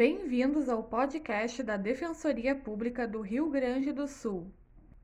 Bem-vindos 0.00 0.70
ao 0.70 0.82
podcast 0.82 1.62
da 1.62 1.76
Defensoria 1.76 2.54
Pública 2.54 3.06
do 3.06 3.20
Rio 3.20 3.50
Grande 3.50 3.92
do 3.92 4.08
Sul. 4.08 4.50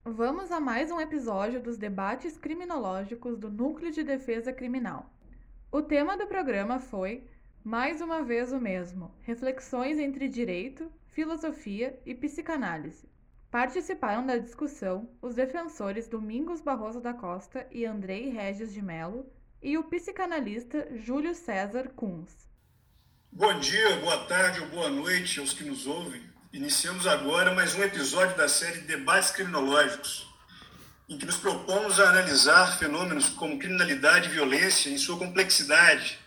Vamos 0.03 0.51
a 0.51 0.59
mais 0.59 0.91
um 0.91 0.99
episódio 0.99 1.61
dos 1.61 1.77
debates 1.77 2.39
criminológicos 2.39 3.37
do 3.37 3.51
Núcleo 3.51 3.93
de 3.93 4.03
Defesa 4.03 4.55
Criminal. 4.55 5.13
O 5.71 5.83
tema 5.83 6.17
do 6.17 6.27
programa 6.27 6.81
foi, 6.81 7.25
mais 7.63 8.01
uma 8.01 8.23
vez 8.23 8.55
o 8.55 8.59
mesmo, 8.59 9.15
reflexões 9.21 9.99
entre 9.99 10.29
direito, 10.29 10.91
filosofia 11.09 12.01
e 12.07 12.15
psicanálise. 12.15 13.07
Participaram 13.51 14.25
da 14.25 14.39
discussão 14.39 15.11
os 15.21 15.35
defensores 15.35 16.09
Domingos 16.09 16.63
Barroso 16.63 17.03
da 17.03 17.13
Costa 17.13 17.67
e 17.71 17.85
Andrei 17.85 18.31
Regis 18.31 18.73
de 18.73 18.81
Melo 18.81 19.27
e 19.63 19.77
o 19.77 19.85
psicanalista 19.85 20.89
Júlio 20.97 21.35
César 21.35 21.91
Kunz. 21.95 22.47
Bom 23.39 23.59
dia, 23.59 23.97
boa 23.97 24.17
tarde 24.25 24.61
ou 24.61 24.67
boa 24.69 24.89
noite 24.89 25.41
aos 25.41 25.53
que 25.53 25.63
nos 25.63 25.87
ouvem. 25.87 26.23
Iniciamos 26.55 27.07
agora 27.07 27.55
mais 27.55 27.75
um 27.75 27.83
episódio 27.83 28.35
da 28.35 28.49
série 28.49 28.81
Debates 28.81 29.31
Criminológicos, 29.31 30.27
em 31.07 31.19
que 31.19 31.27
nos 31.27 31.37
propomos 31.37 32.01
a 32.01 32.09
analisar 32.09 32.79
fenômenos 32.79 33.29
como 33.29 33.59
criminalidade 33.59 34.31
e 34.31 34.33
violência 34.33 34.89
em 34.89 34.97
sua 34.97 35.19
complexidade, 35.19 36.19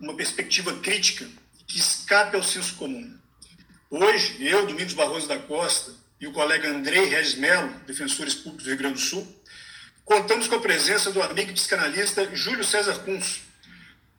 uma 0.00 0.16
perspectiva 0.16 0.76
crítica 0.80 1.24
que 1.68 1.78
escape 1.78 2.34
ao 2.34 2.42
senso 2.42 2.74
comum. 2.74 3.16
Hoje, 3.88 4.44
eu, 4.44 4.66
Domingos 4.66 4.94
Barroso 4.94 5.28
da 5.28 5.38
Costa, 5.38 5.92
e 6.20 6.26
o 6.26 6.32
colega 6.32 6.68
Andrei 6.68 7.04
Regis 7.04 7.36
Melo, 7.36 7.72
defensores 7.86 8.34
públicos 8.34 8.64
do 8.64 8.70
Rio 8.70 8.78
Grande 8.78 8.94
do 8.94 9.00
Sul, 9.00 9.40
contamos 10.04 10.48
com 10.48 10.56
a 10.56 10.60
presença 10.60 11.12
do 11.12 11.22
amigo 11.22 11.52
psicanalista 11.52 12.28
Júlio 12.34 12.64
César 12.64 12.98
Kunz, 13.04 13.45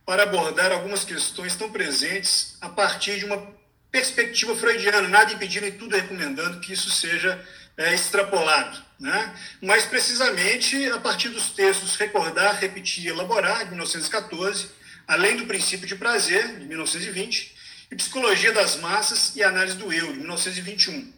para 0.07 0.23
abordar 0.23 0.71
algumas 0.71 1.03
questões 1.03 1.53
tão 1.57 1.70
presentes 1.70 2.55
a 2.61 2.70
partir 2.70 3.20
de 3.20 3.25
uma 3.25 3.45
perspectiva 3.91 4.55
freudiana, 4.55 5.05
nada 5.05 5.34
impedindo 5.34 5.67
e 5.67 5.71
tudo 5.73 5.98
recomendando 5.98 6.61
que 6.61 6.71
isso 6.71 6.89
seja 6.89 7.45
é, 7.76 7.93
extrapolado. 7.93 8.82
Né? 8.98 9.35
Mais 9.62 9.85
precisamente, 9.85 10.82
a 10.91 10.98
partir 10.98 11.27
dos 11.27 11.49
textos 11.49 11.98
Recordar, 11.98 12.57
Repetir 12.57 13.07
Elaborar, 13.07 13.65
de 13.65 13.71
1914, 13.71 14.70
além 15.05 15.35
do 15.35 15.45
Princípio 15.45 15.85
de 15.85 15.98
Prazer, 15.98 16.57
de 16.57 16.65
1920, 16.65 17.54
e 17.91 17.95
Psicologia 17.98 18.54
das 18.54 18.77
Massas 18.77 19.35
e 19.35 19.43
Análise 19.43 19.76
do 19.76 19.91
Eu, 19.91 20.13
de 20.13 20.20
1921. 20.20 21.13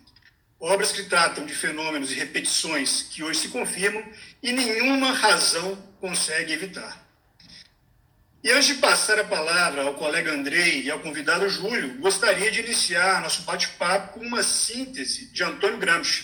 Obras 0.59 0.91
que 0.91 1.03
tratam 1.03 1.45
de 1.45 1.53
fenômenos 1.53 2.11
e 2.11 2.15
repetições 2.15 3.03
que 3.03 3.21
hoje 3.23 3.39
se 3.39 3.47
confirmam 3.49 4.03
e 4.41 4.51
nenhuma 4.51 5.11
razão 5.11 5.75
consegue 6.01 6.53
evitar. 6.53 7.07
E 8.41 8.51
antes 8.51 8.67
de 8.67 8.75
passar 8.75 9.19
a 9.19 9.25
palavra 9.25 9.83
ao 9.83 9.95
colega 9.95 10.31
Andrei 10.31 10.83
e 10.83 10.89
ao 10.89 10.99
convidado 10.99 11.49
Júlio, 11.49 11.97
gostaria 11.99 12.49
de 12.49 12.61
iniciar 12.61 13.21
nosso 13.21 13.41
bate-papo 13.41 14.13
com 14.13 14.25
uma 14.25 14.41
síntese 14.41 15.25
de 15.25 15.43
Antônio 15.43 15.77
Gramsci. 15.77 16.23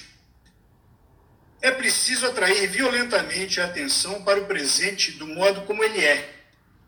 É 1.62 1.72
preciso 1.72 2.26
atrair 2.26 2.70
violentamente 2.70 3.60
a 3.60 3.66
atenção 3.66 4.24
para 4.24 4.40
o 4.40 4.46
presente 4.46 5.12
do 5.12 5.28
modo 5.28 5.64
como 5.64 5.84
ele 5.84 6.06
é, 6.06 6.42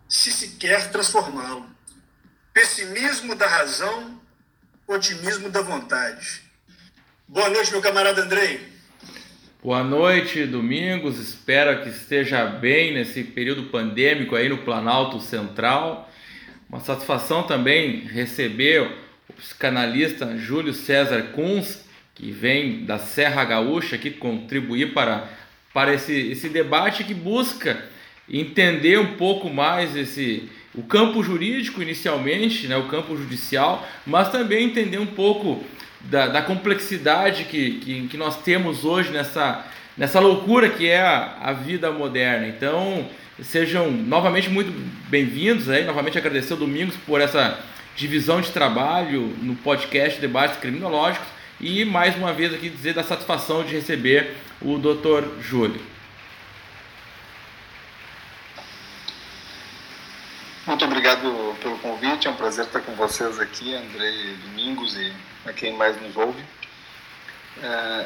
se 0.07 0.31
se 0.31 0.51
quer 0.51 0.91
transformá-lo. 0.91 1.69
Pessimismo 2.53 3.35
da 3.35 3.47
razão, 3.47 4.21
otimismo 4.87 5.49
da 5.49 5.61
vontade. 5.61 6.41
Boa 7.27 7.49
noite, 7.49 7.71
meu 7.71 7.81
camarada 7.81 8.21
Andrei. 8.21 8.76
Boa 9.63 9.83
noite, 9.83 10.45
Domingos. 10.45 11.17
Espero 11.17 11.81
que 11.81 11.89
esteja 11.89 12.45
bem 12.45 12.93
nesse 12.93 13.23
período 13.23 13.63
pandêmico 13.63 14.35
aí 14.35 14.47
no 14.47 14.59
Planalto 14.59 15.19
Central. 15.19 16.07
Uma 16.69 16.79
satisfação 16.79 17.41
também 17.41 18.01
receber 18.01 18.83
o 19.27 19.33
psicanalista 19.33 20.37
Júlio 20.37 20.75
César 20.75 21.31
Kunz, 21.33 21.83
que 22.13 22.29
vem 22.29 22.85
da 22.85 22.99
Serra 22.99 23.43
Gaúcha 23.45 23.95
aqui 23.95 24.11
contribuir 24.11 24.93
para, 24.93 25.27
para 25.73 25.91
esse, 25.91 26.13
esse 26.13 26.49
debate 26.49 27.03
que 27.03 27.15
busca 27.15 27.83
entender 28.29 28.99
um 28.99 29.15
pouco 29.15 29.49
mais 29.49 29.95
esse 29.95 30.47
o 30.75 30.83
campo 30.83 31.23
jurídico 31.23 31.81
inicialmente, 31.81 32.67
né, 32.67 32.77
o 32.77 32.87
campo 32.87 33.17
judicial, 33.17 33.87
mas 34.05 34.31
também 34.31 34.65
entender 34.65 34.99
um 34.99 35.07
pouco 35.07 35.63
da, 36.01 36.27
da 36.27 36.41
complexidade 36.41 37.45
que, 37.45 37.79
que, 37.79 38.07
que, 38.07 38.17
nós 38.17 38.41
temos 38.41 38.85
hoje 38.85 39.11
nessa, 39.11 39.65
nessa 39.97 40.19
loucura 40.19 40.69
que 40.69 40.87
é 40.87 41.01
a, 41.01 41.37
a 41.41 41.53
vida 41.53 41.91
moderna. 41.91 42.47
Então, 42.47 43.07
sejam 43.41 43.91
novamente 43.91 44.49
muito 44.49 44.71
bem-vindos, 45.09 45.69
aí, 45.69 45.83
novamente 45.83 46.17
agradecer 46.17 46.53
ao 46.53 46.59
Domingos 46.59 46.95
por 47.05 47.21
essa 47.21 47.59
divisão 47.95 48.41
de 48.41 48.51
trabalho 48.51 49.35
no 49.41 49.55
podcast 49.55 50.19
Debates 50.21 50.57
Criminológicos 50.57 51.27
e 51.59 51.83
mais 51.83 52.15
uma 52.15 52.31
vez 52.31 52.53
aqui 52.53 52.69
dizer 52.69 52.93
da 52.93 53.03
satisfação 53.03 53.63
de 53.63 53.73
receber 53.73 54.35
o 54.61 54.77
Dr. 54.77 55.41
Júlio. 55.41 55.81
Muito 60.67 60.83
obrigado 60.83 61.55
pelo 61.61 61.77
convite, 61.79 62.27
é 62.27 62.29
um 62.29 62.35
prazer 62.35 62.65
estar 62.65 62.81
com 62.81 62.91
vocês 62.93 63.39
aqui, 63.39 63.73
Andrei 63.73 64.35
Domingos 64.43 64.95
e 64.97 65.13
a 65.47 65.53
quem 65.53 65.73
mais 65.73 65.99
nos 66.01 66.15
ouve. 66.15 66.43
É, 67.61 68.05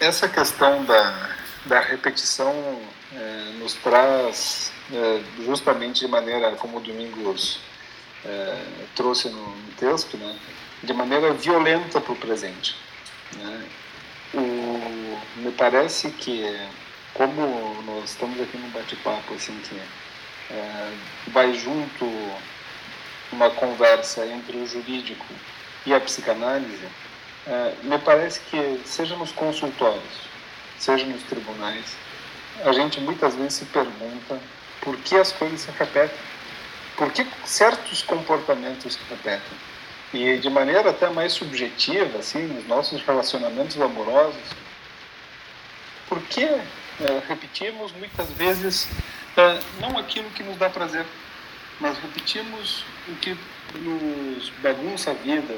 essa 0.00 0.28
questão 0.28 0.84
da, 0.84 1.36
da 1.66 1.80
repetição 1.80 2.80
é, 3.14 3.52
nos 3.58 3.74
traz 3.74 4.72
é, 4.92 5.20
justamente 5.44 6.00
de 6.00 6.08
maneira 6.08 6.52
como 6.52 6.78
o 6.78 6.80
Domingos 6.80 7.60
é, 8.24 8.64
trouxe 8.94 9.28
no, 9.28 9.56
no, 9.56 9.72
texto, 9.72 10.16
né, 10.16 10.36
de 10.82 10.92
maneira 10.92 11.32
violenta 11.34 12.00
para 12.00 12.12
o 12.12 12.16
presente. 12.16 12.76
Né. 13.36 13.68
O, 14.32 15.20
me 15.36 15.52
parece 15.52 16.10
que, 16.12 16.44
como 17.14 17.82
nós 17.84 18.10
estamos 18.10 18.40
aqui 18.40 18.56
num 18.56 18.70
bate-papo 18.70 19.34
assim, 19.34 19.58
que 19.60 19.80
é, 20.50 20.92
vai 21.28 21.52
junto 21.54 22.06
uma 23.32 23.50
conversa 23.50 24.26
entre 24.26 24.56
o 24.56 24.66
jurídico 24.66 25.26
e 25.86 25.94
a 25.94 26.00
psicanálise, 26.00 26.88
é, 27.46 27.74
me 27.82 27.98
parece 27.98 28.40
que, 28.50 28.80
seja 28.84 29.16
nos 29.16 29.32
consultórios, 29.32 30.28
seja 30.78 31.04
nos 31.06 31.22
tribunais, 31.24 31.96
a 32.64 32.72
gente 32.72 33.00
muitas 33.00 33.34
vezes 33.34 33.54
se 33.54 33.64
pergunta 33.66 34.40
por 34.80 34.96
que 34.98 35.16
as 35.16 35.32
coisas 35.32 35.60
se 35.60 35.70
repetem, 35.72 36.18
por 36.96 37.10
que 37.12 37.26
certos 37.44 38.02
comportamentos 38.02 38.94
se 38.94 39.00
repetem. 39.08 39.58
E 40.12 40.38
de 40.38 40.50
maneira 40.50 40.90
até 40.90 41.08
mais 41.08 41.32
subjetiva, 41.32 42.18
assim, 42.18 42.46
nos 42.46 42.66
nossos 42.66 43.00
relacionamentos 43.02 43.80
amorosos, 43.80 44.42
por 46.08 46.20
que 46.22 46.44
é, 46.44 47.22
repetimos 47.28 47.92
muitas 47.92 48.28
vezes 48.32 48.88
é, 49.36 49.60
não 49.80 49.96
aquilo 49.96 50.28
que 50.30 50.42
nos 50.42 50.58
dá 50.58 50.68
prazer, 50.68 51.06
mas 51.78 51.96
repetimos 51.98 52.84
o 53.08 53.14
que 53.16 53.36
nos 53.78 54.50
bagunça 54.62 55.10
a 55.10 55.14
vida, 55.14 55.56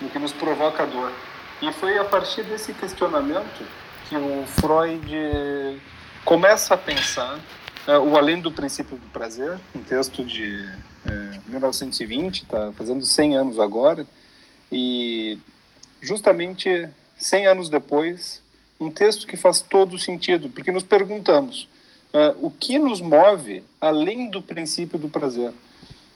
o 0.00 0.08
que 0.08 0.18
nos 0.18 0.32
provoca 0.32 0.86
dor. 0.86 1.12
E 1.62 1.72
foi 1.72 1.98
a 1.98 2.04
partir 2.04 2.42
desse 2.42 2.72
questionamento 2.74 3.64
que 4.08 4.16
o 4.16 4.44
Freud 4.46 5.80
começa 6.24 6.74
a 6.74 6.76
pensar 6.76 7.38
é, 7.86 7.98
o 7.98 8.16
Além 8.16 8.40
do 8.40 8.50
Princípio 8.50 8.96
do 8.96 9.06
Prazer, 9.08 9.58
um 9.74 9.82
texto 9.82 10.24
de 10.24 10.66
é, 11.06 11.38
1920, 11.46 12.42
está 12.42 12.72
fazendo 12.72 13.04
100 13.04 13.36
anos 13.36 13.58
agora, 13.58 14.06
e 14.72 15.38
justamente 16.00 16.88
100 17.16 17.46
anos 17.46 17.68
depois, 17.68 18.42
um 18.80 18.90
texto 18.90 19.26
que 19.26 19.36
faz 19.36 19.60
todo 19.60 19.98
sentido, 19.98 20.48
porque 20.48 20.72
nos 20.72 20.82
perguntamos 20.82 21.68
uh, 22.12 22.46
o 22.46 22.50
que 22.50 22.78
nos 22.78 23.00
move 23.00 23.62
além 23.80 24.28
do 24.30 24.42
princípio 24.42 24.98
do 24.98 25.08
prazer? 25.08 25.52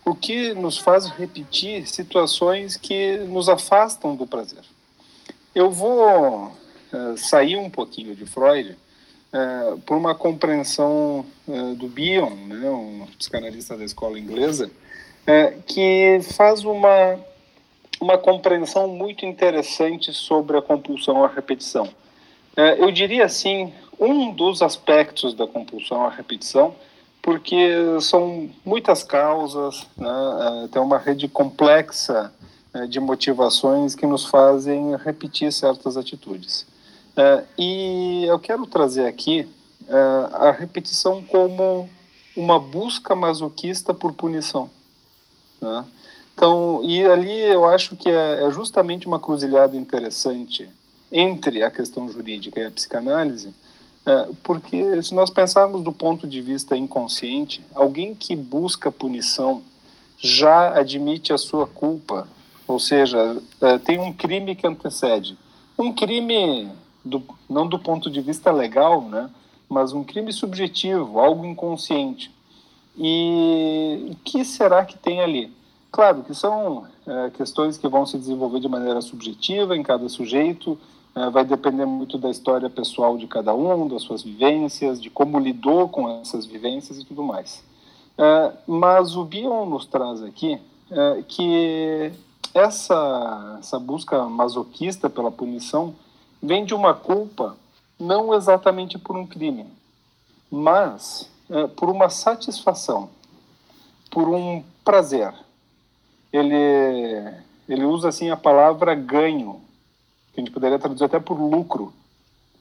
O 0.08 0.14
que 0.14 0.54
nos 0.54 0.78
faz 0.78 1.06
repetir 1.10 1.86
situações 1.86 2.78
que 2.78 3.18
nos 3.18 3.46
afastam 3.46 4.16
do 4.16 4.26
prazer? 4.26 4.64
Eu 5.54 5.70
vou 5.70 6.46
uh, 6.46 7.18
sair 7.18 7.58
um 7.58 7.68
pouquinho 7.68 8.16
de 8.16 8.24
Freud 8.24 8.70
uh, 8.70 9.78
por 9.80 9.98
uma 9.98 10.14
compreensão 10.14 11.26
do 11.76 11.88
Bion, 11.88 12.30
né, 12.30 12.70
um 12.70 13.06
psicanalista 13.18 13.76
da 13.76 13.84
escola 13.84 14.18
inglesa, 14.18 14.70
que 15.66 16.20
faz 16.34 16.64
uma 16.64 17.18
uma 18.00 18.16
compreensão 18.16 18.88
muito 18.88 19.26
interessante 19.26 20.14
sobre 20.14 20.56
a 20.56 20.62
compulsão 20.62 21.22
à 21.22 21.28
repetição. 21.28 21.86
Eu 22.78 22.90
diria 22.90 23.24
assim, 23.24 23.74
um 23.98 24.32
dos 24.32 24.62
aspectos 24.62 25.34
da 25.34 25.46
compulsão 25.46 26.06
à 26.06 26.10
repetição, 26.10 26.74
porque 27.28 28.00
são 28.00 28.48
muitas 28.64 29.02
causas, 29.02 29.86
né? 29.98 30.64
É, 30.64 30.68
tem 30.68 30.80
uma 30.80 30.96
rede 30.96 31.28
complexa 31.28 32.32
né, 32.72 32.86
de 32.86 32.98
motivações 32.98 33.94
que 33.94 34.06
nos 34.06 34.24
fazem 34.24 34.96
repetir 34.96 35.52
certas 35.52 35.98
atitudes. 35.98 36.66
É, 37.14 37.44
e 37.58 38.24
eu 38.24 38.38
quero 38.38 38.64
trazer 38.64 39.04
aqui 39.04 39.46
é, 39.86 39.94
a 40.36 40.52
repetição 40.52 41.22
como 41.22 41.86
uma 42.34 42.58
busca 42.58 43.14
masoquista 43.14 43.92
por 43.92 44.14
punição. 44.14 44.70
Né? 45.60 45.84
Então, 46.32 46.80
e 46.82 47.04
ali 47.04 47.40
eu 47.42 47.66
acho 47.66 47.94
que 47.94 48.08
é, 48.08 48.50
justamente 48.50 49.06
uma 49.06 49.20
cruzilhada 49.20 49.76
interessante 49.76 50.66
entre 51.12 51.62
a 51.62 51.70
questão 51.70 52.08
jurídica 52.08 52.58
e 52.58 52.64
a 52.64 52.70
psicanálise, 52.70 53.52
porque 54.42 55.02
se 55.02 55.14
nós 55.14 55.30
pensarmos 55.30 55.82
do 55.82 55.92
ponto 55.92 56.26
de 56.26 56.40
vista 56.40 56.76
inconsciente, 56.76 57.62
alguém 57.74 58.14
que 58.14 58.34
busca 58.34 58.90
punição 58.90 59.62
já 60.18 60.78
admite 60.78 61.32
a 61.32 61.38
sua 61.38 61.66
culpa, 61.66 62.26
ou 62.66 62.78
seja, 62.78 63.40
é, 63.60 63.78
tem 63.78 63.98
um 63.98 64.12
crime 64.12 64.54
que 64.54 64.66
antecede. 64.66 65.38
Um 65.78 65.92
crime, 65.92 66.70
do, 67.04 67.22
não 67.48 67.66
do 67.66 67.78
ponto 67.78 68.10
de 68.10 68.20
vista 68.20 68.50
legal, 68.50 69.02
né, 69.02 69.30
mas 69.68 69.92
um 69.92 70.02
crime 70.02 70.32
subjetivo, 70.32 71.20
algo 71.20 71.44
inconsciente. 71.44 72.30
E 72.96 74.08
o 74.10 74.16
que 74.24 74.44
será 74.44 74.84
que 74.84 74.98
tem 74.98 75.20
ali? 75.20 75.52
Claro 75.90 76.24
que 76.24 76.34
são 76.34 76.86
é, 77.06 77.30
questões 77.30 77.78
que 77.78 77.88
vão 77.88 78.04
se 78.04 78.18
desenvolver 78.18 78.60
de 78.60 78.68
maneira 78.68 79.00
subjetiva 79.00 79.76
em 79.76 79.82
cada 79.82 80.08
sujeito, 80.08 80.76
é, 80.76 80.78
vai 81.32 81.44
depender 81.44 81.84
muito 81.84 82.16
da 82.16 82.30
história 82.30 82.70
pessoal 82.70 83.18
de 83.18 83.26
cada 83.26 83.54
um, 83.54 83.88
das 83.88 84.02
suas 84.02 84.22
vivências, 84.22 85.00
de 85.00 85.10
como 85.10 85.38
lidou 85.38 85.88
com 85.88 86.08
essas 86.20 86.46
vivências 86.46 86.98
e 86.98 87.04
tudo 87.04 87.22
mais. 87.22 87.62
É, 88.18 88.52
mas 88.66 89.14
o 89.14 89.24
Bion 89.24 89.66
nos 89.66 89.86
traz 89.86 90.22
aqui 90.24 90.60
é, 90.90 91.22
que 91.28 92.12
essa, 92.52 93.58
essa 93.60 93.78
busca 93.78 94.24
masoquista 94.24 95.08
pela 95.08 95.30
punição 95.30 95.94
vem 96.42 96.64
de 96.64 96.74
uma 96.74 96.94
culpa 96.94 97.56
não 97.98 98.34
exatamente 98.34 98.98
por 98.98 99.16
um 99.16 99.24
crime, 99.24 99.66
mas 100.50 101.30
é, 101.48 101.68
por 101.68 101.88
uma 101.88 102.08
satisfação, 102.10 103.08
por 104.10 104.28
um 104.28 104.64
prazer. 104.84 105.32
Ele, 106.32 107.34
ele 107.68 107.84
usa 107.84 108.08
assim 108.08 108.30
a 108.30 108.36
palavra 108.36 108.94
ganho, 108.94 109.60
que 110.38 110.40
a 110.40 110.44
gente 110.44 110.52
poderia 110.52 110.78
traduzir 110.78 111.04
até 111.04 111.18
por 111.18 111.40
lucro, 111.40 111.92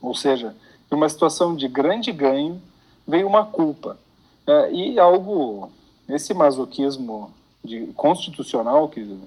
ou 0.01 0.15
seja, 0.15 0.55
em 0.91 0.95
uma 0.95 1.07
situação 1.07 1.55
de 1.55 1.67
grande 1.67 2.11
ganho 2.11 2.59
veio 3.07 3.27
uma 3.27 3.45
culpa. 3.45 3.99
É, 4.47 4.71
e 4.71 4.99
algo, 4.99 5.69
esse 6.09 6.33
masoquismo 6.33 7.31
de, 7.63 7.87
constitucional 7.95 8.89
que, 8.89 9.19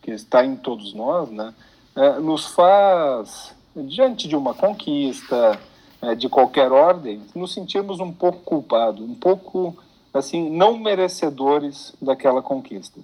que 0.00 0.12
está 0.12 0.44
em 0.44 0.56
todos 0.56 0.94
nós, 0.94 1.30
né, 1.30 1.52
é, 1.94 2.18
nos 2.20 2.46
faz, 2.46 3.54
diante 3.76 4.26
de 4.26 4.36
uma 4.36 4.54
conquista, 4.54 5.60
é, 6.00 6.14
de 6.14 6.28
qualquer 6.28 6.72
ordem, 6.72 7.20
nos 7.34 7.52
sentirmos 7.52 8.00
um 8.00 8.12
pouco 8.12 8.38
culpados, 8.44 9.02
um 9.02 9.14
pouco, 9.14 9.76
assim, 10.14 10.48
não 10.48 10.78
merecedores 10.78 11.92
daquela 12.00 12.40
conquista. 12.40 12.98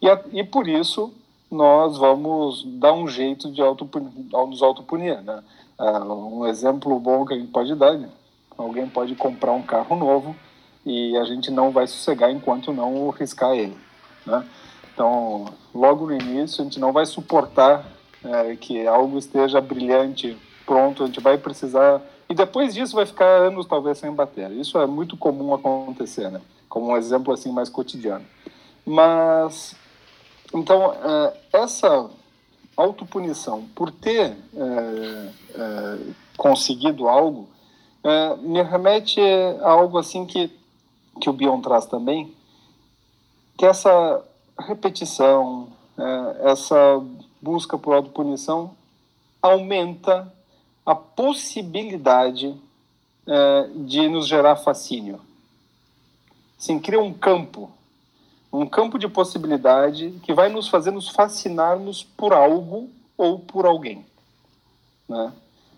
E, 0.00 0.08
a, 0.08 0.18
e 0.32 0.42
por 0.44 0.66
isso 0.66 1.12
nós 1.50 1.96
vamos 1.96 2.64
dar 2.64 2.92
um 2.92 3.08
jeito 3.08 3.50
de 3.50 3.62
auto, 3.62 3.88
nos 4.46 4.62
autopunir, 4.62 5.20
né? 5.22 5.42
Ah, 5.78 6.04
um 6.04 6.46
exemplo 6.46 6.98
bom 6.98 7.24
que 7.24 7.34
a 7.34 7.36
gente 7.36 7.50
pode 7.50 7.74
dar, 7.74 7.96
né? 7.96 8.08
alguém 8.58 8.88
pode 8.88 9.14
comprar 9.14 9.52
um 9.52 9.62
carro 9.62 9.94
novo 9.96 10.34
e 10.84 11.16
a 11.16 11.24
gente 11.24 11.50
não 11.50 11.70
vai 11.70 11.86
sossegar 11.86 12.30
enquanto 12.30 12.72
não 12.72 13.08
riscar 13.10 13.52
ele. 13.52 13.76
Né? 14.26 14.44
Então, 14.92 15.46
logo 15.72 16.06
no 16.06 16.12
início, 16.12 16.60
a 16.60 16.64
gente 16.64 16.80
não 16.80 16.92
vai 16.92 17.06
suportar 17.06 17.86
é, 18.24 18.56
que 18.56 18.86
algo 18.86 19.16
esteja 19.16 19.60
brilhante, 19.60 20.36
pronto, 20.66 21.04
a 21.04 21.06
gente 21.06 21.20
vai 21.20 21.38
precisar. 21.38 22.02
E 22.28 22.34
depois 22.34 22.74
disso 22.74 22.96
vai 22.96 23.06
ficar 23.06 23.24
anos 23.24 23.66
talvez 23.66 23.98
sem 23.98 24.12
bater. 24.12 24.50
Isso 24.50 24.78
é 24.78 24.86
muito 24.86 25.16
comum 25.16 25.54
acontecer, 25.54 26.30
né? 26.30 26.40
Como 26.68 26.88
um 26.88 26.96
exemplo 26.96 27.32
assim 27.32 27.52
mais 27.52 27.68
cotidiano. 27.68 28.24
Mas, 28.84 29.76
então, 30.54 30.92
é, 30.92 31.40
essa 31.52 32.10
autopunição, 32.76 33.66
por 33.74 33.90
ter 33.90 34.36
é, 34.54 35.32
é, 35.54 35.98
conseguido 36.36 37.08
algo, 37.08 37.48
me 38.40 38.62
remete 38.62 39.20
a 39.60 39.68
algo 39.68 39.98
assim 39.98 40.24
que 40.24 40.50
que 41.20 41.28
o 41.28 41.32
Bion 41.32 41.60
traz 41.60 41.84
também, 41.84 42.32
que 43.56 43.66
essa 43.66 44.24
repetição, 44.58 45.68
essa 46.44 47.04
busca 47.42 47.76
por 47.76 47.92
autopunição 47.92 48.70
aumenta 49.42 50.32
a 50.86 50.94
possibilidade 50.94 52.56
de 53.74 54.08
nos 54.08 54.28
gerar 54.28 54.54
fascínio. 54.54 55.20
Assim, 56.58 56.78
cria 56.78 57.00
um 57.00 57.12
campo, 57.12 57.70
um 58.52 58.66
campo 58.66 58.98
de 58.98 59.08
possibilidade 59.08 60.10
que 60.22 60.32
vai 60.32 60.48
nos 60.48 60.68
fazer 60.68 60.90
nos 60.90 61.08
fascinarmos 61.08 62.02
por 62.02 62.32
algo 62.32 62.88
ou 63.16 63.38
por 63.38 63.66
alguém. 63.66 64.04
Né? 65.08 65.32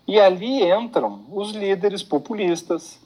E 0.07 0.19
ali 0.19 0.63
entram 0.63 1.21
os 1.31 1.51
líderes 1.51 2.03
populistas, 2.03 2.99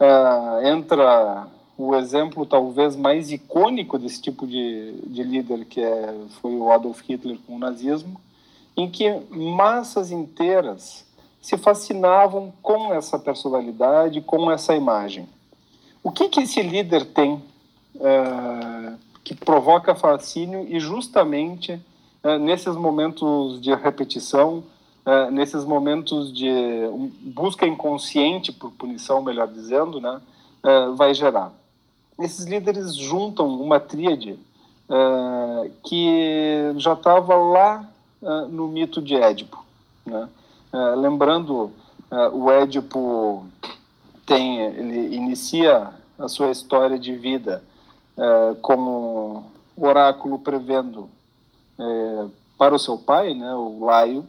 uh, 0.00 0.66
entra 0.66 1.46
o 1.76 1.94
exemplo 1.96 2.44
talvez 2.46 2.94
mais 2.94 3.32
icônico 3.32 3.98
desse 3.98 4.20
tipo 4.20 4.46
de, 4.46 4.92
de 5.06 5.22
líder 5.22 5.64
que 5.64 5.80
é, 5.80 6.14
foi 6.40 6.54
o 6.54 6.70
Adolf 6.70 7.00
Hitler 7.02 7.38
com 7.46 7.56
o 7.56 7.58
nazismo, 7.58 8.20
em 8.76 8.88
que 8.88 9.10
massas 9.30 10.10
inteiras 10.10 11.04
se 11.40 11.56
fascinavam 11.56 12.52
com 12.62 12.94
essa 12.94 13.18
personalidade, 13.18 14.20
com 14.20 14.50
essa 14.50 14.74
imagem. 14.76 15.28
O 16.02 16.10
que, 16.10 16.28
que 16.28 16.40
esse 16.40 16.62
líder 16.62 17.04
tem 17.06 17.42
é, 18.00 18.92
que 19.24 19.34
provoca 19.34 19.94
fascínio 19.94 20.66
e 20.68 20.80
justamente 20.80 21.80
é, 22.22 22.38
nesses 22.38 22.74
momentos 22.76 23.60
de 23.60 23.74
repetição, 23.74 24.62
é, 25.04 25.30
nesses 25.30 25.64
momentos 25.64 26.32
de 26.32 26.50
busca 27.20 27.66
inconsciente 27.66 28.52
por 28.52 28.70
punição, 28.72 29.22
melhor 29.22 29.48
dizendo, 29.48 30.00
né, 30.00 30.20
vai 30.96 31.12
gerar? 31.12 31.52
esses 32.20 32.44
líderes 32.44 32.94
juntam 32.94 33.48
uma 33.48 33.80
tríade 33.80 34.38
que 35.82 36.72
já 36.76 36.92
estava 36.92 37.34
lá 37.34 37.88
no 38.48 38.68
mito 38.68 39.02
de 39.02 39.16
Édipo. 39.16 39.64
Né? 40.06 40.28
Lembrando, 40.98 41.72
o 42.32 42.50
Édipo 42.50 43.44
tem, 44.24 44.60
ele 44.60 45.16
inicia 45.16 45.90
a 46.16 46.28
sua 46.28 46.50
história 46.50 46.98
de 46.98 47.14
vida 47.16 47.64
como 48.60 49.44
oráculo 49.76 50.38
prevendo 50.38 51.08
para 52.58 52.74
o 52.74 52.78
seu 52.78 52.96
pai, 52.98 53.34
né, 53.34 53.52
o 53.54 53.84
Laio, 53.84 54.26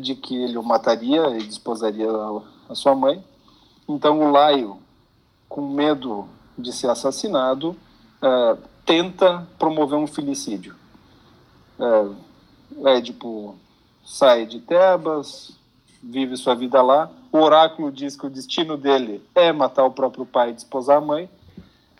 de 0.00 0.14
que 0.14 0.36
ele 0.36 0.58
o 0.58 0.62
mataria 0.62 1.28
e 1.38 1.42
desposaria 1.42 2.08
a 2.68 2.74
sua 2.74 2.94
mãe. 2.94 3.24
Então 3.88 4.20
o 4.20 4.30
Laio, 4.30 4.78
com 5.48 5.62
medo 5.68 6.26
de 6.58 6.72
ser 6.72 6.90
assassinado, 6.90 7.76
tenta 8.84 9.46
promover 9.58 9.98
um 9.98 10.06
filicídio. 10.06 10.74
Édipo 12.84 13.54
sai 14.04 14.46
de 14.46 14.60
Tebas, 14.60 15.52
vive 16.02 16.36
sua 16.36 16.54
vida 16.54 16.82
lá. 16.82 17.10
O 17.32 17.38
oráculo 17.38 17.92
diz 17.92 18.16
que 18.16 18.26
o 18.26 18.30
destino 18.30 18.76
dele 18.76 19.22
é 19.34 19.52
matar 19.52 19.84
o 19.84 19.90
próprio 19.90 20.24
pai 20.24 20.50
e 20.50 20.54
desposar 20.54 20.98
a 20.98 21.00
mãe. 21.00 21.30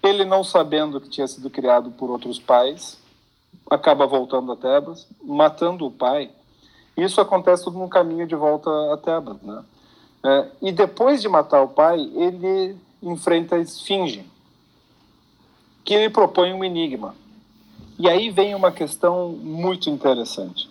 Ele, 0.03 0.25
não 0.25 0.45
sabendo 0.45 1.01
que 1.01 1.09
tinha 1.09 1.27
sido 1.27 1.51
criado 1.51 1.91
por 1.91 2.11
outros 2.11 2.39
pais, 2.39 2.99
acaba 3.69 4.07
voltando 4.07 4.53
a 4.53 4.57
Tebas, 4.57 5.07
matando 5.23 5.87
o 5.87 5.91
pai. 5.91 6.31
Isso 6.97 7.21
acontece 7.21 7.65
tudo 7.65 7.79
no 7.79 7.89
caminho 7.89 8.27
de 8.27 8.35
volta 8.35 8.71
a 8.93 8.97
Tebas. 8.97 9.41
Né? 9.43 9.65
É, 10.25 10.49
e 10.63 10.73
depois 10.73 11.21
de 11.21 11.29
matar 11.29 11.63
o 11.63 11.69
pai, 11.69 12.01
ele 12.15 12.77
enfrenta 13.03 13.57
a 13.57 13.61
Esfinge, 13.61 14.25
que 15.85 15.95
ele 15.95 16.11
propõe 16.11 16.53
um 16.53 16.65
enigma. 16.65 17.15
E 17.99 18.09
aí 18.09 18.31
vem 18.31 18.55
uma 18.55 18.71
questão 18.71 19.29
muito 19.29 19.89
interessante. 19.89 20.69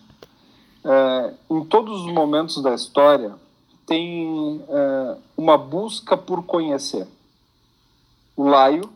É, 0.83 1.33
em 1.49 1.63
todos 1.65 2.01
os 2.01 2.11
momentos 2.11 2.61
da 2.61 2.73
história, 2.73 3.33
tem 3.85 4.63
é, 4.67 5.17
uma 5.37 5.57
busca 5.57 6.15
por 6.15 6.43
conhecer. 6.43 7.07
O 8.35 8.47
Laio, 8.47 8.89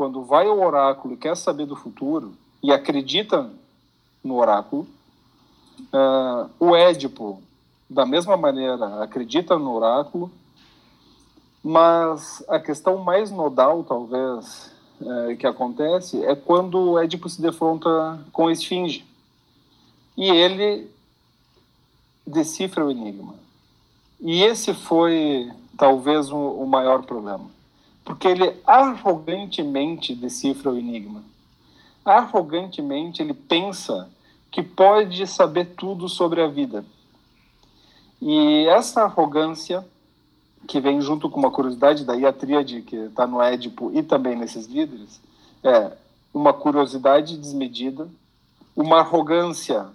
quando 0.00 0.24
vai 0.24 0.46
ao 0.46 0.58
oráculo 0.58 1.12
e 1.12 1.16
quer 1.18 1.36
saber 1.36 1.66
do 1.66 1.76
futuro, 1.76 2.32
e 2.62 2.72
acredita 2.72 3.50
no 4.24 4.36
oráculo, 4.38 4.86
é, 5.92 6.46
o 6.58 6.74
Édipo, 6.74 7.42
da 7.86 8.06
mesma 8.06 8.34
maneira, 8.34 9.02
acredita 9.02 9.58
no 9.58 9.74
oráculo, 9.74 10.32
mas 11.62 12.42
a 12.48 12.58
questão 12.58 12.96
mais 12.96 13.30
nodal, 13.30 13.84
talvez, 13.84 14.74
é, 15.02 15.36
que 15.36 15.46
acontece 15.46 16.24
é 16.24 16.34
quando 16.34 16.92
o 16.92 16.98
Édipo 16.98 17.28
se 17.28 17.42
defronta 17.42 18.18
com 18.32 18.46
a 18.46 18.52
Esfinge. 18.52 19.04
E 20.16 20.30
ele 20.30 20.90
decifra 22.26 22.86
o 22.86 22.90
enigma. 22.90 23.34
E 24.18 24.44
esse 24.44 24.72
foi 24.72 25.52
talvez 25.76 26.32
o, 26.32 26.38
o 26.38 26.66
maior 26.66 27.02
problema. 27.02 27.59
Porque 28.10 28.26
ele 28.26 28.56
arrogantemente 28.66 30.16
decifra 30.16 30.72
o 30.72 30.76
enigma. 30.76 31.22
arrogantemente 32.04 33.22
ele 33.22 33.32
pensa 33.32 34.10
que 34.50 34.64
pode 34.64 35.24
saber 35.28 35.76
tudo 35.76 36.08
sobre 36.08 36.42
a 36.42 36.48
vida. 36.48 36.84
E 38.20 38.66
essa 38.66 39.02
arrogância 39.04 39.86
que 40.66 40.80
vem 40.80 41.00
junto 41.00 41.30
com 41.30 41.38
uma 41.38 41.52
curiosidade, 41.52 42.04
daí 42.04 42.26
a 42.26 42.32
tríade 42.32 42.82
que 42.82 42.96
está 42.96 43.28
no 43.28 43.40
Édipo 43.40 43.92
e 43.94 44.02
também 44.02 44.34
nesses 44.34 44.66
líderes, 44.66 45.20
é 45.62 45.92
uma 46.34 46.52
curiosidade 46.52 47.36
desmedida, 47.36 48.08
uma 48.74 48.98
arrogância 48.98 49.86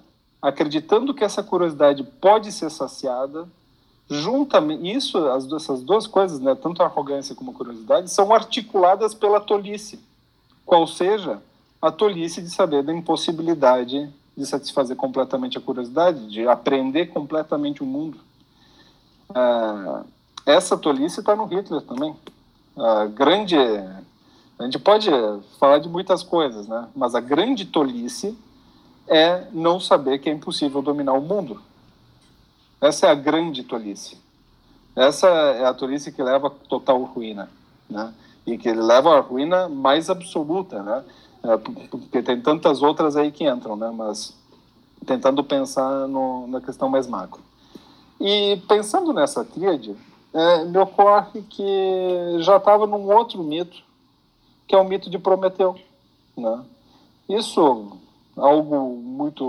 acreditando 0.41 1.13
que 1.13 1.25
essa 1.25 1.43
curiosidade 1.43 2.01
pode 2.01 2.49
ser 2.53 2.71
saciada, 2.71 3.45
juntamente 4.09 4.91
isso, 4.91 5.17
as, 5.27 5.51
essas 5.51 5.81
duas 5.81 6.07
coisas, 6.07 6.39
né, 6.39 6.55
tanto 6.55 6.81
a 6.81 6.85
arrogância 6.85 7.35
como 7.35 7.51
a 7.51 7.53
curiosidade, 7.53 8.09
são 8.11 8.33
articuladas 8.33 9.13
pela 9.13 9.39
tolice, 9.39 9.99
qual 10.65 10.85
seja 10.87 11.41
a 11.81 11.91
tolice 11.91 12.41
de 12.41 12.49
saber 12.49 12.83
da 12.83 12.93
impossibilidade 12.93 14.11
de 14.35 14.45
satisfazer 14.45 14.95
completamente 14.95 15.57
a 15.57 15.61
curiosidade, 15.61 16.27
de 16.27 16.47
aprender 16.47 17.07
completamente 17.07 17.81
o 17.81 17.85
mundo. 17.85 18.17
Ah, 19.33 20.03
essa 20.45 20.77
tolice 20.77 21.19
está 21.19 21.35
no 21.35 21.45
Hitler 21.45 21.81
também. 21.81 22.15
A 22.77 23.05
grande, 23.05 23.55
a 23.57 24.63
gente 24.63 24.77
pode 24.77 25.09
falar 25.59 25.79
de 25.79 25.87
muitas 25.87 26.21
coisas, 26.21 26.67
né? 26.67 26.87
Mas 26.95 27.15
a 27.15 27.21
grande 27.21 27.65
tolice 27.65 28.37
é 29.07 29.47
não 29.53 29.79
saber 29.79 30.19
que 30.19 30.29
é 30.29 30.33
impossível 30.33 30.81
dominar 30.81 31.13
o 31.13 31.21
mundo. 31.21 31.61
Essa 32.81 33.07
é 33.07 33.09
a 33.09 33.15
grande 33.15 33.63
tolice. 33.63 34.17
Essa 34.95 35.27
é 35.27 35.65
a 35.65 35.73
tolice 35.73 36.11
que 36.11 36.23
leva 36.23 36.47
a 36.47 36.49
total 36.49 37.01
ruína, 37.03 37.49
né? 37.89 38.13
E 38.45 38.57
que 38.57 38.71
leva 38.71 39.17
à 39.17 39.19
ruína 39.19 39.67
mais 39.67 40.09
absoluta, 40.09 40.81
né? 40.81 41.03
É, 41.43 41.57
porque 41.57 42.21
tem 42.21 42.41
tantas 42.41 42.81
outras 42.81 43.15
aí 43.15 43.31
que 43.31 43.47
entram, 43.47 43.75
né? 43.75 43.91
Mas 43.93 44.35
tentando 45.05 45.43
pensar 45.43 46.07
no, 46.07 46.47
na 46.47 46.61
questão 46.61 46.89
mais 46.89 47.07
macro. 47.07 47.41
E 48.19 48.61
pensando 48.67 49.13
nessa 49.13 49.43
tríade, 49.43 49.95
é, 50.33 50.65
me 50.65 50.77
ocorre 50.77 51.41
que 51.43 52.37
já 52.39 52.57
estava 52.57 52.87
num 52.87 53.13
outro 53.13 53.43
mito, 53.43 53.83
que 54.67 54.75
é 54.75 54.77
o 54.77 54.83
mito 54.83 55.09
de 55.09 55.19
Prometeu. 55.19 55.75
Né? 56.35 56.63
Isso 57.29 57.97
algo 58.35 58.97
muito 58.97 59.45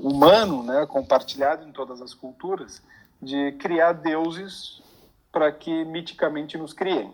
humano, 0.00 0.62
né, 0.62 0.86
compartilhado 0.86 1.68
em 1.68 1.72
todas 1.72 2.00
as 2.00 2.14
culturas, 2.14 2.82
de 3.20 3.52
criar 3.52 3.92
deuses 3.92 4.82
para 5.30 5.50
que 5.52 5.84
miticamente 5.84 6.56
nos 6.56 6.72
criem, 6.72 7.12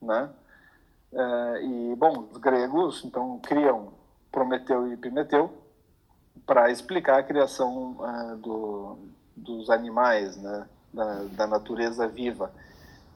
né? 0.00 0.30
É, 1.12 1.64
e 1.64 1.96
bom, 1.96 2.26
os 2.30 2.38
gregos 2.38 3.04
então 3.04 3.38
criam 3.40 3.92
Prometeu 4.30 4.88
e 4.88 4.94
Epimeteu 4.94 5.52
para 6.46 6.70
explicar 6.70 7.18
a 7.18 7.22
criação 7.22 7.96
é, 8.00 8.36
do, 8.36 8.96
dos 9.36 9.68
animais, 9.68 10.36
né? 10.36 10.66
da, 10.92 11.24
da 11.32 11.46
natureza 11.46 12.06
viva. 12.06 12.52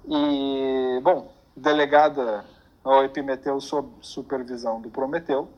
E, 0.08 1.00
bom, 1.02 1.30
delegada 1.56 2.44
ao 2.82 3.04
Epimeteu 3.04 3.60
sob 3.60 3.88
supervisão 4.00 4.80
do 4.80 4.90
Prometeu, 4.90 5.48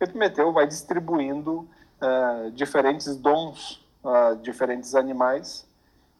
Epimeteu 0.00 0.52
vai 0.52 0.66
distribuindo 0.66 1.68
uh, 2.00 2.50
diferentes 2.52 3.16
dons 3.16 3.84
a 4.04 4.30
uh, 4.30 4.36
diferentes 4.36 4.94
animais 4.94 5.66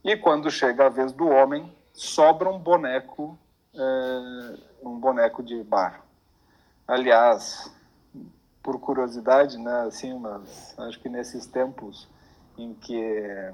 e 0.03 0.17
quando 0.17 0.51
chega 0.51 0.87
a 0.87 0.89
vez 0.89 1.13
do 1.13 1.29
homem, 1.29 1.73
sobra 1.93 2.51
um 2.51 2.59
boneco, 2.59 3.39
uh, 3.75 4.89
um 4.89 4.99
boneco 4.99 5.43
de 5.43 5.63
barro. 5.63 6.03
Aliás, 6.87 7.73
por 8.63 8.79
curiosidade, 8.81 9.59
né, 9.59 9.83
assim, 9.87 10.19
mas 10.19 10.75
acho 10.79 11.01
que 11.01 11.09
nesses 11.09 11.47
tempos 11.47 12.09
em 12.57 12.75
que 12.75 13.53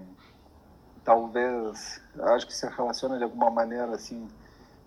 talvez, 1.05 2.01
acho 2.19 2.47
que 2.47 2.55
se 2.55 2.67
relaciona 2.67 3.19
de 3.19 3.25
alguma 3.25 3.51
maneira 3.51 3.95
assim 3.95 4.27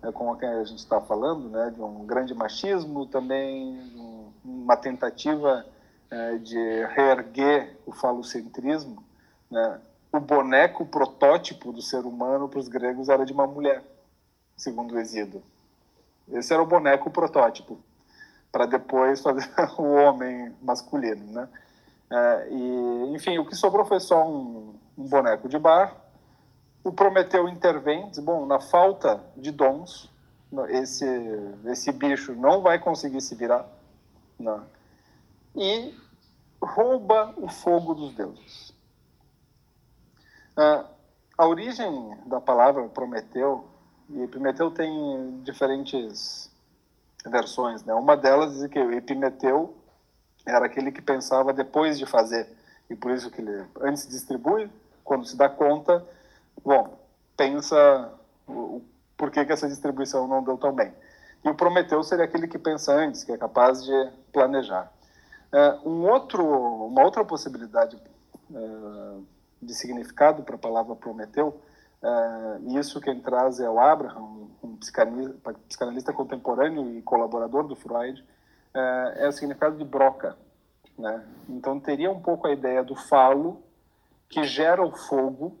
né, 0.02 0.10
com 0.12 0.30
o 0.30 0.36
que 0.36 0.44
a 0.44 0.64
gente 0.64 0.78
está 0.78 1.00
falando, 1.00 1.48
né, 1.48 1.70
de 1.70 1.80
um 1.80 2.04
grande 2.04 2.34
machismo, 2.34 3.06
também 3.06 3.80
uma 4.48 4.76
tentativa 4.76 5.66
é, 6.10 6.38
de 6.38 6.84
reerguer 6.86 7.76
o 7.86 7.92
falocentrismo. 7.92 9.02
Né? 9.50 9.80
O 10.12 10.18
boneco 10.18 10.86
protótipo 10.86 11.72
do 11.72 11.82
ser 11.82 12.04
humano 12.04 12.48
para 12.48 12.58
os 12.58 12.68
gregos 12.68 13.08
era 13.08 13.26
de 13.26 13.32
uma 13.32 13.46
mulher, 13.46 13.82
segundo 14.56 14.98
Exído. 14.98 15.42
Esse 16.32 16.52
era 16.52 16.62
o 16.62 16.66
boneco 16.66 17.10
protótipo, 17.10 17.78
para 18.50 18.66
depois 18.66 19.20
fazer 19.20 19.48
o 19.78 19.82
homem 19.82 20.54
masculino, 20.62 21.32
né? 21.32 21.48
É, 22.10 22.48
e, 22.50 23.14
enfim, 23.14 23.36
o 23.38 23.44
que 23.44 23.54
sobrou 23.54 23.84
foi 23.84 24.00
só 24.00 24.26
um, 24.26 24.74
um 24.96 25.06
boneco 25.06 25.46
de 25.46 25.58
bar, 25.58 25.94
o 26.82 26.92
Prometeu 26.92 27.46
intervém, 27.48 28.08
diz, 28.08 28.18
bom, 28.18 28.46
na 28.46 28.60
falta 28.60 29.20
de 29.36 29.50
dons, 29.50 30.10
esse, 30.70 31.04
esse 31.66 31.92
bicho 31.92 32.34
não 32.34 32.62
vai 32.62 32.78
conseguir 32.78 33.20
se 33.20 33.34
virar. 33.34 33.68
Né? 34.38 34.62
e 35.58 35.94
rouba 36.62 37.34
o 37.36 37.48
fogo 37.48 37.94
dos 37.94 38.14
deuses. 38.14 38.72
Ah, 40.56 40.84
a 41.36 41.46
origem 41.46 42.16
da 42.26 42.40
palavra 42.40 42.88
Prometeu, 42.88 43.68
e 44.08 44.22
Epimeteu 44.22 44.70
tem 44.70 45.40
diferentes 45.42 46.50
versões, 47.26 47.84
né? 47.84 47.92
Uma 47.94 48.16
delas 48.16 48.54
diz 48.54 48.66
que 48.68 48.78
Epimeteu 48.78 49.76
era 50.46 50.66
aquele 50.66 50.90
que 50.90 51.02
pensava 51.02 51.52
depois 51.52 51.98
de 51.98 52.06
fazer, 52.06 52.48
e 52.88 52.96
por 52.96 53.10
isso 53.10 53.30
que 53.30 53.40
ele 53.40 53.66
antes 53.80 54.08
distribui, 54.08 54.70
quando 55.04 55.26
se 55.26 55.36
dá 55.36 55.48
conta, 55.48 56.06
bom, 56.64 56.98
pensa 57.36 58.12
o, 58.46 58.82
por 59.16 59.30
que, 59.30 59.44
que 59.44 59.52
essa 59.52 59.68
distribuição 59.68 60.26
não 60.26 60.42
deu 60.42 60.56
tão 60.56 60.72
bem. 60.72 60.92
E 61.44 61.48
o 61.48 61.54
Prometeu 61.54 62.02
seria 62.02 62.24
aquele 62.24 62.48
que 62.48 62.58
pensa 62.58 62.92
antes, 62.92 63.24
que 63.24 63.32
é 63.32 63.38
capaz 63.38 63.84
de 63.84 64.10
planejar. 64.32 64.92
É, 65.52 65.78
um 65.84 66.06
outro, 66.06 66.44
uma 66.44 67.02
outra 67.02 67.24
possibilidade 67.24 67.96
é, 68.52 69.18
de 69.62 69.74
significado 69.74 70.42
para 70.42 70.56
a 70.56 70.58
palavra 70.58 70.94
Prometeu, 70.94 71.60
é, 72.02 72.58
e 72.62 72.78
isso 72.78 73.00
quem 73.00 73.20
traz 73.20 73.60
é 73.60 73.68
o 73.68 73.80
Abraham, 73.80 74.48
um 74.62 74.76
psicanalista, 74.76 76.12
contemporâneo 76.12 76.98
e 76.98 77.02
colaborador 77.02 77.66
do 77.66 77.74
Freud, 77.74 78.24
é, 78.74 79.26
o 79.28 79.32
significado 79.32 79.76
de 79.76 79.84
broca. 79.84 80.36
Né? 80.98 81.24
Então 81.48 81.78
teria 81.80 82.10
um 82.10 82.20
pouco 82.20 82.46
a 82.46 82.52
ideia 82.52 82.82
do 82.82 82.94
falo 82.94 83.62
que 84.28 84.44
gera 84.44 84.84
o 84.84 84.92
fogo 84.92 85.56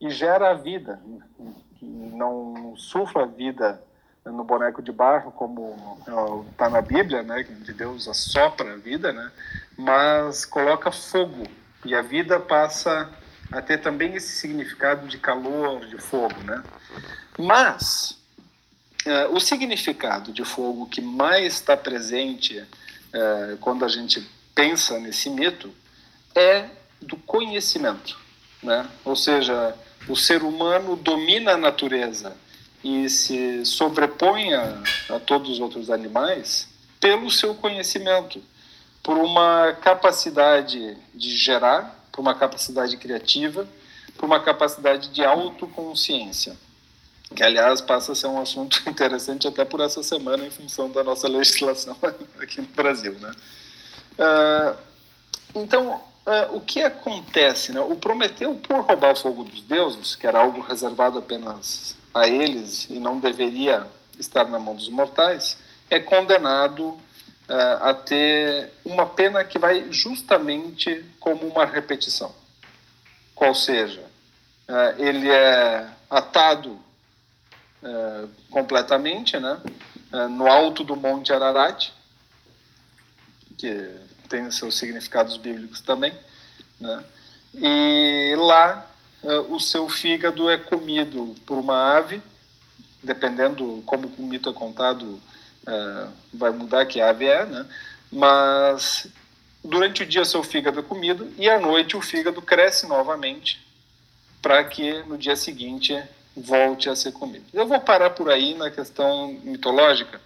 e 0.00 0.10
gera 0.10 0.50
a 0.50 0.54
vida. 0.54 1.00
Não 1.80 2.76
sufla 2.76 3.22
a 3.22 3.26
vida 3.26 3.82
no 4.24 4.44
boneco 4.44 4.82
de 4.82 4.90
barro, 4.90 5.30
como 5.32 5.98
está 6.50 6.68
na 6.68 6.80
Bíblia, 6.80 7.22
né, 7.22 7.42
de 7.42 7.72
Deus 7.72 8.08
assopra 8.08 8.72
a 8.72 8.76
vida, 8.76 9.12
né, 9.12 9.30
mas 9.76 10.44
coloca 10.44 10.90
fogo 10.90 11.46
e 11.84 11.94
a 11.94 12.00
vida 12.00 12.40
passa 12.40 13.10
a 13.52 13.60
ter 13.60 13.78
também 13.78 14.14
esse 14.14 14.28
significado 14.28 15.06
de 15.06 15.18
calor, 15.18 15.86
de 15.86 15.98
fogo, 15.98 16.40
né. 16.42 16.62
Mas 17.38 18.18
uh, 19.06 19.34
o 19.34 19.40
significado 19.40 20.32
de 20.32 20.44
fogo 20.44 20.86
que 20.86 21.00
mais 21.00 21.54
está 21.54 21.76
presente 21.76 22.58
uh, 22.58 23.56
quando 23.60 23.84
a 23.84 23.88
gente 23.88 24.26
pensa 24.54 24.98
nesse 24.98 25.28
mito 25.28 25.74
é 26.34 26.68
do 27.00 27.16
conhecimento, 27.16 28.18
né? 28.62 28.88
Ou 29.04 29.14
seja, 29.14 29.74
o 30.08 30.16
ser 30.16 30.42
humano 30.42 30.96
domina 30.96 31.52
a 31.52 31.56
natureza 31.56 32.36
e 32.84 33.08
se 33.08 33.64
sobrepõe 33.64 34.52
a, 34.52 34.82
a 35.08 35.18
todos 35.18 35.52
os 35.52 35.58
outros 35.58 35.88
animais 35.88 36.68
pelo 37.00 37.30
seu 37.30 37.54
conhecimento, 37.54 38.42
por 39.02 39.16
uma 39.16 39.72
capacidade 39.80 40.96
de 41.14 41.36
gerar, 41.36 42.06
por 42.12 42.20
uma 42.20 42.34
capacidade 42.34 42.96
criativa, 42.98 43.66
por 44.18 44.26
uma 44.26 44.38
capacidade 44.40 45.08
de 45.08 45.24
autoconsciência, 45.24 46.56
que 47.34 47.42
aliás 47.42 47.80
passa 47.80 48.12
a 48.12 48.14
ser 48.14 48.26
um 48.26 48.40
assunto 48.40 48.82
interessante 48.88 49.48
até 49.48 49.64
por 49.64 49.80
essa 49.80 50.02
semana 50.02 50.46
em 50.46 50.50
função 50.50 50.90
da 50.90 51.02
nossa 51.02 51.26
legislação 51.26 51.96
aqui 52.38 52.60
no 52.60 52.68
Brasil, 52.68 53.14
né? 53.18 53.32
Uh, 54.18 54.76
então 55.54 56.00
Uh, 56.26 56.56
o 56.56 56.60
que 56.62 56.80
acontece? 56.80 57.70
Né? 57.70 57.80
O 57.80 57.96
Prometeu, 57.96 58.54
por 58.54 58.80
roubar 58.80 59.12
o 59.12 59.16
fogo 59.16 59.44
dos 59.44 59.60
deuses, 59.60 60.16
que 60.16 60.26
era 60.26 60.40
algo 60.40 60.62
reservado 60.62 61.18
apenas 61.18 61.94
a 62.14 62.28
eles 62.28 62.88
e 62.88 63.00
não 63.00 63.18
deveria 63.18 63.86
estar 64.18 64.44
na 64.44 64.58
mão 64.58 64.76
dos 64.76 64.88
mortais, 64.88 65.58
é 65.90 65.98
condenado 65.98 66.90
uh, 66.90 67.82
a 67.82 67.94
ter 67.94 68.72
uma 68.84 69.06
pena 69.06 69.44
que 69.44 69.58
vai 69.58 69.92
justamente 69.92 71.04
como 71.18 71.46
uma 71.46 71.66
repetição. 71.66 72.32
Qual 73.34 73.54
seja, 73.54 74.00
uh, 74.68 75.02
ele 75.02 75.28
é 75.28 75.88
atado 76.08 76.78
completamente 78.50 79.38
né? 79.38 79.60
no 80.30 80.46
alto 80.46 80.82
do 80.82 80.96
Monte 80.96 81.34
Ararat, 81.34 81.90
que 83.58 83.90
tem 84.26 84.50
seus 84.50 84.78
significados 84.78 85.36
bíblicos 85.36 85.82
também. 85.82 86.14
Né? 86.80 87.04
E 87.54 88.34
lá 88.38 88.86
uh, 88.86 88.93
o 89.48 89.58
seu 89.58 89.88
fígado 89.88 90.50
é 90.50 90.58
comido 90.58 91.34
por 91.46 91.58
uma 91.58 91.96
ave, 91.96 92.20
dependendo 93.02 93.82
como 93.86 94.08
o 94.18 94.22
mito 94.22 94.50
é 94.50 94.52
contado, 94.52 95.04
uh, 95.04 96.12
vai 96.32 96.50
mudar 96.50 96.86
que 96.86 97.00
ave 97.00 97.26
é, 97.26 97.44
né? 97.44 97.66
mas 98.10 99.06
durante 99.62 100.02
o 100.02 100.06
dia 100.06 100.24
seu 100.24 100.42
fígado 100.42 100.80
é 100.80 100.82
comido 100.82 101.32
e 101.38 101.48
à 101.48 101.58
noite 101.58 101.96
o 101.96 102.00
fígado 102.00 102.40
cresce 102.42 102.86
novamente 102.86 103.64
para 104.42 104.62
que 104.64 105.02
no 105.04 105.16
dia 105.16 105.36
seguinte 105.36 105.98
volte 106.36 106.88
a 106.88 106.96
ser 106.96 107.12
comido. 107.12 107.44
Eu 107.52 107.66
vou 107.66 107.80
parar 107.80 108.10
por 108.10 108.30
aí 108.30 108.54
na 108.54 108.70
questão 108.70 109.28
mitológica, 109.44 110.20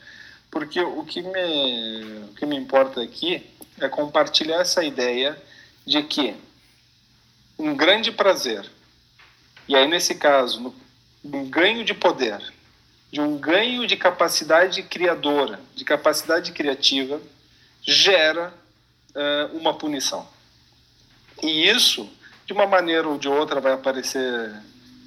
porque 0.51 0.81
o 0.81 1.05
que 1.05 1.23
me, 1.23 2.25
o 2.31 2.35
que 2.35 2.47
me 2.47 2.57
importa 2.57 3.03
aqui 3.03 3.47
é 3.79 3.89
compartilhar 3.89 4.61
essa 4.61 4.83
ideia 4.83 5.41
de 5.87 6.03
que 6.03 6.35
um 7.59 7.77
grande 7.77 8.11
prazer, 8.11 8.69
e 9.69 9.77
aí 9.77 9.87
nesse 9.87 10.15
caso, 10.15 10.75
um 11.25 11.49
ganho 11.49 11.85
de 11.85 11.93
poder, 11.93 12.41
de 13.11 13.21
um 13.21 13.37
ganho 13.37 13.87
de 13.87 13.97
capacidade 13.97 14.83
criadora, 14.83 15.61
de 15.75 15.85
capacidade 15.85 16.53
criativa, 16.53 17.21
gera 17.83 18.53
uh, 19.15 19.57
uma 19.57 19.75
punição. 19.75 20.27
E 21.43 21.69
isso, 21.69 22.09
de 22.47 22.53
uma 22.53 22.67
maneira 22.67 23.09
ou 23.09 23.19
de 23.19 23.29
outra, 23.29 23.61
vai 23.61 23.73
aparecer 23.73 24.53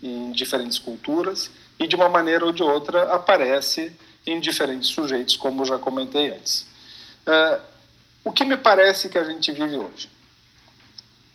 em 0.01 0.31
diferentes 0.31 0.79
culturas 0.79 1.51
e 1.79 1.87
de 1.87 1.95
uma 1.95 2.09
maneira 2.09 2.45
ou 2.45 2.51
de 2.51 2.63
outra 2.63 3.13
aparece 3.13 3.95
em 4.25 4.39
diferentes 4.39 4.89
sujeitos, 4.89 5.35
como 5.35 5.65
já 5.65 5.77
comentei 5.77 6.31
antes. 6.31 6.67
Uh, 7.25 7.61
o 8.23 8.31
que 8.31 8.45
me 8.45 8.57
parece 8.57 9.09
que 9.09 9.17
a 9.17 9.23
gente 9.23 9.51
vive 9.51 9.77
hoje? 9.77 10.09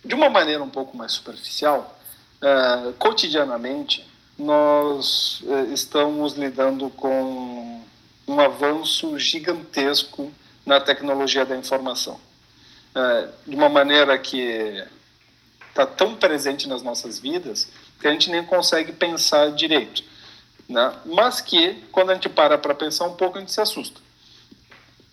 De 0.04 0.14
uma 0.14 0.30
maneira 0.30 0.62
um 0.62 0.70
pouco 0.70 0.96
mais 0.96 1.12
superficial, 1.12 1.95
uh, 2.42 2.92
cotidianamente, 2.94 4.06
nós 4.38 5.40
uh, 5.42 5.72
estamos 5.72 6.34
lidando 6.34 6.90
com 6.90 7.82
um 8.26 8.40
avanço 8.40 9.18
gigantesco 9.18 10.32
na 10.64 10.80
tecnologia 10.80 11.44
da 11.46 11.56
informação. 11.56 12.18
de 13.46 13.54
uma 13.54 13.68
maneira 13.68 14.18
que 14.18 14.84
está 15.68 15.86
tão 15.86 16.16
presente 16.16 16.66
nas 16.66 16.82
nossas 16.82 17.20
vidas 17.20 17.68
que 18.00 18.08
a 18.08 18.10
gente 18.10 18.30
nem 18.30 18.42
consegue 18.44 18.92
pensar 18.92 19.52
direito. 19.52 20.02
Né? 20.68 20.92
Mas 21.04 21.40
que, 21.40 21.74
quando 21.92 22.10
a 22.10 22.14
gente 22.14 22.28
para 22.28 22.58
para 22.58 22.74
pensar 22.74 23.04
um 23.04 23.14
pouco, 23.14 23.36
a 23.36 23.40
gente 23.40 23.52
se 23.52 23.60
assusta. 23.60 24.00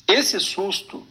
Esse 0.07 0.39
susto 0.39 1.05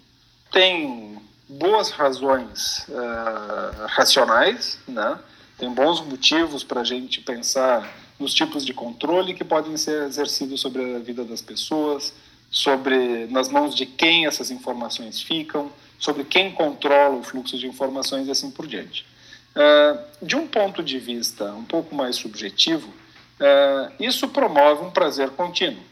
tem 0.50 1.20
boas 1.48 1.90
razões 1.90 2.86
uh, 2.88 3.86
racionais, 3.86 4.78
né? 4.86 5.18
Tem 5.62 5.70
bons 5.70 6.00
motivos 6.00 6.64
para 6.64 6.80
a 6.80 6.84
gente 6.84 7.20
pensar 7.20 7.88
nos 8.18 8.34
tipos 8.34 8.66
de 8.66 8.74
controle 8.74 9.32
que 9.32 9.44
podem 9.44 9.76
ser 9.76 10.02
exercidos 10.08 10.60
sobre 10.60 10.96
a 10.96 10.98
vida 10.98 11.22
das 11.24 11.40
pessoas, 11.40 12.12
sobre 12.50 13.28
nas 13.28 13.48
mãos 13.48 13.72
de 13.72 13.86
quem 13.86 14.26
essas 14.26 14.50
informações 14.50 15.22
ficam, 15.22 15.70
sobre 16.00 16.24
quem 16.24 16.50
controla 16.50 17.14
o 17.14 17.22
fluxo 17.22 17.56
de 17.56 17.68
informações 17.68 18.26
e 18.26 18.32
assim 18.32 18.50
por 18.50 18.66
diante. 18.66 19.06
Uh, 19.54 20.26
de 20.26 20.34
um 20.34 20.48
ponto 20.48 20.82
de 20.82 20.98
vista 20.98 21.52
um 21.52 21.64
pouco 21.64 21.94
mais 21.94 22.16
subjetivo, 22.16 22.88
uh, 22.88 23.92
isso 24.00 24.26
promove 24.30 24.84
um 24.84 24.90
prazer 24.90 25.30
contínuo, 25.30 25.84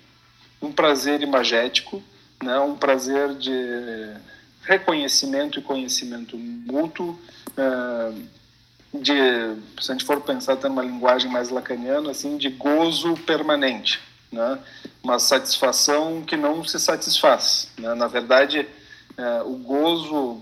um 0.60 0.72
prazer 0.72 1.22
imagético, 1.22 2.02
né, 2.42 2.58
um 2.58 2.74
prazer 2.74 3.34
de 3.34 4.16
reconhecimento 4.62 5.60
e 5.60 5.62
conhecimento 5.62 6.36
mútuo, 6.36 7.16
uh, 7.50 8.39
de, 8.92 9.12
se 9.80 9.90
a 9.90 9.92
gente 9.92 10.04
for 10.04 10.20
pensar 10.20 10.54
até 10.54 10.68
numa 10.68 10.82
linguagem 10.82 11.30
mais 11.30 11.48
lacaniana, 11.48 12.10
assim, 12.10 12.36
de 12.36 12.48
gozo 12.48 13.14
permanente, 13.26 14.00
né, 14.32 14.58
uma 15.02 15.18
satisfação 15.18 16.22
que 16.22 16.36
não 16.36 16.64
se 16.64 16.78
satisfaz. 16.78 17.70
Né? 17.78 17.94
Na 17.94 18.06
verdade, 18.06 18.66
o 19.44 19.56
gozo 19.56 20.40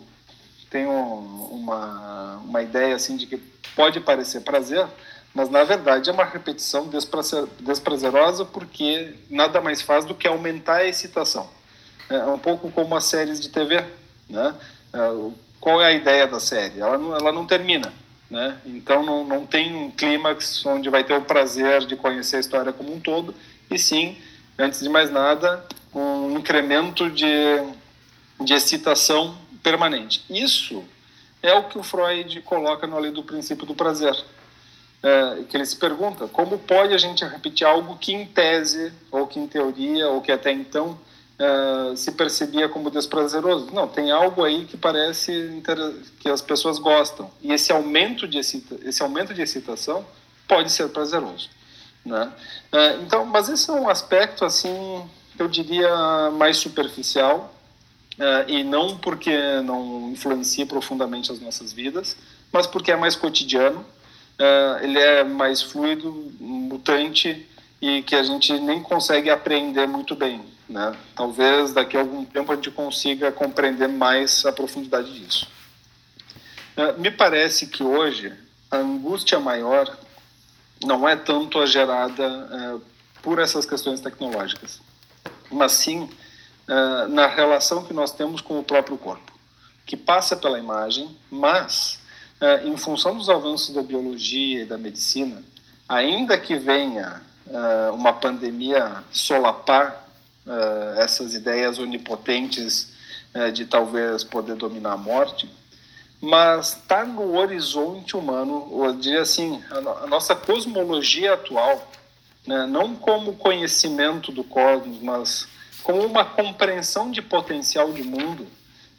tem 0.71 0.87
uma, 0.87 2.37
uma 2.45 2.63
ideia 2.63 2.95
assim 2.95 3.17
de 3.17 3.27
que 3.27 3.39
pode 3.75 4.01
parecer 4.01 4.41
prazer, 4.41 4.87
mas 5.35 5.49
na 5.49 5.65
verdade 5.65 6.11
é 6.11 6.13
uma 6.13 6.25
repetição 6.25 6.89
desprazerosa 7.61 8.45
porque 8.45 9.15
nada 9.31 9.61
mais 9.61 9.81
faz 9.81 10.05
do 10.05 10.15
que 10.15 10.27
aumentar 10.27 10.77
a 10.77 10.87
excitação. 10.87 11.49
É 12.09 12.25
um 12.25 12.39
pouco 12.39 12.71
como 12.71 12.97
as 12.97 13.05
séries 13.05 13.41
de 13.41 13.49
TV, 13.49 13.85
né? 14.29 14.55
É, 14.93 14.99
qual 15.61 15.83
é 15.83 15.87
a 15.87 15.93
ideia 15.93 16.27
da 16.27 16.41
série? 16.41 16.81
Ela 16.81 16.97
não, 16.97 17.15
ela 17.15 17.33
não 17.33 17.47
termina, 17.47 17.93
né? 18.31 18.59
Então 18.65 19.03
não, 19.03 19.25
não 19.25 19.47
tem 19.47 19.75
um 19.75 19.91
clímax 19.91 20.65
onde 20.67 20.91
vai 20.91 21.05
ter 21.05 21.15
o 21.15 21.23
prazer 21.23 21.87
de 21.87 21.97
conhecer 21.97 22.37
a 22.37 22.41
história 22.41 22.73
como 22.73 22.95
um 22.95 23.01
todo, 23.01 23.35
e 23.71 23.79
sim, 23.79 24.17
antes 24.59 24.81
de 24.81 24.89
mais 24.89 25.11
nada, 25.11 25.65
um 25.95 26.39
incremento 26.39 27.11
de, 27.11 27.27
de 28.41 28.55
excitação 28.55 29.37
permanente. 29.63 30.25
Isso 30.29 30.85
é 31.43 31.55
o 31.55 31.65
que 31.65 31.79
o 31.79 31.83
Freud 31.83 32.41
coloca 32.43 32.87
na 32.87 32.99
lei 32.99 33.11
do 33.11 33.23
princípio 33.23 33.67
do 33.67 33.75
prazer. 33.75 34.17
É, 35.01 35.45
que 35.49 35.57
ele 35.57 35.65
se 35.65 35.77
pergunta 35.77 36.27
como 36.27 36.59
pode 36.59 36.93
a 36.93 36.99
gente 36.99 37.25
repetir 37.25 37.65
algo 37.65 37.97
que 37.99 38.13
em 38.13 38.27
tese, 38.27 38.93
ou 39.13 39.29
que 39.29 39.39
em 39.39 39.47
teoria, 39.47 40.09
ou 40.09 40.21
que 40.21 40.33
até 40.33 40.51
então 40.51 40.99
é, 41.39 41.97
se 41.97 42.13
percebia 42.13 42.69
como 42.69 42.91
desprazeroso. 42.91 43.69
Não, 43.73 43.87
tem 43.87 44.11
algo 44.11 44.45
aí 44.45 44.65
que 44.65 44.77
parece 44.77 45.63
que 46.19 46.29
as 46.29 46.43
pessoas 46.43 46.79
gostam. 46.79 47.31
E 47.41 47.53
esse 47.53 47.73
aumento 47.73 48.27
de, 48.27 48.39
excita 48.39 48.77
esse 48.83 49.03
aumento 49.03 49.33
de 49.33 49.43
excitação 49.43 50.05
pode 50.47 50.73
ser 50.73 50.89
prazeroso. 50.89 51.49
Né? 52.05 52.33
É, 52.73 52.95
então, 52.97 53.25
mas 53.25 53.49
esse 53.49 53.71
é 53.71 53.73
um 53.73 53.89
aspecto, 53.89 54.45
assim, 54.45 55.09
eu 55.39 55.47
diria, 55.47 56.31
mais 56.33 56.57
superficial, 56.57 57.55
uh, 58.19 58.51
e 58.51 58.65
não 58.65 58.97
porque 58.99 59.61
não 59.63 60.11
influencia 60.11 60.67
profundamente 60.67 61.31
as 61.31 61.41
nossas 61.41 61.73
vidas, 61.73 62.17
mas 62.53 62.67
porque 62.67 62.91
é 62.91 62.97
mais 62.97 63.15
cotidiano, 63.15 63.81
uh, 63.81 64.83
ele 64.83 64.99
é 64.99 65.23
mais 65.23 65.63
fluido, 65.63 66.33
mutante 66.41 67.47
e 67.81 68.03
que 68.03 68.17
a 68.17 68.23
gente 68.23 68.53
nem 68.59 68.83
consegue 68.83 69.31
aprender 69.31 69.87
muito 69.87 70.17
bem. 70.17 70.43
Né? 70.69 70.95
Talvez 71.15 71.73
daqui 71.73 71.97
a 71.97 72.01
algum 72.01 72.25
tempo 72.25 72.53
a 72.53 72.55
gente 72.55 72.71
consiga 72.71 73.33
compreender 73.33 73.89
mais 73.89 74.45
a 74.45 74.53
profundidade 74.53 75.19
disso. 75.19 75.49
Uh, 76.77 77.01
me 77.01 77.11
parece 77.11 77.67
que 77.67 77.83
hoje 77.83 78.33
a 78.71 78.77
angústia 78.77 79.41
maior 79.41 79.97
não 80.85 81.09
é 81.09 81.17
tanto 81.17 81.59
a 81.59 81.67
gerada 81.67 82.81
por 83.23 83.39
essas 83.39 83.65
questões 83.65 84.01
tecnológicas, 84.01 84.81
mas 85.51 85.73
sim 85.73 86.03
uh, 86.03 87.09
na 87.09 87.27
relação 87.27 87.85
que 87.85 87.95
nós 87.95 88.13
temos 88.13 88.41
com 88.41 88.59
o 88.59 88.63
próprio 88.63 88.99
corpo, 88.99 89.33
que 89.87 89.97
passa 89.97 90.37
pela 90.37 90.59
imagem, 90.59 91.17
mas, 91.31 91.99
em 92.63 92.77
função 92.77 93.17
dos 93.17 93.31
avanços 93.31 93.75
da 93.75 93.83
biologia 93.83 94.63
e 94.63 94.67
da 94.67 94.77
medicina, 94.77 95.43
ainda 95.89 96.39
que 96.39 96.57
venha 96.57 97.23
uma 97.95 98.13
pandemia 98.13 99.03
solapar 99.11 100.08
essas 100.97 101.35
ideias 101.35 101.79
onipotentes 101.79 102.93
de 103.53 103.67
talvez 103.67 104.25
poder 104.25 104.57
dominar 104.57 104.93
a 104.93 104.97
morte, 104.97 105.49
mas 106.21 106.71
está 106.71 107.05
no 107.05 107.37
horizonte 107.37 108.17
humano, 108.17 108.69
ou 108.71 108.93
diria 108.93 109.23
assim, 109.23 109.63
a, 109.71 110.07
nossa 110.07 110.35
cosmologia 110.35 111.35
atual, 111.35 111.91
né, 112.47 112.67
não 112.67 112.97
como 112.97 113.35
conhecimento 113.35 114.33
do 114.33 114.43
cosmos, 114.43 115.01
mas 115.01 115.49
com 115.83 116.01
uma 116.01 116.25
compreensão 116.25 117.11
de 117.11 117.23
potencial 117.23 117.93
de 117.93 118.03
mundo, 118.03 118.47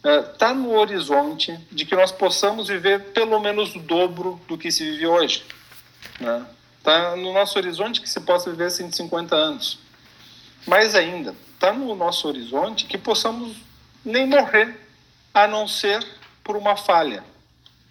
está 0.01 0.51
é, 0.51 0.53
no 0.53 0.71
horizonte 0.77 1.59
de 1.71 1.85
que 1.85 1.95
nós 1.95 2.11
possamos 2.11 2.69
viver 2.69 3.11
pelo 3.11 3.39
menos 3.39 3.75
o 3.75 3.79
dobro 3.79 4.39
do 4.47 4.57
que 4.57 4.71
se 4.71 4.83
vive 4.83 5.05
hoje. 5.05 5.43
Está 6.77 7.15
né? 7.15 7.21
no 7.21 7.33
nosso 7.33 7.57
horizonte 7.59 7.99
que 7.99 8.09
se 8.09 8.21
possa 8.21 8.49
viver 8.49 8.71
150 8.71 9.35
anos. 9.35 9.79
Mais 10.69 10.93
ainda, 10.93 11.35
está 11.55 11.73
no 11.73 11.95
nosso 11.95 12.27
horizonte 12.27 12.85
que 12.85 12.95
possamos 12.95 13.57
nem 14.05 14.27
morrer, 14.27 14.79
a 15.33 15.47
não 15.47 15.67
ser 15.67 16.05
por 16.43 16.55
uma 16.55 16.77
falha. 16.77 17.23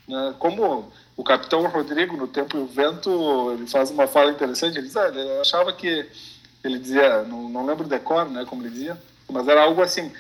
Né? 0.07 0.35
Como 0.39 0.93
o 1.17 1.25
capitão 1.25 1.67
Rodrigo, 1.67 2.17
no 2.17 2.29
Tempo 2.29 2.57
e 2.57 2.61
o 2.61 2.67
Vento, 2.67 3.53
ele 3.53 3.67
faz 3.67 3.91
uma 3.91 4.07
fala 4.07 4.31
interessante, 4.31 4.79
ele, 4.79 4.87
diz, 4.87 4.97
ah, 4.97 5.09
ele 5.09 5.41
achava 5.41 5.73
que 5.73 6.09
ele 6.63 6.79
dizia, 6.79 7.25
não, 7.25 7.49
não 7.49 7.67
lembro 7.67 7.85
o 7.85 7.89
decor, 7.89 8.31
né, 8.31 8.45
como 8.45 8.63
ele 8.63 8.71
dizia, 8.71 8.97
mas 9.29 9.49
era 9.49 9.63
algo 9.63 9.83
assim, 9.83 10.13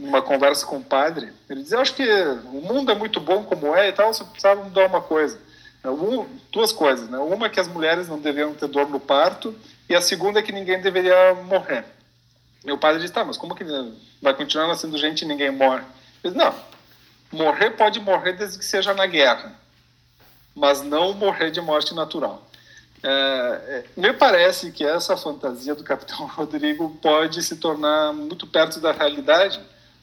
uma 0.00 0.20
conversa 0.20 0.66
com 0.66 0.78
o 0.78 0.84
padre, 0.84 1.32
ele 1.48 1.62
dizia, 1.62 1.78
acho 1.78 1.94
que 1.94 2.04
o 2.52 2.60
mundo 2.60 2.90
é 2.90 2.96
muito 2.96 3.20
bom 3.20 3.44
como 3.44 3.76
é 3.76 3.88
e 3.88 3.92
tal, 3.92 4.12
você 4.12 4.24
precisava 4.24 4.64
mudar 4.64 4.86
uma 4.86 5.00
coisa. 5.00 5.38
Um, 5.84 6.26
duas 6.52 6.72
coisas, 6.72 7.08
né? 7.08 7.18
Uma 7.18 7.46
é 7.46 7.48
que 7.48 7.60
as 7.60 7.68
mulheres 7.68 8.08
não 8.08 8.18
deveriam 8.18 8.54
ter 8.54 8.68
dor 8.68 8.88
no 8.88 9.00
parto 9.00 9.54
e 9.88 9.94
a 9.94 10.00
segunda 10.00 10.40
é 10.40 10.42
que 10.42 10.52
ninguém 10.52 10.80
deveria 10.80 11.34
morrer. 11.34 11.84
O 12.64 12.76
padre 12.76 13.00
disse, 13.00 13.12
tá, 13.12 13.24
mas 13.24 13.38
como 13.38 13.54
que 13.54 13.64
vai 14.20 14.34
continuar 14.34 14.66
nascendo 14.66 14.98
gente 14.98 15.22
e 15.22 15.28
ninguém 15.28 15.50
morre? 15.50 15.82
Ele 16.22 16.34
disse, 16.34 16.36
não, 16.36 16.54
Morrer 17.32 17.70
pode 17.70 18.00
morrer 18.00 18.32
desde 18.32 18.58
que 18.58 18.64
seja 18.64 18.92
na 18.92 19.06
guerra, 19.06 19.54
mas 20.54 20.82
não 20.82 21.12
morrer 21.14 21.50
de 21.50 21.60
morte 21.60 21.94
natural. 21.94 22.44
É, 23.02 23.08
é, 23.08 23.84
me 23.96 24.12
parece 24.12 24.72
que 24.72 24.84
essa 24.84 25.16
fantasia 25.16 25.74
do 25.74 25.84
Capitão 25.84 26.26
Rodrigo 26.34 26.98
pode 27.00 27.42
se 27.42 27.56
tornar 27.56 28.12
muito 28.12 28.46
perto 28.48 28.80
da 28.80 28.90
realidade, 28.90 29.60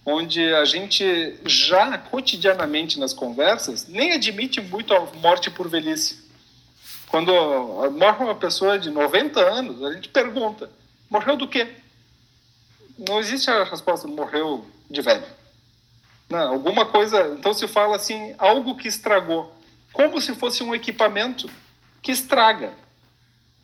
onde 0.09 0.41
a 0.55 0.63
gente 0.63 1.35
já 1.45 1.97
cotidianamente 1.97 2.97
nas 2.97 3.13
conversas 3.13 3.89
nem 3.89 4.13
admite 4.13 4.61
muito 4.61 4.93
a 4.93 5.01
morte 5.17 5.51
por 5.51 5.67
velhice. 5.67 6.25
Quando 7.09 7.33
morre 7.91 8.23
uma 8.23 8.35
pessoa 8.35 8.79
de 8.79 8.89
90 8.89 9.37
anos, 9.41 9.83
a 9.83 9.91
gente 9.91 10.07
pergunta: 10.07 10.71
morreu 11.09 11.35
do 11.35 11.45
quê? 11.45 11.67
Não 12.97 13.19
existe 13.19 13.49
a 13.49 13.65
resposta: 13.65 14.07
morreu 14.07 14.65
de 14.89 15.01
velho. 15.01 15.25
Não, 16.29 16.53
alguma 16.53 16.85
coisa. 16.85 17.35
Então 17.37 17.53
se 17.53 17.67
fala 17.67 17.97
assim: 17.97 18.33
algo 18.37 18.77
que 18.77 18.87
estragou. 18.87 19.53
Como 19.91 20.21
se 20.21 20.33
fosse 20.35 20.63
um 20.63 20.73
equipamento 20.73 21.49
que 22.01 22.13
estraga. 22.13 22.71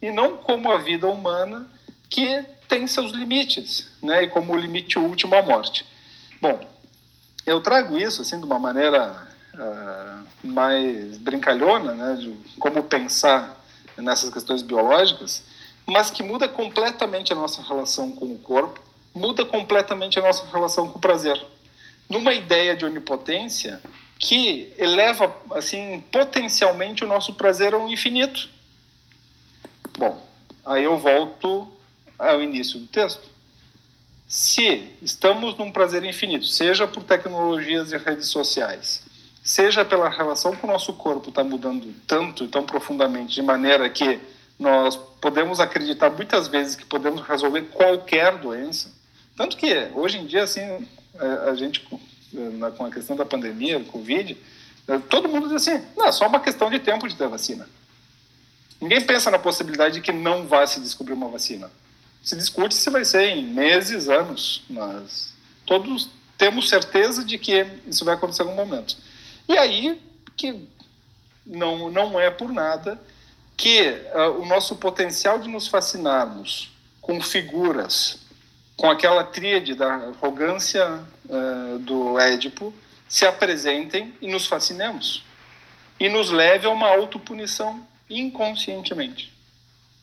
E 0.01 0.11
não 0.11 0.35
como 0.35 0.69
a 0.69 0.77
vida 0.77 1.07
humana 1.07 1.69
que 2.09 2.43
tem 2.67 2.85
seus 2.85 3.11
limites, 3.11 3.89
né? 4.01 4.23
E 4.23 4.27
como 4.27 4.51
o 4.51 4.57
limite 4.57 4.99
último 4.99 5.35
a 5.35 5.41
morte. 5.41 5.85
Bom, 6.43 6.59
eu 7.45 7.61
trago 7.61 7.97
isso 7.97 8.21
assim 8.21 8.37
de 8.37 8.45
uma 8.45 8.59
maneira 8.59 9.29
uh, 9.53 10.27
mais 10.45 11.17
brincalhona, 11.17 11.93
né? 11.93 12.17
De 12.19 12.37
como 12.59 12.83
pensar 12.83 13.63
nessas 13.95 14.29
questões 14.29 14.61
biológicas, 14.61 15.45
mas 15.85 16.11
que 16.11 16.21
muda 16.21 16.49
completamente 16.49 17.31
a 17.31 17.35
nossa 17.37 17.61
relação 17.61 18.11
com 18.11 18.25
o 18.25 18.37
corpo, 18.39 18.81
muda 19.15 19.45
completamente 19.45 20.19
a 20.19 20.21
nossa 20.21 20.45
relação 20.51 20.89
com 20.89 20.97
o 20.97 21.01
prazer 21.01 21.41
numa 22.09 22.33
ideia 22.33 22.75
de 22.75 22.83
onipotência 22.83 23.81
que 24.19 24.73
eleva 24.77 25.33
assim 25.51 26.03
potencialmente 26.11 27.05
o 27.05 27.07
nosso 27.07 27.35
prazer 27.35 27.73
ao 27.73 27.87
infinito. 27.87 28.49
Bom, 29.97 30.21
aí 30.65 30.83
eu 30.83 30.97
volto 30.97 31.71
ao 32.19 32.41
início 32.41 32.81
do 32.81 32.87
texto. 32.87 33.32
Se 34.33 34.89
estamos 34.99 35.55
num 35.59 35.71
prazer 35.71 36.03
infinito, 36.03 36.47
seja 36.47 36.87
por 36.87 37.03
tecnologias 37.03 37.91
e 37.91 37.97
redes 37.97 38.29
sociais, 38.29 39.03
seja 39.43 39.85
pela 39.85 40.09
relação 40.09 40.55
com 40.55 40.65
o 40.65 40.71
nosso 40.71 40.91
corpo 40.93 41.29
está 41.29 41.43
mudando 41.43 41.93
tanto 42.07 42.43
e 42.43 42.47
tão 42.47 42.65
profundamente, 42.65 43.35
de 43.35 43.43
maneira 43.43 43.87
que 43.91 44.19
nós 44.57 44.95
podemos 45.21 45.59
acreditar 45.59 46.09
muitas 46.09 46.47
vezes 46.47 46.75
que 46.75 46.83
podemos 46.83 47.21
resolver 47.21 47.61
qualquer 47.73 48.35
doença, 48.39 48.91
tanto 49.37 49.55
que 49.55 49.71
hoje 49.93 50.17
em 50.17 50.25
dia 50.25 50.41
assim 50.41 50.61
a, 51.47 51.53
gente, 51.53 51.81
com 51.81 52.85
a 52.87 52.89
questão 52.89 53.15
da 53.15 53.27
pandemia, 53.27 53.83
Covid, 53.83 54.35
eh, 54.87 54.99
todo 55.11 55.29
mundo 55.29 55.47
diz 55.47 55.57
assim, 55.67 55.85
não, 55.95 56.07
é 56.07 56.11
só 56.11 56.25
uma 56.25 56.39
questão 56.39 56.71
de 56.71 56.79
tempo 56.79 57.07
de 57.07 57.15
ter 57.15 57.27
vacina. 57.27 57.69
Ninguém 58.81 58.99
pensa 59.01 59.29
na 59.29 59.37
possibilidade 59.37 59.93
de 59.93 60.01
que 60.01 60.11
não 60.11 60.47
vá 60.47 60.65
se 60.65 60.79
descobrir 60.79 61.13
uma 61.13 61.27
vacina. 61.27 61.69
Se 62.23 62.35
discute 62.35 62.73
se 62.73 62.89
vai 62.89 63.05
ser 63.05 63.29
em 63.29 63.45
meses, 63.45 64.09
anos, 64.09 64.63
mas 64.69 65.33
todos 65.65 66.09
temos 66.37 66.69
certeza 66.69 67.23
de 67.23 67.37
que 67.37 67.65
isso 67.85 68.03
vai 68.03 68.15
acontecer 68.15 68.43
em 68.43 68.47
algum 68.47 68.65
momento. 68.65 68.95
E 69.47 69.57
aí 69.57 70.01
que 70.35 70.67
não, 71.45 71.91
não 71.91 72.19
é 72.19 72.31
por 72.31 72.51
nada 72.51 72.99
que 73.55 73.89
uh, 74.15 74.41
o 74.41 74.45
nosso 74.45 74.77
potencial 74.77 75.37
de 75.37 75.47
nos 75.47 75.67
fascinarmos 75.67 76.71
com 77.01 77.21
figuras 77.21 78.23
com 78.75 78.89
aquela 78.89 79.23
tríade 79.23 79.75
da 79.75 79.93
arrogância 79.93 81.03
uh, 81.25 81.79
do 81.79 82.19
Édipo, 82.19 82.73
se 83.07 83.25
apresentem 83.25 84.13
e 84.21 84.27
nos 84.27 84.47
fascinemos. 84.47 85.23
E 85.99 86.09
nos 86.09 86.31
leve 86.31 86.65
a 86.65 86.69
uma 86.69 86.89
autopunição 86.89 87.85
inconscientemente. 88.09 89.31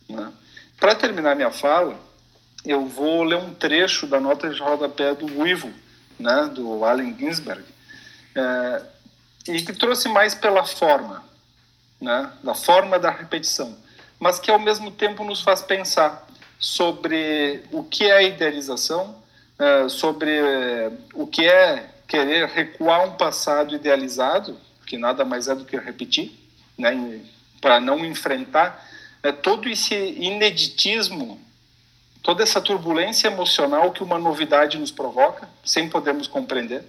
Né? 0.09 0.33
Para 0.79 0.95
terminar 0.95 1.35
minha 1.35 1.51
fala, 1.51 1.99
eu 2.65 2.87
vou 2.87 3.23
ler 3.23 3.37
um 3.37 3.55
trecho 3.55 4.07
da 4.07 4.21
nota 4.21 4.49
de 4.49 4.61
rodapé 4.61 5.15
do 5.15 5.41
Uivo, 5.41 5.73
né, 6.19 6.51
do 6.55 6.85
Allen 6.85 7.17
Ginsberg, 7.19 7.65
é, 8.35 8.83
e 9.49 9.63
que 9.63 9.73
trouxe 9.73 10.09
mais 10.09 10.35
pela 10.35 10.65
forma, 10.65 11.25
né, 12.01 12.31
da 12.43 12.55
forma 12.55 12.99
da 12.99 13.11
repetição, 13.11 13.77
mas 14.19 14.39
que 14.39 14.51
ao 14.51 14.59
mesmo 14.59 14.91
tempo 14.91 15.25
nos 15.25 15.41
faz 15.41 15.63
pensar 15.63 16.27
sobre 16.59 17.63
o 17.73 17.83
que 17.83 18.05
é 18.05 18.29
idealização, 18.29 19.17
é, 19.59 19.89
sobre 19.89 20.31
o 21.15 21.27
que 21.27 21.47
é 21.47 21.89
querer 22.07 22.49
recuar 22.49 23.07
um 23.07 23.13
passado 23.13 23.75
idealizado, 23.75 24.59
que 24.87 24.99
nada 24.99 25.25
mais 25.25 25.49
é 25.49 25.55
do 25.55 25.65
que 25.65 25.77
repetir, 25.79 26.33
né, 26.77 27.21
para 27.61 27.81
não 27.81 28.05
enfrentar 28.05 28.87
é, 29.23 29.33
todo 29.33 29.69
esse 29.69 29.95
ineditismo, 29.95 31.41
toda 32.23 32.43
essa 32.43 32.61
turbulência 32.61 33.29
emocional 33.29 33.93
que 33.93 34.03
uma 34.03 34.19
novidade 34.19 34.79
nos 34.79 34.91
provoca, 34.91 35.49
sem 35.65 35.89
podermos 35.89 36.27
compreender 36.27 36.85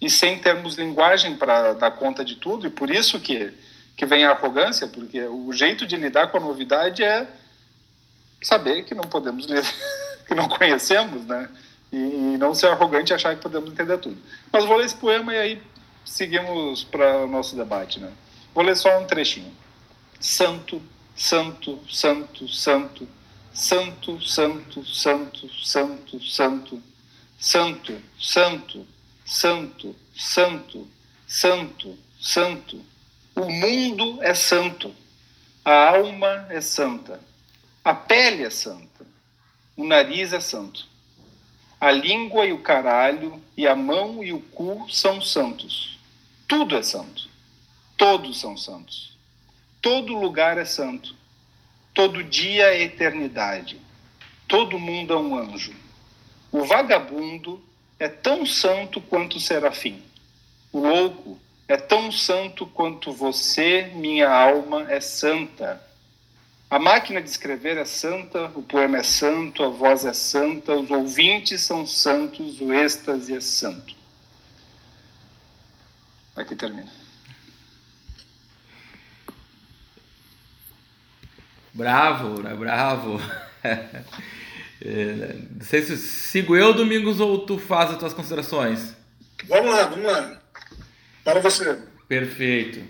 e 0.00 0.10
sem 0.10 0.38
termos 0.38 0.74
linguagem 0.74 1.36
para 1.36 1.72
dar 1.72 1.92
conta 1.92 2.24
de 2.24 2.36
tudo, 2.36 2.66
e 2.66 2.70
por 2.70 2.90
isso 2.90 3.18
que, 3.20 3.52
que 3.96 4.04
vem 4.04 4.24
a 4.24 4.30
arrogância, 4.30 4.86
porque 4.86 5.22
o 5.22 5.52
jeito 5.52 5.86
de 5.86 5.96
lidar 5.96 6.28
com 6.28 6.36
a 6.36 6.40
novidade 6.40 7.02
é 7.02 7.26
saber 8.42 8.84
que 8.84 8.94
não 8.94 9.04
podemos 9.04 9.46
ler, 9.46 9.64
que 10.28 10.34
não 10.34 10.48
conhecemos, 10.48 11.24
né? 11.24 11.48
E, 11.90 11.96
e 11.96 12.38
não 12.38 12.54
ser 12.54 12.66
arrogante 12.66 13.12
e 13.12 13.14
achar 13.14 13.34
que 13.34 13.42
podemos 13.42 13.70
entender 13.70 13.96
tudo. 13.98 14.18
Mas 14.52 14.64
vou 14.64 14.76
ler 14.76 14.86
esse 14.86 14.96
poema 14.96 15.32
e 15.32 15.38
aí 15.38 15.62
seguimos 16.04 16.84
para 16.84 17.24
o 17.24 17.26
nosso 17.26 17.56
debate, 17.56 18.00
né? 18.00 18.12
Vou 18.54 18.64
ler 18.64 18.76
só 18.76 18.98
um 19.00 19.06
trechinho. 19.06 19.52
Santo, 20.20 20.82
santo, 21.16 21.80
santo, 21.88 22.48
santo, 22.48 23.08
santo, 23.54 24.20
santo, 24.20 24.84
santo, 24.84 25.48
santo, 25.64 26.20
santo, 26.22 26.82
santo, 27.40 28.02
santo, 28.18 28.86
santo, 29.24 29.96
santo, 30.26 30.88
santo, 31.26 31.98
santo. 32.20 32.84
O 33.34 33.50
mundo 33.50 34.22
é 34.22 34.34
santo, 34.34 34.94
a 35.64 35.90
alma 35.90 36.46
é 36.50 36.60
santa 36.60 37.20
a 37.84 37.92
pele 37.92 38.42
é 38.42 38.48
santa, 38.48 39.06
o 39.76 39.84
nariz 39.84 40.32
é 40.32 40.40
santo. 40.40 40.86
A 41.78 41.90
língua 41.90 42.46
e 42.46 42.52
o 42.52 42.62
caralho, 42.62 43.42
e 43.54 43.66
a 43.66 43.76
mão 43.76 44.24
e 44.24 44.32
o 44.32 44.40
cu 44.40 44.86
são 44.88 45.20
santos. 45.20 45.98
Tudo 46.48 46.78
é 46.78 46.82
santo. 46.82 47.28
Todos 47.94 48.40
são 48.40 48.56
santos. 48.56 49.18
Todo 49.82 50.18
lugar 50.18 50.56
é 50.56 50.64
santo. 50.64 51.14
Todo 51.94 52.24
dia 52.24 52.74
é 52.74 52.82
eternidade. 52.82 53.80
Todo 54.48 54.80
mundo 54.80 55.14
é 55.14 55.16
um 55.16 55.38
anjo. 55.38 55.72
O 56.50 56.64
vagabundo 56.64 57.62
é 57.98 58.08
tão 58.08 58.44
santo 58.44 59.00
quanto 59.00 59.36
o 59.36 59.40
serafim. 59.40 60.02
O 60.72 60.80
louco 60.80 61.38
é 61.68 61.76
tão 61.76 62.10
santo 62.10 62.66
quanto 62.66 63.12
você, 63.12 63.92
minha 63.94 64.28
alma, 64.28 64.90
é 64.90 65.00
santa. 65.00 65.80
A 66.68 66.78
máquina 66.78 67.22
de 67.22 67.30
escrever 67.30 67.76
é 67.76 67.84
santa, 67.84 68.46
o 68.56 68.62
poema 68.62 68.98
é 68.98 69.02
santo, 69.04 69.62
a 69.62 69.68
voz 69.68 70.04
é 70.04 70.12
santa, 70.12 70.74
os 70.74 70.90
ouvintes 70.90 71.62
são 71.62 71.86
santos, 71.86 72.60
o 72.60 72.72
êxtase 72.72 73.36
é 73.36 73.40
santo. 73.40 73.94
Aqui 76.34 76.56
termina. 76.56 77.03
Bravo, 81.74 82.42
né? 82.42 82.54
bravo. 82.54 83.20
É, 84.86 85.36
não 85.54 85.64
sei 85.64 85.80
se 85.80 85.96
sigo 85.96 86.54
eu, 86.54 86.74
Domingos, 86.74 87.18
ou 87.18 87.38
tu 87.38 87.56
faz 87.56 87.90
as 87.90 87.96
tuas 87.96 88.12
considerações. 88.12 88.94
Vamos 89.48 89.70
lá, 89.70 89.84
vamos 89.84 90.04
lá. 90.04 90.38
Para 91.24 91.40
você. 91.40 91.78
Perfeito. 92.06 92.82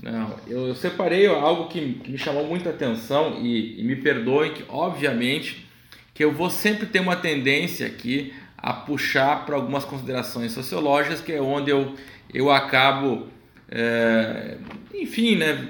Não, 0.00 0.38
eu, 0.46 0.68
eu 0.68 0.74
separei 0.76 1.26
algo 1.26 1.68
que, 1.68 1.94
que, 1.94 2.12
me 2.12 2.18
chamou 2.18 2.46
muita 2.46 2.70
atenção 2.70 3.40
e, 3.40 3.80
e 3.80 3.82
me 3.82 3.96
perdoem 3.96 4.54
que, 4.54 4.64
obviamente, 4.68 5.68
que 6.14 6.22
eu 6.22 6.32
vou 6.32 6.50
sempre 6.50 6.86
ter 6.86 7.00
uma 7.00 7.16
tendência 7.16 7.86
aqui 7.86 8.32
a 8.56 8.72
puxar 8.72 9.44
para 9.44 9.56
algumas 9.56 9.84
considerações 9.84 10.52
sociológicas, 10.52 11.20
que 11.20 11.32
é 11.32 11.40
onde 11.40 11.70
eu, 11.70 11.94
eu 12.32 12.50
acabo, 12.50 13.26
é, 13.68 14.56
enfim, 14.94 15.36
né, 15.36 15.68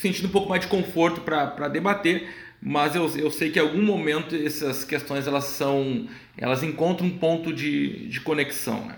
sentindo 0.00 0.28
um 0.28 0.32
pouco 0.32 0.48
mais 0.48 0.62
de 0.62 0.68
conforto 0.68 1.20
para 1.20 1.68
debater, 1.68 2.28
mas 2.62 2.94
eu, 2.94 3.08
eu 3.16 3.30
sei 3.30 3.50
que 3.50 3.58
em 3.58 3.62
algum 3.62 3.82
momento 3.82 4.34
essas 4.34 4.84
questões 4.84 5.26
elas 5.26 5.44
são, 5.44 6.06
elas 6.36 6.62
encontram 6.62 7.06
um 7.06 7.18
ponto 7.18 7.52
de, 7.52 8.08
de 8.08 8.20
conexão. 8.20 8.84
Né? 8.86 8.96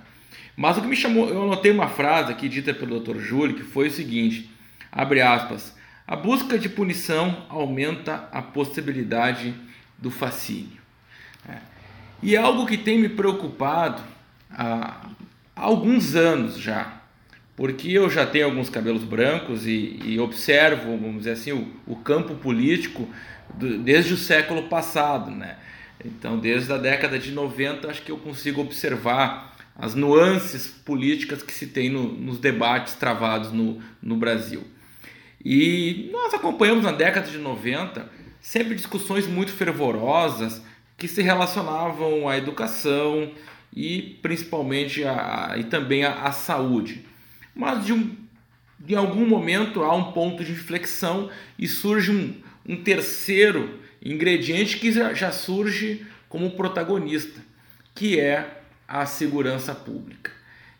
Mas 0.56 0.76
o 0.76 0.80
que 0.80 0.87
me 0.88 0.96
chamou, 0.96 1.28
eu 1.28 1.42
anotei 1.42 1.70
uma 1.70 1.88
frase 1.88 2.32
aqui 2.32 2.48
dita 2.48 2.74
pelo 2.74 3.00
Dr. 3.00 3.18
Júlio, 3.18 3.56
que 3.56 3.62
foi 3.62 3.88
o 3.88 3.90
seguinte: 3.90 4.50
Abre 4.90 5.22
aspas. 5.22 5.74
A 6.06 6.16
busca 6.16 6.58
de 6.58 6.68
punição 6.68 7.46
aumenta 7.48 8.28
a 8.32 8.42
possibilidade 8.42 9.54
do 9.96 10.11
fascínio. 10.11 10.80
É. 11.48 11.58
E 12.22 12.35
é 12.35 12.38
algo 12.38 12.66
que 12.66 12.76
tem 12.76 12.98
me 12.98 13.08
preocupado 13.08 14.02
há, 14.50 15.08
há 15.56 15.62
alguns 15.62 16.14
anos 16.14 16.58
já, 16.58 17.02
porque 17.57 17.91
eu 17.91 18.09
já 18.09 18.27
tenho 18.27 18.47
alguns 18.47 18.71
cabelos 18.71 19.05
brancos 19.05 19.67
e, 19.67 19.99
e 20.05 20.19
observo, 20.19 20.97
vamos 20.97 21.19
dizer 21.19 21.33
assim, 21.33 21.53
o, 21.53 21.69
o 21.87 21.97
campo 21.97 22.35
político 22.35 23.09
do, 23.55 23.79
desde 23.79 24.15
o 24.15 24.17
século 24.17 24.65
passado, 24.65 25.31
né? 25.31 25.57
Então, 26.05 26.38
desde 26.38 26.73
a 26.73 26.79
década 26.79 27.19
de 27.19 27.31
90, 27.31 27.88
acho 27.88 28.03
que 28.03 28.11
eu 28.11 28.17
consigo 28.17 28.61
observar 28.61 29.57
as 29.77 29.95
nuances 29.95 30.67
políticas 30.67 31.43
que 31.43 31.53
se 31.53 31.67
tem 31.67 31.88
no, 31.88 32.12
nos 32.12 32.38
debates 32.38 32.95
travados 32.95 33.53
no, 33.53 33.81
no 34.03 34.17
Brasil. 34.17 34.65
E 35.45 36.09
nós 36.12 36.35
acompanhamos 36.35 36.85
na 36.85 36.93
década 36.93 37.31
de 37.31 37.38
90 37.38 38.09
sempre 38.41 38.75
discussões 38.75 39.27
muito 39.27 39.53
fervorosas 39.53 40.62
que 40.97 41.09
se 41.09 41.23
relacionavam 41.23 42.29
à 42.29 42.37
educação 42.37 43.31
e 43.75 44.19
principalmente 44.23 45.05
a, 45.05 45.55
e 45.57 45.65
também 45.65 46.05
à, 46.05 46.25
à 46.25 46.33
saúde. 46.33 47.12
Mas 47.55 47.85
de, 47.85 47.93
um, 47.93 48.17
de 48.79 48.95
algum 48.95 49.27
momento 49.27 49.83
há 49.83 49.95
um 49.95 50.12
ponto 50.12 50.45
de 50.45 50.53
inflexão 50.53 51.31
e 51.59 51.69
surge 51.69 52.11
um, 52.11 52.35
um 52.67 52.83
terceiro 52.83 53.81
ingrediente 54.05 54.79
que 54.79 54.91
já, 54.91 55.15
já 55.15 55.31
surge 55.31 56.07
como 56.29 56.53
protagonista, 56.53 57.41
que 57.95 58.19
é 58.19 58.62
a 58.88 59.07
segurança 59.07 59.75
pública. 59.75 60.31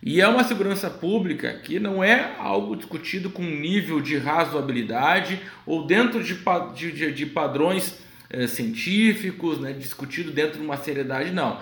E 0.03 0.21
é 0.21 0.27
uma 0.27 0.43
segurança 0.43 0.91
pública 0.91 1.53
que 1.63 1.79
não 1.79 2.03
é 2.03 2.35
algo 2.39 2.75
discutido 2.75 3.31
com 3.31 3.43
nível 3.43 4.01
de 4.01 4.17
razoabilidade 4.17 5.41
ou 5.65 5.87
dentro 5.87 6.25
de, 6.25 6.35
de, 6.75 7.13
de 7.13 7.27
padrões 7.27 7.99
é, 8.29 8.49
científicos, 8.49 9.61
né, 9.61 9.73
discutido 9.73 10.33
dentro 10.33 10.59
de 10.59 10.65
uma 10.65 10.77
seriedade, 10.77 11.31
não. 11.31 11.61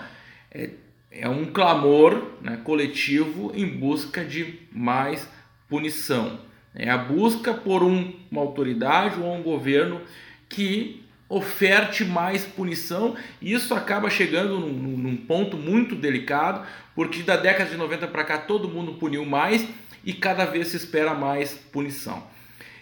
É, 0.49 0.71
é 1.11 1.27
um 1.27 1.45
clamor 1.45 2.31
né, 2.41 2.57
coletivo 2.63 3.51
em 3.53 3.67
busca 3.67 4.23
de 4.23 4.59
mais 4.71 5.27
punição. 5.67 6.39
É 6.73 6.89
a 6.89 6.97
busca 6.97 7.53
por 7.53 7.83
um, 7.83 8.13
uma 8.31 8.41
autoridade 8.41 9.19
ou 9.19 9.35
um 9.35 9.43
governo 9.43 10.01
que 10.47 11.03
oferte 11.27 12.03
mais 12.03 12.43
punição, 12.43 13.15
e 13.41 13.53
isso 13.53 13.73
acaba 13.73 14.09
chegando 14.09 14.59
num, 14.59 14.97
num 14.97 15.15
ponto 15.15 15.55
muito 15.55 15.95
delicado, 15.95 16.67
porque 16.93 17.23
da 17.23 17.37
década 17.37 17.69
de 17.69 17.77
90 17.77 18.07
para 18.07 18.25
cá 18.25 18.37
todo 18.37 18.67
mundo 18.67 18.95
puniu 18.95 19.25
mais 19.25 19.65
e 20.03 20.11
cada 20.11 20.43
vez 20.45 20.67
se 20.67 20.77
espera 20.77 21.13
mais 21.13 21.53
punição. 21.53 22.27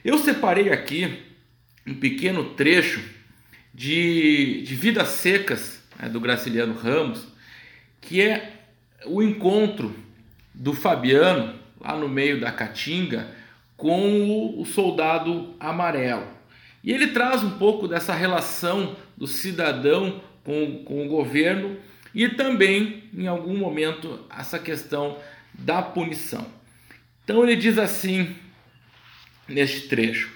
Eu 0.04 0.18
separei 0.18 0.72
aqui 0.72 1.24
um 1.86 1.94
pequeno 1.94 2.44
trecho 2.56 3.04
de, 3.72 4.64
de 4.64 4.76
Vidas 4.76 5.10
Secas 5.10 5.84
né, 6.00 6.10
do 6.10 6.20
Graciliano 6.20 6.74
Ramos, 6.74 7.28
que 8.02 8.22
é 8.22 8.54
o 9.06 9.22
encontro 9.22 9.96
do 10.54 10.74
Fabiano 10.74 11.58
lá 11.80 11.96
no 11.96 12.10
meio 12.10 12.40
da 12.40 12.52
Caatinga 12.52 13.28
com 13.78 14.60
o, 14.60 14.66
soldado 14.66 15.56
amarelo. 15.60 16.28
E 16.84 16.92
ele 16.92 17.08
traz 17.08 17.44
um 17.44 17.58
pouco 17.58 17.88
dessa 17.88 18.14
relação 18.14 18.96
do 19.16 19.26
cidadão 19.26 20.22
com, 20.44 20.84
com 20.84 21.06
o 21.06 21.10
governo 21.10 21.78
e 22.14 22.28
também, 22.28 23.04
em 23.14 23.28
algum 23.28 23.58
momento, 23.58 24.26
essa 24.30 24.60
questão 24.60 25.18
da 25.54 25.82
punição. 25.82 26.46
Então 27.24 27.44
ele 27.44 27.56
diz 27.56 27.78
assim, 27.78 28.36
neste 29.48 29.88
trecho: 29.88 30.32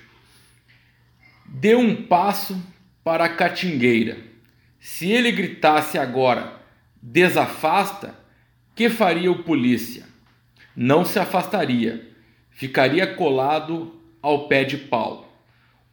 Dê 1.45 1.75
um 1.75 1.95
passo 1.95 2.61
para 3.03 3.25
a 3.25 3.29
catingueira. 3.29 4.17
Se 4.79 5.11
ele 5.11 5.31
gritasse 5.31 5.97
agora, 5.97 6.61
desafasta, 7.03 8.15
que 8.73 8.89
faria 8.89 9.31
o 9.31 9.43
polícia? 9.43 10.05
Não 10.75 11.05
se 11.05 11.19
afastaria, 11.19 12.09
ficaria 12.49 13.05
colado 13.05 14.01
ao 14.21 14.47
pé 14.47 14.63
de 14.63 14.77
pau 14.77 15.33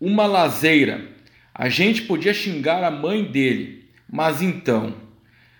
uma 0.00 0.26
lazeira. 0.26 1.08
A 1.54 1.68
gente 1.68 2.02
podia 2.02 2.32
xingar 2.32 2.82
a 2.82 2.90
mãe 2.90 3.22
dele, 3.22 3.90
mas 4.10 4.40
então. 4.40 4.94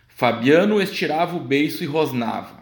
Fabiano 0.08 0.80
estirava 0.80 1.36
o 1.36 1.40
beiço 1.40 1.84
e 1.84 1.86
rosnava. 1.86 2.60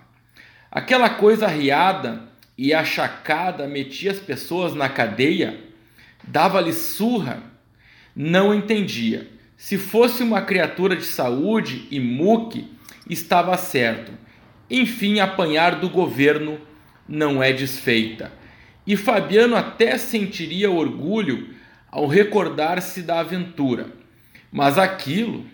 Aquela 0.70 1.08
coisa 1.08 1.46
riada 1.46 2.28
e 2.56 2.74
achacada 2.74 3.68
metia 3.68 4.10
as 4.10 4.18
pessoas 4.18 4.74
na 4.74 4.88
cadeia, 4.88 5.58
dava-lhe 6.24 6.72
surra. 6.72 7.42
Não 8.14 8.52
entendia. 8.52 9.28
Se 9.56 9.78
fosse 9.78 10.22
uma 10.22 10.42
criatura 10.42 10.96
de 10.96 11.04
saúde 11.04 11.86
e 11.90 12.00
muque, 12.00 12.68
estava 13.08 13.56
certo. 13.56 14.12
Enfim, 14.70 15.20
apanhar 15.20 15.80
do 15.80 15.88
governo 15.88 16.60
não 17.08 17.42
é 17.42 17.52
desfeita. 17.52 18.32
E 18.86 18.96
Fabiano 18.96 19.56
até 19.56 19.98
sentiria 19.98 20.70
orgulho 20.70 21.54
ao 21.90 22.06
recordar-se 22.06 23.02
da 23.02 23.20
aventura. 23.20 23.92
Mas 24.50 24.78
aquilo 24.78 25.44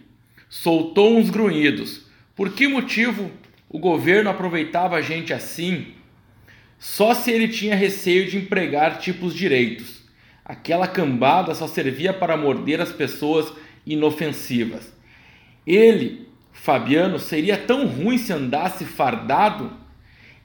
soltou 0.49 1.17
uns 1.17 1.31
grunhidos. 1.31 2.07
Por 2.35 2.53
que 2.53 2.69
motivo 2.69 3.31
o 3.69 3.79
governo 3.79 4.31
aproveitava 4.31 4.97
a 4.97 5.01
gente 5.01 5.33
assim? 5.33 5.95
Só 6.79 7.15
se 7.15 7.31
ele 7.31 7.49
tinha 7.49 7.75
receio 7.75 8.29
de 8.29 8.37
empregar 8.37 8.99
tipos 8.99 9.35
direitos. 9.35 10.03
Aquela 10.45 10.87
cambada 10.87 11.55
só 11.55 11.67
servia 11.67 12.13
para 12.13 12.37
morder 12.37 12.81
as 12.81 12.93
pessoas 12.93 13.53
inofensivas. 13.87 14.93
Ele, 15.67 16.24
Fabiano, 16.55 17.19
seria 17.19 17.59
tão 17.59 17.87
ruim 17.87 18.17
se 18.17 18.33
andasse 18.33 18.85
fardado? 18.87 19.71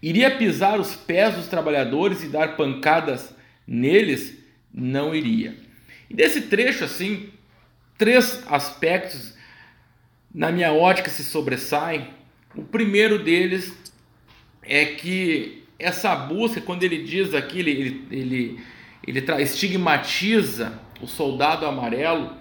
Iria 0.01 0.35
pisar 0.35 0.79
os 0.79 0.95
pés 0.95 1.35
dos 1.35 1.47
trabalhadores 1.47 2.23
e 2.23 2.27
dar 2.27 2.57
pancadas 2.57 3.33
neles? 3.65 4.37
Não 4.73 5.15
iria. 5.15 5.55
E 6.09 6.13
desse 6.13 6.41
trecho, 6.41 6.83
assim, 6.83 7.29
três 7.97 8.43
aspectos 8.47 9.33
na 10.33 10.51
minha 10.51 10.73
ótica 10.73 11.09
se 11.09 11.23
sobressaem. 11.23 12.07
O 12.55 12.63
primeiro 12.63 13.23
deles 13.23 13.71
é 14.63 14.85
que 14.85 15.63
essa 15.77 16.15
busca, 16.15 16.59
quando 16.59 16.83
ele 16.83 17.03
diz 17.03 17.33
aqui, 17.33 17.59
ele, 17.59 17.71
ele, 17.71 18.07
ele, 18.11 18.59
ele 19.07 19.41
estigmatiza 19.43 20.73
o 21.01 21.07
soldado 21.07 21.65
amarelo 21.65 22.35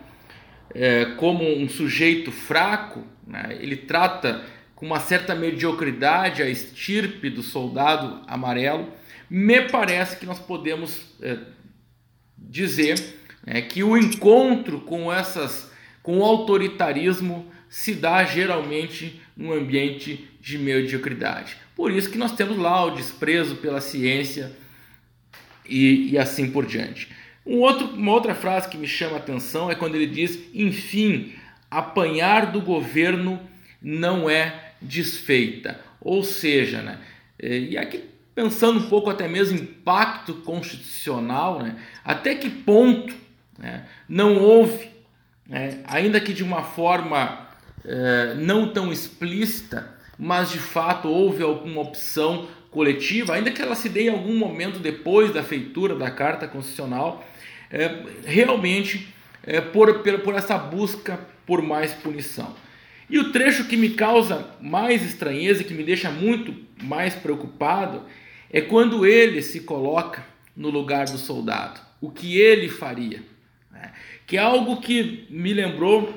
é, 0.75 1.05
como 1.17 1.45
um 1.45 1.69
sujeito 1.69 2.33
fraco, 2.33 3.05
né? 3.29 3.57
ele 3.61 3.77
trata 3.77 4.45
com 4.75 4.87
uma 4.87 5.01
certa 5.01 5.35
mediocridade 5.35 6.43
a 6.43 6.49
estirpe 6.49 7.29
do 7.29 7.43
soldado 7.43 8.23
amarelo, 8.27 8.93
me 9.29 9.61
parece 9.63 10.17
que 10.17 10.25
nós 10.27 10.39
podemos 10.39 11.03
é, 11.21 11.39
dizer 12.37 13.19
é 13.47 13.61
que 13.61 13.83
o 13.83 13.97
encontro 13.97 14.81
com 14.81 15.13
essas 15.13 15.71
com 16.03 16.19
o 16.19 16.25
autoritarismo 16.25 17.51
se 17.69 17.95
dá 17.95 18.25
geralmente 18.25 19.21
num 19.37 19.53
ambiente 19.53 20.29
de 20.41 20.57
mediocridade. 20.59 21.57
Por 21.77 21.93
isso 21.93 22.11
que 22.11 22.17
nós 22.17 22.33
temos 22.33 22.57
lá 22.57 22.85
o 22.85 22.91
desprezo 22.91 23.57
pela 23.57 23.81
ciência 23.81 24.53
e, 25.69 26.11
e 26.11 26.19
assim 26.19 26.51
por 26.51 26.65
diante. 26.65 27.09
Um 27.45 27.59
outro, 27.59 27.87
uma 27.89 28.13
outra 28.13 28.35
frase 28.35 28.69
que 28.69 28.77
me 28.77 28.87
chama 28.87 29.17
a 29.17 29.19
atenção 29.19 29.71
é 29.71 29.75
quando 29.75 29.95
ele 29.95 30.07
diz: 30.07 30.39
enfim, 30.55 31.35
apanhar 31.71 32.53
do 32.53 32.61
governo 32.61 33.41
não 33.81 34.29
é 34.29 34.73
desfeita. 34.81 35.81
Ou 36.01 36.23
seja, 36.23 36.83
né, 36.83 36.99
é, 37.39 37.59
e 37.59 37.79
aqui 37.79 38.05
pensando 38.35 38.79
um 38.79 38.89
pouco 38.89 39.11
até 39.11 39.27
mesmo 39.27 39.59
impacto 39.59 40.35
constitucional, 40.35 41.61
né, 41.61 41.77
até 42.05 42.35
que 42.35 42.49
ponto 42.49 43.13
né? 43.59 43.85
Não 44.09 44.39
houve, 44.39 44.89
né? 45.47 45.81
ainda 45.87 46.21
que 46.21 46.33
de 46.33 46.45
uma 46.45 46.63
forma 46.63 47.49
eh, 47.85 48.35
não 48.37 48.73
tão 48.73 48.93
explícita, 48.93 49.97
mas 50.17 50.51
de 50.51 50.61
fato 50.61 51.09
houve 51.09 51.43
alguma 51.43 51.81
opção 51.81 52.47
coletiva, 52.71 53.35
ainda 53.35 53.51
que 53.51 53.61
ela 53.61 53.75
se 53.75 53.89
dê 53.89 54.05
em 54.05 54.11
algum 54.11 54.37
momento 54.37 54.79
depois 54.79 55.33
da 55.33 55.43
feitura 55.43 55.97
da 55.97 56.11
Carta 56.11 56.47
Constitucional, 56.47 57.27
eh, 57.71 58.03
realmente 58.25 59.13
eh, 59.43 59.61
por, 59.61 60.03
por 60.23 60.35
essa 60.35 60.57
busca 60.57 61.19
por 61.49 61.63
mais 61.63 61.95
punição. 61.95 62.55
E 63.09 63.19
o 63.19 63.33
trecho 63.33 63.65
que 63.65 63.77
me 63.77 63.89
causa 63.89 64.51
mais 64.61 65.03
estranheza, 65.03 65.65
que 65.65 65.73
me 65.73 65.83
deixa 65.83 66.11
muito 66.11 66.55
mais 66.83 67.15
preocupado, 67.15 68.03
é 68.53 68.61
quando 68.61 69.07
ele 69.07 69.41
se 69.41 69.61
coloca 69.61 70.23
no 70.55 70.69
lugar 70.69 71.07
do 71.07 71.17
soldado. 71.17 71.81
O 72.03 72.11
que 72.11 72.39
ele 72.39 72.69
faria? 72.69 73.23
Né? 73.73 73.93
Que 74.27 74.37
é 74.37 74.41
algo 74.41 74.79
que 74.79 75.27
me 75.31 75.55
lembrou 75.55 76.13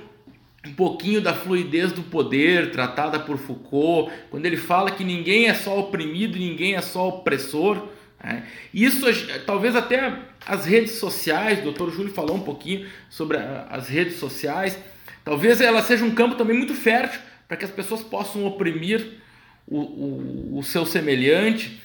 um 0.68 0.74
pouquinho 0.74 1.22
da 1.22 1.34
fluidez 1.34 1.94
do 1.94 2.04
poder 2.04 2.70
tratada 2.72 3.18
por 3.18 3.38
Foucault, 3.38 4.14
quando 4.30 4.46
ele 4.46 4.58
fala 4.58 4.92
que 4.92 5.04
ninguém 5.04 5.48
é 5.48 5.54
só 5.54 5.80
oprimido, 5.80 6.38
ninguém 6.38 6.76
é 6.76 6.82
só 6.82 7.08
opressor. 7.08 7.88
Né? 8.22 8.46
Isso 8.74 9.06
talvez 9.46 9.78
até 9.78 10.14
as 10.46 10.66
redes 10.66 10.96
sociais, 10.96 11.60
o 11.60 11.64
doutor 11.64 11.90
Júlio 11.90 12.14
falou 12.14 12.36
um 12.36 12.42
pouquinho 12.42 12.86
sobre 13.10 13.38
as 13.70 13.88
redes 13.88 14.18
sociais, 14.18 14.78
talvez 15.24 15.62
ela 15.62 15.82
seja 15.82 16.04
um 16.04 16.14
campo 16.14 16.36
também 16.36 16.58
muito 16.58 16.74
fértil 16.74 17.20
para 17.48 17.58
que 17.58 17.66
as 17.66 17.72
pessoas 17.72 18.02
possam 18.02 18.46
oprimir 18.46 19.20
o, 19.68 19.80
o, 19.80 20.58
o 20.60 20.64
seu 20.64 20.86
semelhante. 20.86 21.82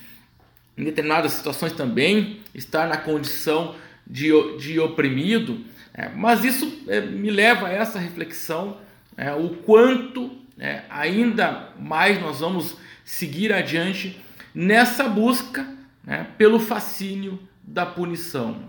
em 0.76 0.84
determinadas 0.84 1.32
situações 1.32 1.72
também 1.72 2.40
estar 2.54 2.88
na 2.88 2.96
condição 2.96 3.74
de, 4.06 4.30
de 4.58 4.78
oprimido, 4.78 5.64
é, 5.92 6.08
mas 6.08 6.44
isso 6.44 6.84
é, 6.86 7.00
me 7.00 7.30
leva 7.30 7.68
a 7.68 7.72
essa 7.72 7.98
reflexão, 7.98 8.78
é, 9.16 9.32
o 9.32 9.50
quanto 9.50 10.36
é, 10.58 10.82
ainda 10.88 11.70
mais 11.78 12.20
nós 12.20 12.40
vamos 12.40 12.76
seguir 13.04 13.52
adiante 13.52 14.20
nessa 14.54 15.08
busca 15.08 15.66
né, 16.04 16.26
pelo 16.38 16.58
fascínio 16.58 17.38
da 17.62 17.84
punição. 17.84 18.62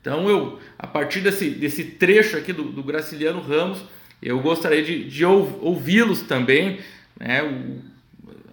Então 0.00 0.28
eu, 0.28 0.60
a 0.78 0.86
partir 0.86 1.20
desse, 1.20 1.50
desse 1.50 1.84
trecho 1.84 2.36
aqui 2.36 2.52
do, 2.52 2.64
do 2.64 2.82
Graciliano 2.82 3.40
Ramos, 3.40 3.82
eu 4.22 4.40
gostaria 4.40 4.82
de, 4.82 5.04
de 5.04 5.24
ouvi-los 5.24 6.22
também, 6.22 6.80
né, 7.18 7.42
o, 7.42 7.82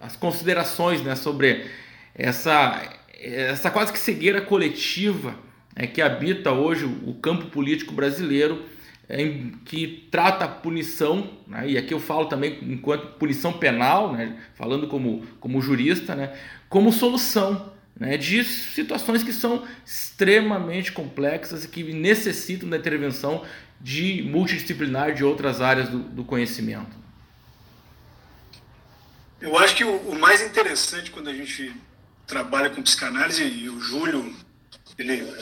as 0.00 0.16
considerações 0.16 1.02
né, 1.02 1.16
sobre 1.16 1.66
essa, 2.14 2.82
essa 3.20 3.70
quase 3.70 3.92
que 3.92 3.98
cegueira 3.98 4.40
coletiva 4.40 5.34
né, 5.76 5.86
que 5.86 6.00
habita 6.00 6.52
hoje 6.52 6.84
o 6.84 7.14
campo 7.14 7.46
político 7.46 7.92
brasileiro, 7.92 8.64
em, 9.08 9.52
que 9.64 10.08
trata 10.10 10.44
a 10.46 10.48
punição, 10.48 11.30
né, 11.46 11.68
e 11.68 11.78
aqui 11.78 11.92
eu 11.92 12.00
falo 12.00 12.26
também 12.26 12.58
enquanto 12.62 13.18
punição 13.18 13.52
penal, 13.52 14.12
né, 14.12 14.36
falando 14.54 14.88
como, 14.88 15.24
como 15.38 15.60
jurista, 15.60 16.14
né, 16.14 16.32
como 16.68 16.92
solução 16.92 17.72
né, 17.98 18.16
de 18.16 18.44
situações 18.44 19.22
que 19.22 19.32
são 19.32 19.64
extremamente 19.84 20.92
complexas 20.92 21.64
e 21.64 21.68
que 21.68 21.82
necessitam 21.92 22.68
da 22.68 22.76
intervenção 22.76 23.42
de 23.86 24.20
multidisciplinar 24.20 25.14
de 25.14 25.22
outras 25.22 25.60
áreas 25.60 25.88
do, 25.88 26.00
do 26.00 26.24
conhecimento. 26.24 26.90
Eu 29.40 29.56
acho 29.56 29.76
que 29.76 29.84
o, 29.84 29.96
o, 30.08 30.18
mais 30.18 30.42
interessante 30.42 31.08
quando 31.08 31.30
a 31.30 31.32
gente 31.32 31.72
trabalha 32.26 32.68
com 32.68 32.82
psicanálise, 32.82 33.44
e 33.44 33.70
o 33.70 33.80
Júlio, 33.80 34.34
ele, 34.98 35.32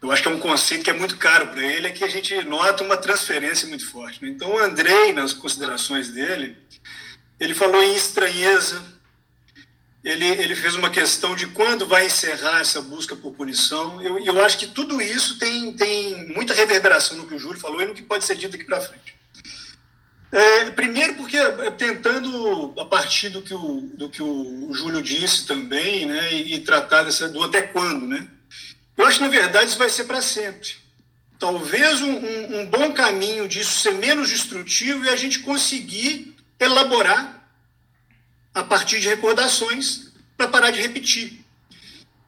eu 0.00 0.10
acho 0.10 0.22
que 0.22 0.28
é 0.28 0.30
um 0.30 0.40
conceito 0.40 0.84
que 0.84 0.88
é 0.88 0.94
muito 0.94 1.18
caro 1.18 1.48
para 1.48 1.62
ele, 1.62 1.88
é 1.88 1.90
que 1.90 2.02
a 2.02 2.08
gente 2.08 2.34
nota 2.44 2.82
uma 2.82 2.96
transferência 2.96 3.68
muito 3.68 3.86
forte. 3.90 4.22
Né? 4.22 4.30
Então, 4.30 4.54
o 4.54 4.58
Andrei, 4.58 5.12
nas 5.12 5.34
considerações 5.34 6.08
dele, 6.08 6.56
ele 7.38 7.52
falou 7.52 7.82
em 7.82 7.94
estranheza, 7.94 8.82
ele, 10.02 10.26
ele 10.26 10.56
fez 10.56 10.74
uma 10.74 10.88
questão 10.88 11.36
de 11.36 11.46
quando 11.48 11.86
vai 11.86 12.06
encerrar 12.06 12.60
essa 12.60 12.80
busca 12.80 13.14
por 13.14 13.32
punição. 13.32 14.00
Eu, 14.00 14.18
eu 14.18 14.44
acho 14.44 14.56
que 14.58 14.66
tudo 14.66 15.00
isso 15.00 15.38
tem, 15.38 15.72
tem 15.74 16.28
muita 16.34 16.54
reverberação 16.54 17.16
no 17.18 17.26
que 17.26 17.34
o 17.34 17.38
Júlio 17.38 17.60
falou 17.60 17.82
e 17.82 17.86
no 17.86 17.94
que 17.94 18.02
pode 18.02 18.24
ser 18.24 18.34
dito 18.34 18.56
aqui 18.56 18.64
para 18.64 18.80
frente. 18.80 19.14
É, 20.32 20.70
primeiro 20.70 21.14
porque 21.14 21.36
é, 21.36 21.70
tentando 21.72 22.72
a 22.78 22.84
partir 22.84 23.30
do 23.30 23.42
que 23.42 23.52
o, 23.52 23.90
do 23.94 24.08
que 24.08 24.22
o 24.22 24.72
Júlio 24.72 25.02
disse 25.02 25.46
também, 25.46 26.06
né, 26.06 26.32
e, 26.32 26.54
e 26.54 26.60
tratar 26.60 27.02
dessa, 27.02 27.28
do 27.28 27.42
até 27.42 27.62
quando, 27.62 28.06
né? 28.06 28.26
Eu 28.96 29.06
acho 29.06 29.18
que 29.18 29.24
na 29.24 29.30
verdade 29.30 29.70
isso 29.70 29.78
vai 29.78 29.90
ser 29.90 30.04
para 30.04 30.22
sempre. 30.22 30.70
Talvez 31.38 32.00
um, 32.00 32.12
um, 32.12 32.60
um 32.60 32.66
bom 32.66 32.92
caminho 32.92 33.48
disso 33.48 33.80
ser 33.80 33.92
menos 33.94 34.28
destrutivo 34.28 35.04
e 35.04 35.08
a 35.08 35.16
gente 35.16 35.40
conseguir 35.40 36.36
elaborar 36.58 37.39
a 38.54 38.62
partir 38.62 39.00
de 39.00 39.08
recordações 39.08 40.12
para 40.36 40.48
parar 40.48 40.70
de 40.70 40.80
repetir. 40.80 41.44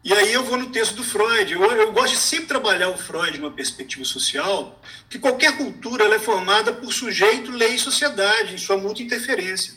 E 0.04 0.12
aí 0.12 0.32
eu 0.32 0.44
vou 0.44 0.58
no 0.58 0.70
texto 0.70 0.96
do 0.96 1.04
Freud. 1.04 1.52
Eu, 1.52 1.62
eu, 1.62 1.92
gosto 1.92 2.14
de 2.14 2.20
sempre 2.20 2.46
trabalhar 2.46 2.88
o 2.88 2.98
Freud 2.98 3.38
numa 3.38 3.52
perspectiva 3.52 4.04
social, 4.04 4.80
que 5.08 5.18
qualquer 5.18 5.56
cultura 5.56 6.04
é 6.12 6.18
formada 6.18 6.72
por 6.72 6.92
sujeito, 6.92 7.52
lei 7.52 7.74
e 7.74 7.78
sociedade, 7.78 8.54
em 8.54 8.58
sua 8.58 8.76
mútua 8.76 9.04
interferência. 9.04 9.74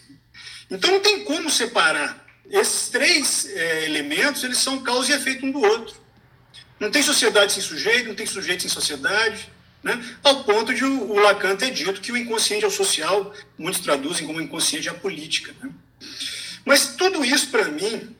Então 0.69 0.91
não 0.91 0.99
tem 0.99 1.23
como 1.23 1.49
separar. 1.49 2.25
Esses 2.49 2.89
três 2.89 3.45
é, 3.45 3.85
elementos 3.85 4.43
eles 4.43 4.57
são 4.57 4.81
causa 4.81 5.11
e 5.11 5.15
efeito 5.15 5.45
um 5.45 5.51
do 5.51 5.61
outro. 5.61 5.95
Não 6.79 6.89
tem 6.89 7.03
sociedade 7.03 7.53
sem 7.53 7.61
sujeito, 7.61 8.07
não 8.07 8.15
tem 8.15 8.25
sujeito 8.25 8.61
sem 8.61 8.69
sociedade. 8.69 9.49
Né? 9.83 10.03
Ao 10.23 10.43
ponto 10.43 10.73
de 10.73 10.83
o, 10.83 11.11
o 11.11 11.19
Lacan 11.19 11.55
ter 11.55 11.69
dito 11.69 12.01
que 12.01 12.11
o 12.11 12.17
inconsciente 12.17 12.65
é 12.65 12.67
o 12.67 12.71
social, 12.71 13.31
muitos 13.57 13.81
traduzem 13.81 14.25
como 14.25 14.41
inconsciente 14.41 14.87
é 14.87 14.91
a 14.91 14.95
política. 14.95 15.53
Né? 15.61 15.69
Mas 16.65 16.95
tudo 16.95 17.23
isso, 17.23 17.49
para 17.51 17.69
mim, 17.69 18.15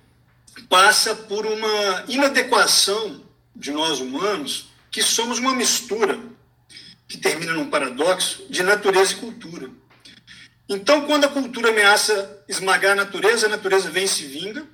passa 0.69 1.15
por 1.15 1.45
uma 1.45 2.05
inadequação 2.07 3.25
de 3.55 3.71
nós 3.71 3.99
humanos, 3.99 4.69
que 4.91 5.01
somos 5.01 5.39
uma 5.39 5.53
mistura, 5.53 6.19
que 7.07 7.17
termina 7.17 7.53
num 7.53 7.69
paradoxo, 7.69 8.45
de 8.49 8.61
natureza 8.63 9.13
e 9.13 9.15
cultura. 9.15 9.69
Então, 10.69 11.05
quando 11.05 11.25
a 11.25 11.29
cultura 11.29 11.69
ameaça 11.69 12.43
esmagar 12.47 12.93
a 12.93 12.95
natureza, 12.95 13.47
a 13.47 13.49
natureza 13.49 13.89
vem 13.89 14.05
e 14.05 14.07
se 14.07 14.25
vinga. 14.25 14.65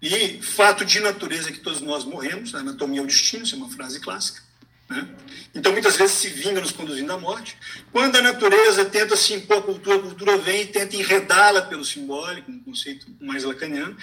E 0.00 0.40
fato 0.40 0.84
de 0.84 1.00
natureza 1.00 1.48
é 1.48 1.52
que 1.52 1.60
todos 1.60 1.80
nós 1.80 2.04
morremos, 2.04 2.54
a 2.54 2.58
anatomia 2.58 3.00
é 3.00 3.02
o 3.02 3.06
destino, 3.06 3.44
isso 3.44 3.54
é 3.54 3.58
uma 3.58 3.70
frase 3.70 3.98
clássica. 3.98 4.47
Né? 4.88 5.06
Então, 5.54 5.72
muitas 5.72 5.96
vezes 5.96 6.16
se 6.16 6.28
vinga 6.28 6.60
nos 6.60 6.72
conduzindo 6.72 7.12
à 7.12 7.18
morte. 7.18 7.56
Quando 7.92 8.16
a 8.16 8.22
natureza 8.22 8.84
tenta 8.84 9.16
se 9.16 9.34
impor 9.34 9.58
à 9.58 9.62
cultura, 9.62 9.96
a 9.96 10.00
cultura 10.00 10.36
vem 10.38 10.62
e 10.62 10.66
tenta 10.66 10.96
enredá-la 10.96 11.62
pelo 11.62 11.84
simbólico, 11.84 12.50
um 12.50 12.60
conceito 12.60 13.06
mais 13.20 13.44
lacaniano. 13.44 13.96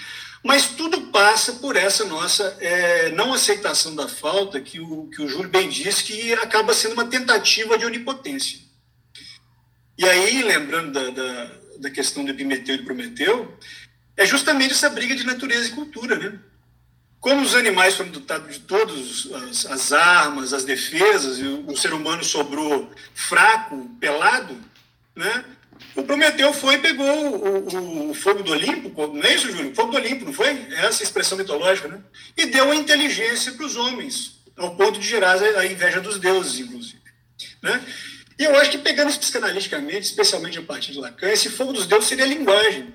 Mas 0.44 0.68
tudo 0.70 1.08
passa 1.08 1.54
por 1.54 1.76
essa 1.76 2.04
nossa 2.04 2.56
é, 2.60 3.10
não 3.10 3.32
aceitação 3.32 3.94
da 3.94 4.06
falta, 4.06 4.60
que 4.60 4.80
o, 4.80 5.08
que 5.08 5.22
o 5.22 5.28
Júlio 5.28 5.48
bem 5.48 5.68
disse, 5.68 6.04
que 6.04 6.32
acaba 6.34 6.74
sendo 6.74 6.92
uma 6.92 7.06
tentativa 7.06 7.78
de 7.78 7.84
onipotência. 7.84 8.60
E 9.98 10.04
aí, 10.04 10.42
lembrando 10.42 10.92
da, 10.92 11.10
da, 11.10 11.52
da 11.78 11.90
questão 11.90 12.24
do 12.24 12.30
Epimeteu 12.30 12.74
e 12.74 12.78
do 12.78 12.84
Prometeu, 12.84 13.56
é 14.16 14.26
justamente 14.26 14.72
essa 14.72 14.90
briga 14.90 15.16
de 15.16 15.24
natureza 15.24 15.68
e 15.68 15.72
cultura, 15.72 16.16
né? 16.16 16.38
Como 17.20 17.42
os 17.42 17.54
animais 17.54 17.94
foram 17.94 18.10
dotados 18.10 18.54
de 18.54 18.60
todas 18.60 19.28
as, 19.32 19.66
as, 19.66 19.92
armas, 19.92 20.52
as 20.52 20.64
defesas, 20.64 21.38
e 21.38 21.44
o, 21.44 21.70
o, 21.70 21.76
ser 21.76 21.92
humano 21.92 22.22
sobrou 22.22 22.90
fraco, 23.14 23.90
pelado, 23.98 24.56
né? 25.14 25.44
O 25.94 26.02
Prometeu 26.02 26.52
foi 26.52 26.76
e 26.76 26.78
pegou 26.78 27.06
o, 27.06 27.68
o, 27.68 28.10
o, 28.10 28.14
fogo 28.14 28.42
do 28.42 28.52
Olimpo, 28.52 28.90
não 29.08 29.22
é 29.22 29.34
isso, 29.34 29.50
Júlio? 29.50 29.72
O 29.72 29.74
fogo 29.74 29.90
do 29.92 29.96
Olimpo, 29.96 30.24
não 30.24 30.32
foi? 30.32 30.48
É 30.48 30.86
essa 30.86 31.02
expressão 31.02 31.36
mitológica, 31.36 31.88
né? 31.88 32.00
E 32.36 32.46
deu 32.46 32.70
a 32.70 32.76
inteligência 32.76 33.52
para 33.52 33.66
os 33.66 33.76
homens, 33.76 34.38
ao 34.56 34.76
ponto 34.76 34.98
de 35.00 35.06
gerar 35.06 35.36
a 35.42 35.66
inveja 35.66 36.00
dos 36.00 36.18
deuses, 36.18 36.60
inclusive. 36.60 37.00
Né? 37.62 37.84
E 38.38 38.44
eu 38.44 38.54
acho 38.56 38.70
que, 38.70 38.78
pegando 38.78 39.10
isso 39.10 39.18
psicanaliticamente, 39.18 40.06
especialmente 40.06 40.58
a 40.58 40.62
partir 40.62 40.92
de 40.92 40.98
Lacan, 40.98 41.30
esse 41.30 41.50
fogo 41.50 41.72
dos 41.72 41.86
deuses 41.86 42.08
seria 42.08 42.24
a 42.24 42.28
linguagem. 42.28 42.94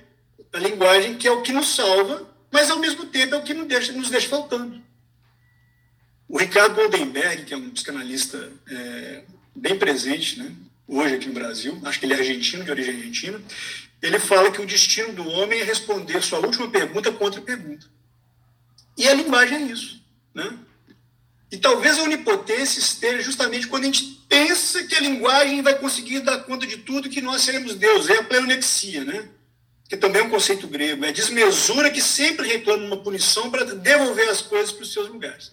A 0.52 0.58
linguagem 0.58 1.14
que 1.16 1.26
é 1.26 1.30
o 1.30 1.42
que 1.42 1.52
nos 1.52 1.74
salva 1.74 2.31
mas 2.52 2.70
ao 2.70 2.78
mesmo 2.78 3.06
tempo 3.06 3.34
é 3.34 3.38
o 3.38 3.42
que 3.42 3.54
nos 3.54 3.66
deixa, 3.66 3.92
nos 3.92 4.10
deixa 4.10 4.28
faltando. 4.28 4.80
O 6.28 6.38
Ricardo 6.38 6.74
Goldenberg, 6.74 7.44
que 7.44 7.54
é 7.54 7.56
um 7.56 7.70
psicanalista 7.70 8.52
é, 8.68 9.24
bem 9.54 9.78
presente 9.78 10.38
né, 10.38 10.52
hoje 10.86 11.14
aqui 11.14 11.26
no 11.28 11.34
Brasil, 11.34 11.80
acho 11.84 11.98
que 11.98 12.06
ele 12.06 12.12
é 12.12 12.18
argentino, 12.18 12.62
de 12.62 12.70
origem 12.70 12.94
argentina, 12.94 13.40
ele 14.02 14.18
fala 14.18 14.50
que 14.50 14.60
o 14.60 14.66
destino 14.66 15.12
do 15.12 15.26
homem 15.28 15.60
é 15.60 15.64
responder 15.64 16.22
sua 16.22 16.40
última 16.40 16.70
pergunta 16.70 17.10
com 17.10 17.24
outra 17.24 17.40
pergunta. 17.40 17.86
E 18.96 19.08
a 19.08 19.14
linguagem 19.14 19.58
é 19.58 19.72
isso. 19.72 20.02
Né? 20.34 20.58
E 21.50 21.56
talvez 21.56 21.98
a 21.98 22.02
onipotência 22.02 22.80
esteja 22.80 23.22
justamente 23.22 23.66
quando 23.66 23.84
a 23.84 23.86
gente 23.86 24.22
pensa 24.28 24.84
que 24.84 24.94
a 24.94 25.00
linguagem 25.00 25.62
vai 25.62 25.78
conseguir 25.78 26.20
dar 26.20 26.38
conta 26.44 26.66
de 26.66 26.78
tudo, 26.78 27.08
que 27.08 27.20
nós 27.20 27.42
seremos 27.42 27.74
Deus. 27.74 28.08
É 28.08 28.18
a 28.18 28.24
pleonexia, 28.24 29.04
né? 29.04 29.28
Que 29.92 29.96
também 29.98 30.22
é 30.22 30.24
um 30.24 30.30
conceito 30.30 30.66
grego, 30.66 31.04
é 31.04 31.12
desmesura 31.12 31.90
que 31.90 32.00
sempre 32.00 32.48
reclama 32.48 32.86
uma 32.86 32.96
punição 32.96 33.50
para 33.50 33.62
devolver 33.62 34.26
as 34.30 34.40
coisas 34.40 34.72
para 34.72 34.84
os 34.84 34.90
seus 34.90 35.06
lugares. 35.06 35.52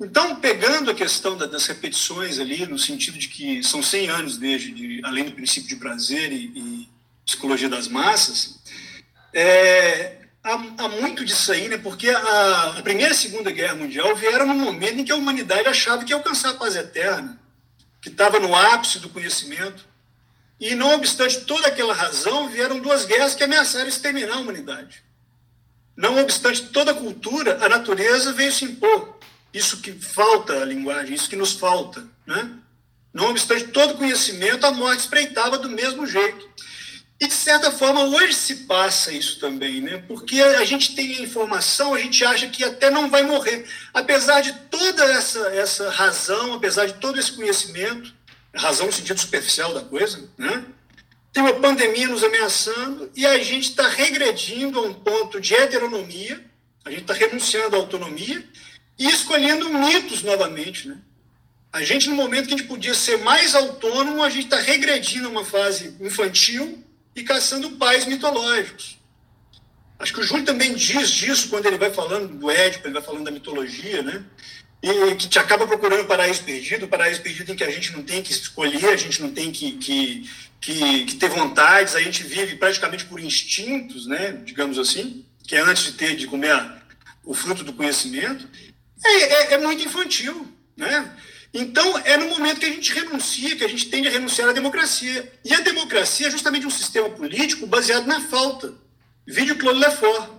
Então, 0.00 0.34
pegando 0.40 0.90
a 0.90 0.94
questão 0.94 1.36
das 1.36 1.64
repetições 1.66 2.40
ali, 2.40 2.66
no 2.66 2.76
sentido 2.76 3.16
de 3.16 3.28
que 3.28 3.62
são 3.62 3.80
100 3.80 4.08
anos 4.08 4.38
desde, 4.38 4.72
de, 4.72 5.00
além 5.04 5.26
do 5.26 5.30
princípio 5.30 5.68
de 5.68 5.76
prazer 5.76 6.32
e, 6.32 6.46
e 6.46 6.88
psicologia 7.24 7.68
das 7.68 7.86
massas, 7.86 8.58
é, 9.32 10.16
há, 10.42 10.54
há, 10.54 10.88
muito 10.88 11.24
disso 11.24 11.52
aí, 11.52 11.68
né? 11.68 11.78
porque 11.78 12.10
a, 12.10 12.78
a 12.78 12.82
Primeira 12.82 13.14
e 13.14 13.16
Segunda 13.16 13.52
Guerra 13.52 13.76
Mundial 13.76 14.16
vieram 14.16 14.48
num 14.48 14.58
momento 14.58 14.98
em 14.98 15.04
que 15.04 15.12
a 15.12 15.16
humanidade 15.16 15.68
achava 15.68 16.04
que 16.04 16.10
ia 16.10 16.16
alcançar 16.16 16.50
a 16.50 16.54
paz 16.54 16.74
eterna, 16.74 17.40
que 18.02 18.08
estava 18.08 18.40
no 18.40 18.52
ápice 18.52 18.98
do 18.98 19.10
conhecimento. 19.10 19.93
E, 20.60 20.74
não 20.74 20.94
obstante 20.94 21.40
toda 21.40 21.68
aquela 21.68 21.92
razão, 21.92 22.48
vieram 22.48 22.78
duas 22.78 23.04
guerras 23.04 23.34
que 23.34 23.42
ameaçaram 23.42 23.88
exterminar 23.88 24.36
a 24.36 24.40
humanidade. 24.40 25.02
Não 25.96 26.20
obstante 26.20 26.66
toda 26.66 26.92
a 26.92 26.94
cultura, 26.94 27.64
a 27.64 27.68
natureza 27.68 28.32
veio 28.32 28.52
se 28.52 28.64
impor. 28.64 29.18
Isso 29.52 29.80
que 29.80 29.92
falta 29.92 30.62
a 30.62 30.64
linguagem, 30.64 31.14
isso 31.14 31.28
que 31.28 31.36
nos 31.36 31.52
falta. 31.52 32.04
Né? 32.26 32.50
Não 33.12 33.30
obstante 33.30 33.68
todo 33.68 33.96
conhecimento, 33.96 34.66
a 34.66 34.72
morte 34.72 35.00
espreitava 35.00 35.58
do 35.58 35.68
mesmo 35.68 36.06
jeito. 36.06 36.48
E, 37.20 37.28
de 37.28 37.34
certa 37.34 37.70
forma, 37.70 38.02
hoje 38.02 38.34
se 38.34 38.56
passa 38.66 39.12
isso 39.12 39.38
também, 39.38 39.80
né? 39.80 40.02
porque 40.08 40.42
a 40.42 40.64
gente 40.64 40.96
tem 40.96 41.22
informação, 41.22 41.94
a 41.94 41.98
gente 41.98 42.24
acha 42.24 42.48
que 42.48 42.64
até 42.64 42.90
não 42.90 43.08
vai 43.08 43.22
morrer. 43.22 43.64
Apesar 43.92 44.40
de 44.40 44.52
toda 44.68 45.04
essa, 45.04 45.38
essa 45.54 45.90
razão, 45.90 46.54
apesar 46.54 46.86
de 46.86 46.94
todo 46.94 47.18
esse 47.18 47.30
conhecimento, 47.30 48.12
razão 48.54 48.86
no 48.86 48.92
sentido 48.92 49.20
superficial 49.20 49.74
da 49.74 49.82
coisa, 49.82 50.28
né? 50.38 50.64
Tem 51.32 51.42
uma 51.42 51.54
pandemia 51.54 52.06
nos 52.06 52.22
ameaçando 52.22 53.10
e 53.16 53.26
a 53.26 53.36
gente 53.42 53.70
está 53.70 53.88
regredindo 53.88 54.78
a 54.78 54.82
um 54.82 54.94
ponto 54.94 55.40
de 55.40 55.52
heteronomia, 55.52 56.44
A 56.84 56.90
gente 56.90 57.02
está 57.02 57.14
renunciando 57.14 57.74
à 57.74 57.78
autonomia 57.78 58.46
e 58.98 59.08
escolhendo 59.08 59.68
mitos 59.70 60.22
novamente. 60.22 60.86
Né? 60.86 60.98
A 61.72 61.82
gente, 61.82 62.08
no 62.08 62.14
momento 62.14 62.46
que 62.46 62.54
a 62.54 62.56
gente 62.56 62.68
podia 62.68 62.94
ser 62.94 63.18
mais 63.18 63.54
autônomo, 63.54 64.22
a 64.22 64.30
gente 64.30 64.44
está 64.44 64.60
regredindo 64.60 65.26
a 65.26 65.30
uma 65.30 65.44
fase 65.44 65.96
infantil 66.00 66.84
e 67.16 67.24
caçando 67.24 67.72
pais 67.72 68.04
mitológicos. 68.04 68.98
Acho 69.98 70.12
que 70.12 70.20
o 70.20 70.22
Júlio 70.22 70.44
também 70.44 70.74
diz 70.74 71.10
disso 71.10 71.48
quando 71.48 71.66
ele 71.66 71.78
vai 71.78 71.90
falando 71.90 72.28
do 72.28 72.50
Édipo, 72.50 72.86
ele 72.86 72.94
vai 72.94 73.02
falando 73.02 73.24
da 73.24 73.30
mitologia, 73.30 74.02
né? 74.02 74.24
E 74.86 75.14
que 75.14 75.30
te 75.30 75.38
acaba 75.38 75.66
procurando 75.66 76.04
paraíso 76.04 76.44
perdido, 76.44 76.86
paraíso 76.86 77.22
perdido 77.22 77.50
em 77.50 77.56
que 77.56 77.64
a 77.64 77.70
gente 77.70 77.90
não 77.92 78.02
tem 78.02 78.22
que 78.22 78.32
escolher, 78.32 78.90
a 78.90 78.96
gente 78.96 79.22
não 79.22 79.30
tem 79.30 79.50
que, 79.50 79.72
que, 79.78 80.30
que, 80.60 81.04
que 81.06 81.14
ter 81.14 81.30
vontades, 81.30 81.94
a 81.94 82.02
gente 82.02 82.22
vive 82.22 82.56
praticamente 82.56 83.06
por 83.06 83.18
instintos, 83.18 84.06
né? 84.06 84.32
Digamos 84.44 84.78
assim, 84.78 85.24
que 85.48 85.56
é 85.56 85.60
antes 85.60 85.84
de 85.84 85.92
ter, 85.92 86.14
de 86.14 86.26
comer 86.26 86.50
a, 86.50 86.82
o 87.24 87.32
fruto 87.32 87.64
do 87.64 87.72
conhecimento. 87.72 88.46
É, 89.02 89.22
é, 89.22 89.54
é 89.54 89.58
muito 89.58 89.82
infantil, 89.82 90.46
né? 90.76 91.16
Então, 91.54 91.96
é 92.04 92.18
no 92.18 92.28
momento 92.28 92.60
que 92.60 92.66
a 92.66 92.70
gente 92.70 92.92
renuncia, 92.92 93.56
que 93.56 93.64
a 93.64 93.68
gente 93.68 93.88
tende 93.88 94.08
a 94.08 94.10
renunciar 94.10 94.50
à 94.50 94.52
democracia. 94.52 95.32
E 95.42 95.54
a 95.54 95.60
democracia 95.60 96.26
é 96.26 96.30
justamente 96.30 96.66
um 96.66 96.70
sistema 96.70 97.08
político 97.08 97.66
baseado 97.66 98.06
na 98.06 98.20
falta. 98.20 98.74
Vídeo 99.26 99.56
Claude 99.56 99.80
Lefort. 99.80 100.30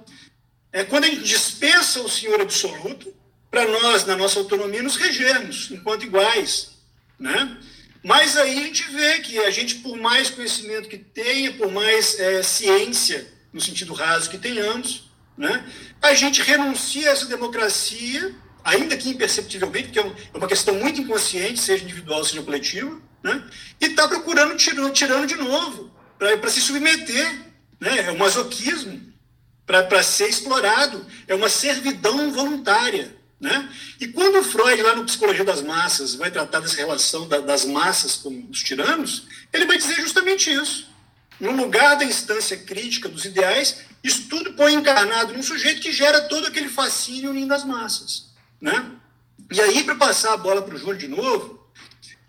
É 0.72 0.84
quando 0.84 1.06
a 1.06 1.08
gente 1.08 1.24
dispensa 1.24 2.02
o 2.02 2.10
senhor 2.10 2.40
absoluto 2.40 3.15
para 3.56 3.66
nós, 3.72 4.06
na 4.06 4.18
nossa 4.18 4.38
autonomia, 4.38 4.84
nos 4.84 4.98
regermos 4.98 5.70
enquanto 5.72 6.04
iguais. 6.04 6.72
Né? 7.18 7.58
Mas 8.04 8.36
aí 8.36 8.60
a 8.60 8.64
gente 8.64 8.84
vê 8.92 9.20
que 9.20 9.40
a 9.40 9.50
gente, 9.50 9.76
por 9.76 9.96
mais 9.98 10.30
conhecimento 10.30 10.90
que 10.90 10.98
tenha, 10.98 11.54
por 11.54 11.72
mais 11.72 12.20
é, 12.20 12.44
ciência, 12.44 13.26
no 13.54 13.62
sentido 13.62 13.94
raso 13.94 14.30
que 14.30 14.38
tenhamos, 14.38 15.10
né? 15.38 15.66
a 16.02 16.14
gente 16.14 16.42
renuncia 16.42 17.10
a 17.10 17.14
essa 17.14 17.28
democracia, 17.28 18.36
ainda 18.62 18.98
que 18.98 19.10
imperceptivelmente, 19.10 19.88
porque 19.88 20.00
é, 20.00 20.28
é 20.34 20.38
uma 20.38 20.50
questão 20.50 20.76
muito 20.76 21.00
inconsciente, 21.00 21.62
seja 21.62 21.86
individual, 21.86 22.26
seja 22.26 22.44
coletiva, 22.44 23.02
né? 23.24 23.42
e 23.80 23.86
está 23.86 24.06
procurando 24.06 24.58
tirando, 24.58 24.92
tirando 24.92 25.26
de 25.26 25.36
novo, 25.36 25.90
para 26.20 26.50
se 26.50 26.60
submeter 26.60 27.34
né? 27.80 28.08
é 28.08 28.12
um 28.12 28.18
masoquismo 28.18 29.02
para 29.66 30.04
ser 30.04 30.28
explorado, 30.28 31.06
é 31.26 31.34
uma 31.34 31.48
servidão 31.48 32.34
voluntária. 32.34 33.16
Né? 33.40 33.70
E 34.00 34.08
quando 34.08 34.44
Freud, 34.44 34.82
lá 34.82 34.96
no 34.96 35.06
Psicologia 35.06 35.44
das 35.44 35.62
Massas, 35.62 36.16
vai 36.16 36.32
tratar 36.32 36.62
dessa 36.62 36.78
relação 36.78 37.28
da, 37.28 37.40
das 37.40 37.66
massas 37.66 38.16
com 38.16 38.48
os 38.50 38.64
tiranos, 38.64 39.28
ele 39.52 39.66
vai 39.66 39.78
dizer 39.78 39.96
justamente 39.96 40.52
isso. 40.52 40.88
No 41.40 41.52
lugar 41.52 41.98
da 41.98 42.06
instância 42.06 42.56
crítica 42.56 43.10
dos 43.10 43.26
ideais, 43.26 43.82
isso 44.02 44.30
tudo 44.30 44.54
põe 44.54 44.74
encarnado 44.74 45.34
num 45.34 45.44
sujeito 45.44 45.82
que 45.82 45.92
gera 45.92 46.22
todo 46.22 46.48
aquele 46.48 46.70
fascínio 46.70 47.32
unindo 47.32 47.54
as 47.54 47.66
massas. 47.66 48.28
Né? 48.62 48.92
E 49.52 49.60
aí, 49.60 49.84
para 49.84 49.96
passar 49.96 50.34
a 50.34 50.38
bola 50.38 50.62
para 50.62 50.76
o 50.76 50.78
Júlio 50.78 50.98
de 50.98 51.10
novo, 51.10 51.70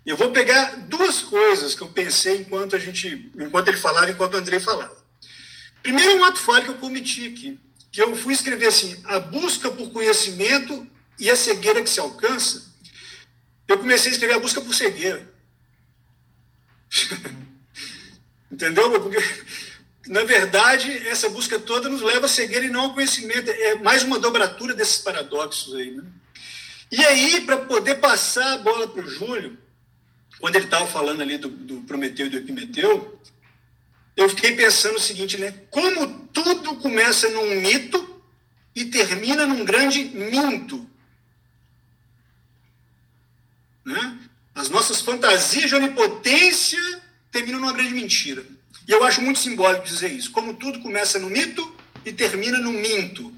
eu 0.05 0.17
vou 0.17 0.31
pegar 0.31 0.75
duas 0.87 1.21
coisas 1.21 1.73
que 1.73 1.81
eu 1.81 1.87
pensei 1.87 2.41
enquanto 2.41 2.75
a 2.75 2.79
gente, 2.79 3.31
enquanto 3.37 3.69
ele 3.69 3.77
falava, 3.77 4.09
enquanto 4.09 4.33
o 4.33 4.37
Andrei 4.37 4.59
falava. 4.59 4.95
Primeiro, 5.81 6.17
um 6.17 6.23
ato 6.25 6.39
falho 6.39 6.65
que 6.65 6.71
eu 6.71 6.75
cometi 6.75 7.27
aqui, 7.27 7.59
que 7.91 8.01
eu 8.01 8.15
fui 8.15 8.33
escrever 8.33 8.67
assim: 8.67 9.01
a 9.05 9.19
busca 9.19 9.71
por 9.71 9.91
conhecimento 9.91 10.85
e 11.19 11.29
a 11.29 11.35
cegueira 11.35 11.81
que 11.81 11.89
se 11.89 11.99
alcança. 11.99 12.67
Eu 13.67 13.77
comecei 13.77 14.11
a 14.11 14.13
escrever 14.13 14.35
a 14.35 14.39
busca 14.39 14.61
por 14.61 14.73
cegueira. 14.73 15.27
Entendeu? 18.51 18.89
Porque, 19.01 19.17
na 20.07 20.23
verdade, 20.23 20.91
essa 21.07 21.29
busca 21.29 21.59
toda 21.59 21.89
nos 21.89 22.01
leva 22.01 22.25
a 22.25 22.29
cegueira 22.29 22.65
e 22.65 22.69
não 22.69 22.81
ao 22.81 22.93
conhecimento. 22.93 23.49
É 23.49 23.75
mais 23.75 24.03
uma 24.03 24.19
dobratura 24.19 24.73
desses 24.73 24.99
paradoxos 24.99 25.75
aí. 25.75 25.91
Né? 25.91 26.03
E 26.91 27.03
aí, 27.03 27.41
para 27.41 27.57
poder 27.57 27.95
passar 27.95 28.53
a 28.53 28.57
bola 28.57 28.87
para 28.87 29.03
o 29.03 29.09
Júlio, 29.09 29.57
quando 30.39 30.55
ele 30.55 30.65
estava 30.65 30.87
falando 30.87 31.21
ali 31.21 31.37
do, 31.37 31.49
do 31.49 31.81
Prometeu 31.81 32.27
e 32.27 32.29
do 32.29 32.37
Epimeteu, 32.37 33.19
eu 34.15 34.29
fiquei 34.29 34.55
pensando 34.55 34.95
o 34.95 35.01
seguinte, 35.01 35.37
né? 35.37 35.53
Como 35.69 36.27
tudo 36.29 36.77
começa 36.77 37.29
num 37.29 37.61
mito 37.61 38.21
e 38.75 38.85
termina 38.85 39.45
num 39.45 39.65
grande 39.65 40.05
minto. 40.05 40.89
Né? 43.87 44.19
As 44.53 44.69
nossas 44.69 44.99
fantasias 44.99 45.69
de 45.69 45.75
onipotência 45.75 47.01
terminam 47.31 47.61
numa 47.61 47.71
grande 47.71 47.93
mentira. 47.93 48.43
E 48.85 48.91
eu 48.91 49.01
acho 49.05 49.21
muito 49.21 49.39
simbólico 49.39 49.85
dizer 49.85 50.11
isso. 50.11 50.29
Como 50.31 50.55
tudo 50.55 50.81
começa 50.81 51.17
no 51.17 51.29
mito 51.29 51.73
e 52.03 52.11
termina 52.11 52.57
no 52.57 52.73
minto. 52.73 53.33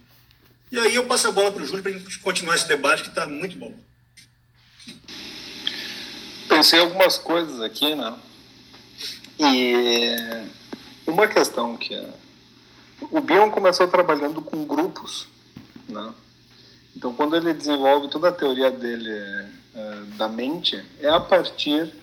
E 0.72 0.80
aí 0.80 0.96
eu 0.96 1.06
passo 1.06 1.28
a 1.28 1.32
bola 1.32 1.52
para 1.52 1.62
o 1.62 1.66
Júlio 1.68 1.84
para 1.84 1.92
a 1.92 1.96
gente 1.96 2.18
continuar 2.20 2.56
esse 2.56 2.68
debate 2.68 3.04
que 3.04 3.10
está 3.10 3.28
muito 3.28 3.60
bom. 3.60 3.76
Pensei 6.48 6.80
algumas 6.80 7.20
coisas 7.20 7.62
aqui, 7.62 7.94
né? 7.94 8.18
E 9.38 10.16
uma 11.06 11.28
questão 11.28 11.78
que 11.78 11.94
é, 11.94 12.10
o 13.12 13.22
Bion 13.22 13.52
começou 13.52 13.88
trabalhando 13.88 14.42
com 14.42 14.66
grupos, 14.66 15.28
né? 15.88 16.12
Então, 16.96 17.14
quando 17.14 17.36
ele 17.36 17.54
desenvolve 17.54 18.10
toda 18.10 18.30
a 18.30 18.32
teoria 18.32 18.72
dele 18.72 19.59
é, 19.74 20.18
da 20.18 20.28
mente, 20.28 20.84
é 21.00 21.10
a 21.10 21.20
partir 21.20 21.94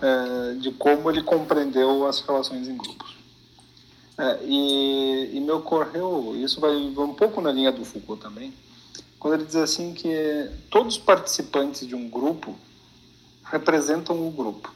é, 0.00 0.54
de 0.54 0.72
como 0.72 1.10
ele 1.10 1.22
compreendeu 1.22 2.06
as 2.06 2.20
relações 2.20 2.68
em 2.68 2.76
grupos. 2.76 3.14
É, 4.16 4.44
e, 4.44 5.36
e, 5.36 5.40
me 5.40 5.50
ocorreu, 5.50 6.34
isso 6.36 6.60
vai, 6.60 6.72
vai 6.92 7.04
um 7.04 7.14
pouco 7.14 7.40
na 7.40 7.50
linha 7.50 7.72
do 7.72 7.84
Foucault 7.84 8.22
também, 8.22 8.54
quando 9.18 9.34
ele 9.34 9.44
diz 9.44 9.56
assim 9.56 9.92
que 9.92 10.50
todos 10.70 10.96
os 10.96 11.02
participantes 11.02 11.86
de 11.86 11.94
um 11.94 12.08
grupo 12.08 12.56
representam 13.44 14.26
o 14.26 14.30
grupo. 14.30 14.72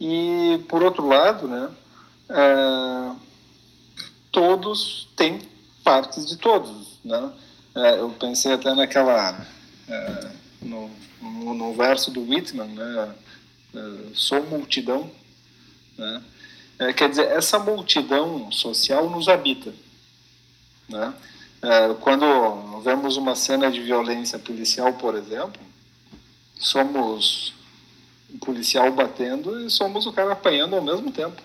E, 0.00 0.64
por 0.68 0.82
outro 0.82 1.06
lado, 1.06 1.46
né, 1.46 1.70
todos 4.30 5.08
têm 5.16 5.40
partes 5.82 6.26
de 6.26 6.36
todos. 6.36 6.98
Né? 7.04 7.32
É, 7.76 7.98
eu 7.98 8.08
pensei 8.08 8.54
até 8.54 8.74
naquela. 8.74 9.46
É, 9.86 10.30
no, 10.62 10.90
no, 11.20 11.52
no, 11.52 11.74
verso 11.74 12.10
do 12.10 12.22
Whitman, 12.22 12.68
né, 12.68 13.14
é, 13.74 14.14
sou 14.14 14.42
multidão. 14.46 15.10
Né? 15.98 16.22
É, 16.78 16.92
quer 16.94 17.10
dizer, 17.10 17.26
essa 17.26 17.58
multidão 17.58 18.50
social 18.50 19.10
nos 19.10 19.28
habita. 19.28 19.74
Né? 20.88 21.12
É, 21.60 21.94
quando 22.00 22.80
vemos 22.80 23.18
uma 23.18 23.36
cena 23.36 23.70
de 23.70 23.82
violência 23.82 24.38
policial, 24.38 24.94
por 24.94 25.14
exemplo, 25.14 25.60
somos 26.58 27.52
policial 28.40 28.90
batendo 28.90 29.60
e 29.60 29.70
somos 29.70 30.06
o 30.06 30.12
cara 30.12 30.32
apanhando 30.32 30.76
ao 30.76 30.82
mesmo 30.82 31.12
tempo. 31.12 31.42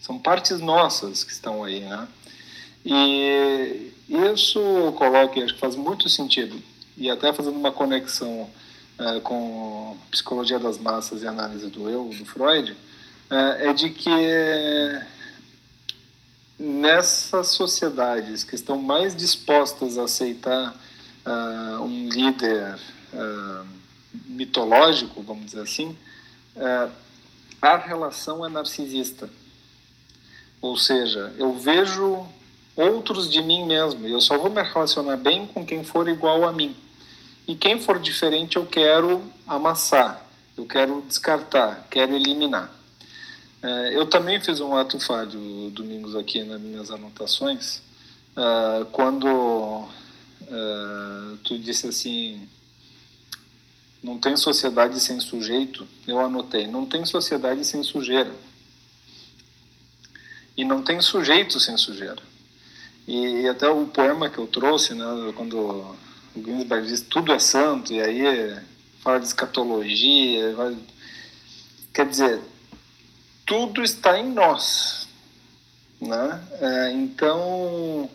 São 0.00 0.18
partes 0.18 0.60
nossas 0.60 1.22
que 1.22 1.32
estão 1.32 1.62
aí, 1.62 1.80
né? 1.80 2.08
E 2.88 3.92
isso 4.08 4.60
coloca, 4.96 5.42
acho 5.42 5.54
que 5.54 5.60
faz 5.60 5.74
muito 5.74 6.08
sentido, 6.08 6.62
e 6.96 7.10
até 7.10 7.32
fazendo 7.32 7.56
uma 7.56 7.72
conexão 7.72 8.48
é, 8.96 9.18
com 9.20 9.96
psicologia 10.08 10.60
das 10.60 10.78
massas 10.78 11.24
e 11.24 11.26
análise 11.26 11.68
do 11.68 11.90
eu, 11.90 12.08
do 12.08 12.24
Freud, 12.24 12.76
é, 13.28 13.70
é 13.70 13.72
de 13.72 13.90
que 13.90 14.08
nessas 16.56 17.48
sociedades 17.48 18.44
que 18.44 18.54
estão 18.54 18.80
mais 18.80 19.16
dispostas 19.16 19.98
a 19.98 20.04
aceitar 20.04 20.72
uh, 21.26 21.82
um 21.82 22.08
líder 22.08 22.78
uh, 23.12 23.66
mitológico, 24.26 25.22
vamos 25.22 25.46
dizer 25.46 25.60
assim, 25.60 25.94
a 27.60 27.76
relação 27.76 28.46
é 28.46 28.48
narcisista. 28.48 29.28
Ou 30.62 30.78
seja, 30.78 31.34
eu 31.36 31.52
vejo 31.52 32.26
outros 32.76 33.30
de 33.30 33.42
mim 33.42 33.64
mesmo 33.64 34.06
eu 34.06 34.20
só 34.20 34.36
vou 34.36 34.50
me 34.50 34.62
relacionar 34.62 35.16
bem 35.16 35.46
com 35.46 35.64
quem 35.64 35.82
for 35.82 36.08
igual 36.08 36.44
a 36.44 36.52
mim. 36.52 36.76
E 37.48 37.54
quem 37.54 37.80
for 37.80 37.98
diferente 37.98 38.56
eu 38.56 38.66
quero 38.66 39.22
amassar, 39.46 40.24
eu 40.56 40.66
quero 40.66 41.02
descartar, 41.06 41.86
quero 41.90 42.14
eliminar. 42.14 42.70
É, 43.62 43.96
eu 43.96 44.06
também 44.06 44.40
fiz 44.40 44.60
um 44.60 44.76
ato 44.76 44.98
falho 45.00 45.70
domingos 45.70 46.14
aqui 46.14 46.42
nas 46.44 46.60
minhas 46.60 46.90
anotações, 46.90 47.80
é, 48.36 48.84
quando 48.92 49.88
é, 50.42 51.36
tu 51.42 51.58
disse 51.58 51.88
assim, 51.88 52.48
não 54.06 54.18
tem 54.18 54.36
sociedade 54.36 55.00
sem 55.00 55.18
sujeito, 55.18 55.86
eu 56.06 56.20
anotei. 56.20 56.68
Não 56.68 56.86
tem 56.86 57.04
sociedade 57.04 57.64
sem 57.64 57.82
sujeira. 57.82 58.32
E 60.56 60.64
não 60.64 60.80
tem 60.80 61.00
sujeito 61.00 61.58
sem 61.58 61.76
sujeira. 61.76 62.22
E, 63.06 63.48
até 63.48 63.68
o 63.68 63.86
poema 63.86 64.28
que 64.28 64.38
eu 64.38 64.46
trouxe, 64.46 64.94
né, 64.94 65.04
quando 65.36 65.58
o 65.58 65.96
Ginsberg 66.34 66.86
diz 66.86 67.00
tudo 67.00 67.32
é 67.32 67.38
santo, 67.38 67.92
e 67.92 68.00
aí 68.00 68.56
fala 69.00 69.20
de 69.20 69.26
escatologia, 69.26 70.54
quer 71.94 72.06
dizer, 72.06 72.40
tudo 73.46 73.82
está 73.82 74.18
em 74.18 74.32
nós. 74.32 75.08
Né? 76.00 76.44
É, 76.60 76.92
então, 76.92 78.10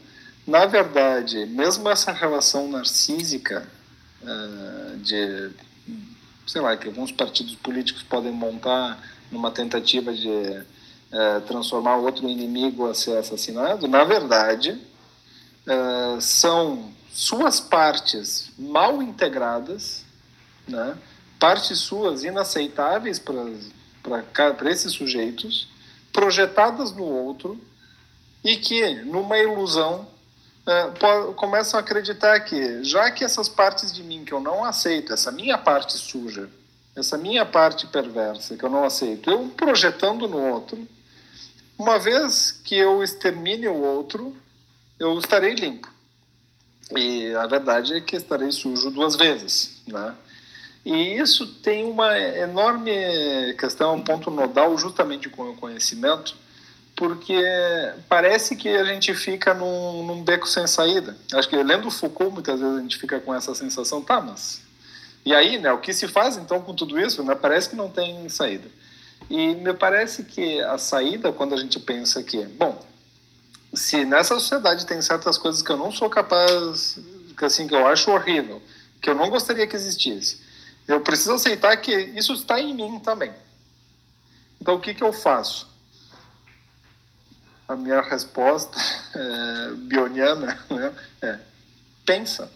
na 0.46 0.66
verdade, 0.66 1.46
mesmo 1.46 1.90
essa 1.90 2.12
relação 2.12 2.70
narcísica 2.70 3.68
uh, 4.22 4.98
de, 4.98 5.52
sei 6.46 6.62
lá, 6.62 6.76
que 6.76 6.88
alguns 6.88 7.12
partidos 7.12 7.56
políticos 7.56 8.04
podem 8.04 8.32
montar 8.32 9.02
numa 9.32 9.50
tentativa 9.50 10.14
de 10.14 10.64
uh, 11.12 11.42
transformar 11.42 11.98
outro 11.98 12.28
inimigo 12.28 12.90
a 12.90 12.94
ser 12.94 13.18
assassinado, 13.18 13.88
na 13.88 14.04
verdade, 14.04 14.72
uh, 15.68 16.20
são 16.22 16.92
suas 17.12 17.60
partes 17.60 18.52
mal 18.58 19.02
integradas, 19.02 20.06
né? 20.68 20.98
partes 21.40 21.80
suas 21.80 22.24
inaceitáveis 22.24 23.20
para 23.20 24.72
esses 24.72 24.94
sujeitos, 24.94 25.68
projetadas 26.14 26.92
no 26.92 27.04
outro, 27.04 27.60
e 28.44 28.58
que, 28.58 28.96
numa 29.04 29.38
ilusão, 29.38 30.08
é, 30.66 31.34
começam 31.36 31.80
a 31.80 31.82
acreditar 31.82 32.40
que, 32.42 32.84
já 32.84 33.10
que 33.10 33.24
essas 33.24 33.50
partes 33.50 33.92
de 33.92 34.04
mim 34.04 34.24
que 34.24 34.32
eu 34.32 34.40
não 34.40 34.64
aceito, 34.64 35.12
essa 35.12 35.32
minha 35.32 35.58
parte 35.58 35.98
suja, 35.98 36.50
essa 36.96 37.18
minha 37.18 37.46
parte 37.46 37.88
perversa 37.88 38.56
que 38.56 38.64
eu 38.64 38.70
não 38.70 38.84
aceito, 38.84 39.30
eu 39.30 39.48
projetando 39.50 40.28
no 40.28 40.38
outro, 40.38 40.88
uma 41.82 41.98
vez 41.98 42.52
que 42.64 42.78
eu 42.78 43.04
extermine 43.04 43.68
o 43.68 43.82
outro, 43.82 44.38
eu 45.00 45.18
estarei 45.18 45.56
limpo. 45.56 45.90
E 46.96 47.34
a 47.34 47.48
verdade 47.48 47.96
é 47.96 48.02
que 48.02 48.16
estarei 48.16 48.52
sujo 48.52 48.92
duas 48.92 49.16
vezes, 49.16 49.82
né? 49.88 50.14
E 50.86 51.18
isso 51.18 51.48
tem 51.56 51.86
uma 51.86 52.18
enorme 52.20 52.92
questão, 53.58 53.96
um 53.96 54.04
ponto 54.04 54.30
nodal 54.30 54.78
justamente 54.78 55.28
com 55.28 55.50
o 55.50 55.56
conhecimento, 55.56 56.36
porque 56.96 57.44
parece 58.08 58.56
que 58.56 58.70
a 58.70 58.84
gente 58.84 59.14
fica 59.16 59.54
num, 59.54 60.06
num, 60.06 60.24
beco 60.24 60.48
sem 60.48 60.68
saída. 60.68 61.18
Acho 61.34 61.50
que 61.50 61.56
lendo 61.56 61.90
Foucault, 61.90 62.32
muitas 62.32 62.60
vezes 62.60 62.78
a 62.78 62.82
gente 62.82 62.98
fica 62.98 63.20
com 63.20 63.34
essa 63.34 63.56
sensação, 63.56 64.04
tá, 64.04 64.22
mas. 64.22 64.62
E 65.26 65.34
aí, 65.34 65.58
né, 65.58 65.72
o 65.72 65.80
que 65.80 65.94
se 65.94 66.08
faz 66.08 66.38
então 66.38 66.62
com 66.62 66.76
tudo 66.76 67.00
isso? 67.00 67.24
Né, 67.24 67.34
parece 67.34 67.70
que 67.70 67.76
não 67.76 67.90
tem 67.90 68.30
saída. 68.30 68.68
E 69.30 69.56
me 69.56 69.74
parece 69.74 70.24
que 70.24 70.60
a 70.62 70.78
saída, 70.78 71.32
quando 71.32 71.56
a 71.56 71.58
gente 71.58 71.80
pensa 71.80 72.22
que, 72.22 72.44
bom, 72.46 72.86
se 73.74 74.04
nessa 74.04 74.38
sociedade 74.40 74.86
tem 74.86 75.02
certas 75.02 75.38
coisas 75.38 75.62
que 75.62 75.72
eu 75.72 75.78
não 75.78 75.92
sou 75.92 76.10
capaz, 76.10 77.00
que 77.38 77.46
assim, 77.46 77.68
que 77.68 77.76
eu 77.76 77.88
acho 77.88 78.12
horrível, 78.12 78.62
que 79.02 79.10
eu 79.10 79.16
não 79.16 79.30
gostaria 79.30 79.66
que 79.66 79.76
existisse, 79.76 80.42
eu 80.88 81.00
preciso 81.02 81.34
aceitar 81.34 81.78
que 81.78 81.92
isso 81.94 82.34
está 82.34 82.60
em 82.60 82.74
mim 82.74 83.00
também. 83.00 83.32
Então, 84.60 84.76
o 84.76 84.80
que, 84.80 84.94
que 84.94 85.04
eu 85.04 85.14
faço? 85.14 85.72
a 87.72 87.76
minha 87.76 88.02
resposta 88.02 88.78
é, 89.16 89.72
bioniana 89.76 90.60
né, 90.70 90.94
é 91.22 91.40
pensa. 92.06 92.52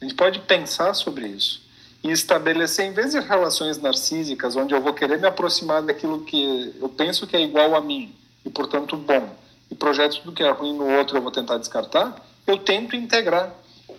A 0.00 0.04
gente 0.04 0.14
pode 0.14 0.40
pensar 0.40 0.94
sobre 0.94 1.28
isso 1.28 1.67
e 2.02 2.10
estabelecer, 2.10 2.86
em 2.86 2.92
vez 2.92 3.12
de 3.12 3.20
relações 3.20 3.78
narcísicas, 3.78 4.56
onde 4.56 4.74
eu 4.74 4.80
vou 4.80 4.94
querer 4.94 5.18
me 5.18 5.26
aproximar 5.26 5.82
daquilo 5.82 6.24
que 6.24 6.74
eu 6.80 6.88
penso 6.88 7.26
que 7.26 7.36
é 7.36 7.40
igual 7.40 7.74
a 7.74 7.80
mim 7.80 8.14
e, 8.44 8.50
portanto, 8.50 8.96
bom, 8.96 9.36
e 9.70 9.74
projeto 9.74 10.20
tudo 10.20 10.32
que 10.32 10.42
é 10.42 10.50
ruim 10.50 10.74
no 10.74 10.88
outro 10.98 11.16
eu 11.16 11.22
vou 11.22 11.30
tentar 11.30 11.58
descartar, 11.58 12.16
eu 12.46 12.58
tento 12.58 12.94
integrar 12.94 13.52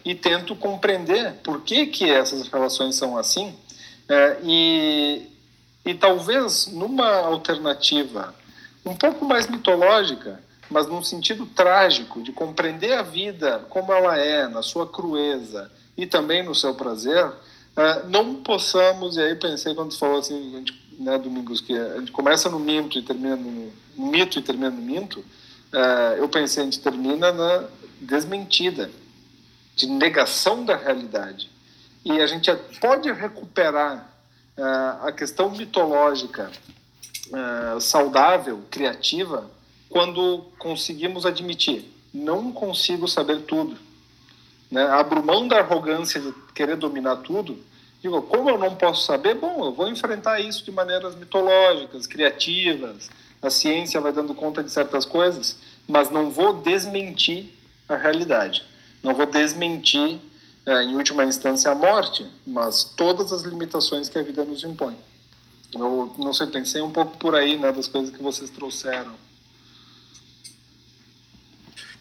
e 0.03 0.15
tento 0.15 0.55
compreender 0.55 1.33
por 1.43 1.61
que, 1.61 1.87
que 1.87 2.09
essas 2.09 2.47
relações 2.47 2.95
são 2.95 3.17
assim 3.17 3.53
é, 4.07 4.37
e, 4.43 5.27
e 5.85 5.93
talvez 5.93 6.67
numa 6.67 7.07
alternativa 7.07 8.33
um 8.85 8.95
pouco 8.95 9.25
mais 9.25 9.47
mitológica, 9.47 10.41
mas 10.69 10.87
num 10.87 11.03
sentido 11.03 11.45
trágico, 11.45 12.21
de 12.21 12.31
compreender 12.31 12.93
a 12.93 13.01
vida 13.01 13.65
como 13.69 13.91
ela 13.91 14.17
é, 14.17 14.47
na 14.47 14.61
sua 14.61 14.87
crueza 14.87 15.69
e 15.97 16.05
também 16.05 16.43
no 16.43 16.55
seu 16.55 16.73
prazer, 16.73 17.31
uh, 17.79 18.09
não 18.09 18.35
possamos, 18.35 19.15
e 19.15 19.21
aí 19.21 19.35
pensei 19.35 19.73
quando 19.73 19.91
você 19.91 19.99
falou 19.99 20.19
assim, 20.19 20.51
gente, 20.51 20.95
né, 20.99 21.17
Domingos, 21.17 21.61
que 21.61 21.73
a 21.77 21.99
gente 21.99 22.11
começa 22.11 22.49
no 22.49 22.59
mito 22.59 22.97
e 22.97 23.01
termina 23.01 23.35
no, 23.35 23.71
no 23.95 24.11
mito 24.11 24.37
e 24.37 24.41
termina 24.41 24.69
no 24.69 24.81
minto, 24.81 25.19
uh, 25.19 26.15
eu 26.17 26.27
pensei, 26.27 26.63
a 26.63 26.65
gente 26.65 26.79
termina 26.79 27.31
na 27.31 27.65
desmentida, 28.01 28.91
de 29.75 29.87
negação 29.87 30.65
da 30.65 30.75
realidade. 30.75 31.49
E 32.03 32.19
a 32.19 32.27
gente 32.27 32.53
pode 32.81 33.11
recuperar 33.11 34.09
uh, 34.57 35.07
a 35.07 35.11
questão 35.11 35.49
mitológica 35.51 36.51
saudável, 37.79 38.63
criativa, 38.71 39.47
quando 39.87 40.45
conseguimos 40.57 41.27
admitir, 41.27 41.85
não 42.11 42.51
consigo 42.51 43.07
saber 43.07 43.41
tudo. 43.41 43.77
Né? 44.69 44.83
Abro 44.83 45.23
mão 45.23 45.47
da 45.47 45.59
arrogância 45.59 46.21
de 46.21 46.33
querer 46.53 46.77
dominar 46.77 47.17
tudo. 47.17 47.57
Digo, 48.01 48.21
como 48.21 48.49
eu 48.49 48.57
não 48.57 48.75
posso 48.75 49.05
saber, 49.05 49.35
bom, 49.35 49.65
eu 49.65 49.73
vou 49.73 49.89
enfrentar 49.89 50.39
isso 50.39 50.63
de 50.63 50.71
maneiras 50.71 51.15
mitológicas, 51.15 52.07
criativas. 52.07 53.09
A 53.41 53.49
ciência 53.49 53.99
vai 53.99 54.13
dando 54.13 54.33
conta 54.33 54.63
de 54.63 54.71
certas 54.71 55.05
coisas, 55.05 55.57
mas 55.87 56.09
não 56.09 56.29
vou 56.29 56.53
desmentir 56.61 57.53
a 57.89 57.95
realidade. 57.95 58.63
Não 59.03 59.13
vou 59.13 59.25
desmentir, 59.25 60.19
é, 60.65 60.83
em 60.83 60.95
última 60.95 61.25
instância, 61.25 61.71
a 61.71 61.75
morte, 61.75 62.25
mas 62.47 62.83
todas 62.83 63.33
as 63.33 63.41
limitações 63.43 64.07
que 64.07 64.17
a 64.17 64.23
vida 64.23 64.45
nos 64.45 64.63
impõe. 64.63 64.97
Eu 65.73 66.13
não 66.17 66.33
sei, 66.33 66.47
pensei 66.47 66.81
um 66.81 66.91
pouco 66.91 67.17
por 67.17 67.35
aí, 67.35 67.57
né, 67.57 67.71
das 67.71 67.87
coisas 67.87 68.15
que 68.15 68.21
vocês 68.23 68.49
trouxeram. 68.49 69.13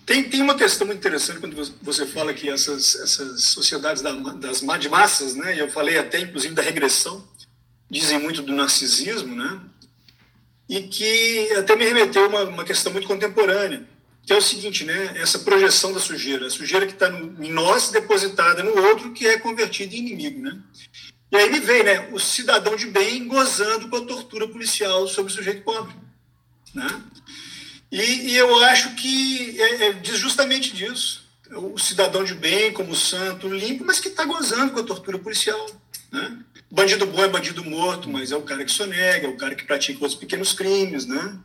Tem, 0.09 0.23
tem 0.25 0.41
uma 0.41 0.55
questão 0.55 0.87
muito 0.87 1.01
interessante 1.01 1.39
quando 1.39 1.55
você 1.83 2.07
fala 2.07 2.33
que 2.33 2.49
essas, 2.49 2.95
essas 2.95 3.45
sociedades 3.45 4.03
das 4.03 4.63
massas, 4.63 5.35
né? 5.35 5.61
Eu 5.61 5.71
falei 5.71 5.99
até 5.99 6.19
inclusive 6.19 6.55
da 6.55 6.63
regressão, 6.63 7.29
dizem 7.91 8.19
muito 8.19 8.41
do 8.41 8.55
narcisismo, 8.55 9.37
né? 9.37 9.61
E 10.67 10.81
que 10.85 11.53
até 11.59 11.77
me 11.77 11.85
remeteu 11.85 12.25
a 12.25 12.29
uma, 12.29 12.45
uma 12.45 12.65
questão 12.65 12.91
muito 12.91 13.07
contemporânea, 13.07 13.87
que 14.25 14.33
é 14.33 14.37
o 14.37 14.41
seguinte, 14.41 14.83
né? 14.83 15.13
Essa 15.17 15.41
projeção 15.41 15.93
da 15.93 16.01
sujeira, 16.01 16.47
a 16.47 16.51
sujeira 16.51 16.87
que 16.87 16.95
está 16.95 17.11
em 17.11 17.53
nós 17.53 17.91
depositada 17.91 18.63
no 18.63 18.81
outro 18.87 19.13
que 19.13 19.27
é 19.27 19.39
convertida 19.39 19.95
em 19.95 19.99
inimigo, 19.99 20.41
né? 20.41 20.59
E 21.31 21.37
aí 21.37 21.51
me 21.51 21.61
vem, 21.61 21.83
né? 21.83 22.09
O 22.13 22.19
cidadão 22.19 22.77
de 22.77 22.87
bem 22.87 23.29
gozando 23.29 23.91
com 23.91 23.97
a 23.97 24.07
tortura 24.07 24.49
policial 24.49 25.07
sobre 25.07 25.31
o 25.31 25.35
sujeito 25.37 25.65
pobre, 25.65 25.95
né? 26.75 27.03
E, 27.91 28.31
e 28.31 28.37
eu 28.37 28.63
acho 28.65 28.95
que 28.95 29.61
é, 29.61 29.87
é, 29.87 29.93
diz 29.95 30.19
justamente 30.19 30.75
disso. 30.75 31.27
O 31.51 31.79
cidadão 31.79 32.23
de 32.23 32.35
bem, 32.35 32.73
como 32.73 32.95
santo, 32.95 33.49
limpo, 33.49 33.85
mas 33.85 34.01
que 34.01 34.09
está 34.09 34.25
gozando 34.25 34.73
com 34.73 34.81
a 34.81 34.85
tortura 34.85 35.19
policial. 35.19 35.67
Né? 36.13 36.39
Bandido 36.71 37.07
bom 37.07 37.25
é 37.25 37.29
bandido 37.29 37.65
morto, 37.65 38.11
mas 38.11 38.31
é 38.31 38.37
o 38.37 38.43
cara 38.43 38.65
que 38.65 38.71
sonega, 38.71 39.27
é 39.27 39.31
o 39.31 39.37
cara 39.37 39.55
que 39.55 39.65
pratica 39.65 40.01
outros 40.01 40.19
pequenos 40.19 40.53
crimes, 40.53 41.07
né? 41.07 41.39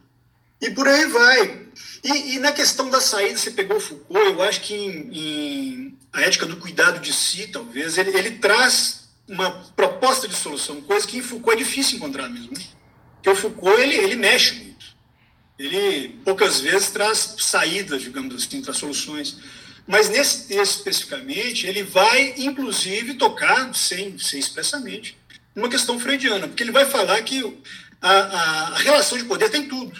E 0.59 0.69
por 0.71 0.87
aí 0.87 1.05
vai. 1.05 1.67
E, 2.03 2.35
e 2.35 2.39
na 2.39 2.51
questão 2.51 2.89
da 2.89 2.99
saída, 2.99 3.37
você 3.37 3.51
pegou 3.51 3.77
o 3.77 3.79
Foucault, 3.79 4.31
eu 4.31 4.41
acho 4.41 4.61
que 4.61 4.73
em, 4.73 5.09
em 5.13 5.97
a 6.11 6.21
ética 6.21 6.45
do 6.45 6.57
cuidado 6.57 6.99
de 6.99 7.11
si, 7.11 7.47
talvez, 7.47 7.97
ele, 7.97 8.15
ele 8.17 8.31
traz 8.31 9.09
uma 9.27 9.51
proposta 9.75 10.27
de 10.27 10.35
solução, 10.35 10.81
coisa 10.81 11.07
que 11.07 11.17
em 11.17 11.21
Foucault 11.21 11.55
é 11.59 11.63
difícil 11.63 11.97
encontrar 11.97 12.29
mesmo. 12.29 12.51
Né? 12.51 12.63
Porque 13.15 13.29
o 13.29 13.35
Foucault, 13.35 13.81
ele, 13.81 13.95
ele 13.95 14.15
mexe 14.15 14.72
ele 15.66 16.20
poucas 16.26 16.59
vezes 16.59 16.91
traz 16.91 17.36
saídas, 17.39 18.01
digamos 18.01 18.36
assim, 18.36 18.61
traz 18.61 18.78
soluções. 18.78 19.38
Mas 19.88 20.09
nesse 20.09 20.47
texto 20.47 20.78
especificamente, 20.78 21.68
ele 21.68 21.84
vai, 21.84 22.34
inclusive, 22.38 23.16
tocar, 23.16 23.74
sem, 23.74 24.18
sem 24.18 24.39
expressamente, 24.39 25.18
uma 25.55 25.70
questão 25.70 25.99
freudiana, 25.99 26.47
porque 26.47 26.64
ele 26.64 26.72
vai 26.72 26.86
falar 26.86 27.22
que 27.22 27.41
a, 28.01 28.11
a, 28.11 28.68
a 28.70 28.78
relação 28.80 29.18
de 29.18 29.26
poder 29.26 29.49
tem 29.49 29.68
tudo. 29.68 29.93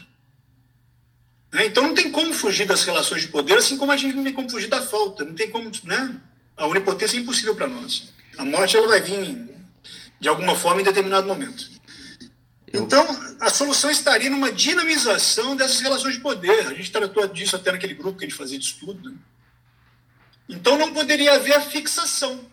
Né? 1.52 1.68
Então 1.68 1.84
não 1.84 1.94
tem 1.94 2.12
como 2.12 2.34
fugir 2.34 2.66
das 2.66 2.84
relações 2.84 3.22
de 3.22 3.28
poder, 3.28 3.58
assim 3.58 3.78
como 3.78 3.92
a 3.92 3.98
gente 3.98 4.16
não 4.16 4.24
tem 4.24 4.34
como 4.34 4.50
fugir 4.50 4.68
da 4.68 4.82
falta, 4.82 5.24
não 5.24 5.34
tem 5.34 5.50
como. 5.50 5.72
Né? 5.84 6.20
A 6.58 6.68
onipotência 6.68 7.18
é 7.18 7.20
impossível 7.20 7.56
para 7.56 7.68
nós. 7.68 8.12
A 8.38 8.44
morte 8.44 8.76
ela 8.76 8.88
vai 8.88 9.02
vir 9.02 9.50
de 10.20 10.28
alguma 10.28 10.56
forma 10.56 10.82
em 10.82 10.86
determinado 10.86 11.28
momento. 11.28 11.73
Então, 12.74 13.06
a 13.40 13.52
solução 13.52 13.92
estaria 13.92 14.32
numa 14.32 14.52
dinamização 14.52 15.56
dessas 15.56 15.80
relações 15.80 16.16
de 16.16 16.22
poder. 16.22 16.68
A 16.68 16.74
gente 16.74 16.92
tratou 16.92 17.28
disso 17.28 17.56
até 17.56 17.72
naquele 17.72 17.94
grupo 17.94 18.18
que 18.18 18.26
a 18.26 18.28
gente 18.28 18.38
fazia 18.38 18.58
de 18.58 18.66
estudo. 18.66 19.12
Né? 19.12 19.16
Então, 20.50 20.76
não 20.76 20.92
poderia 20.92 21.36
haver 21.36 21.54
a 21.54 21.62
fixação. 21.62 22.52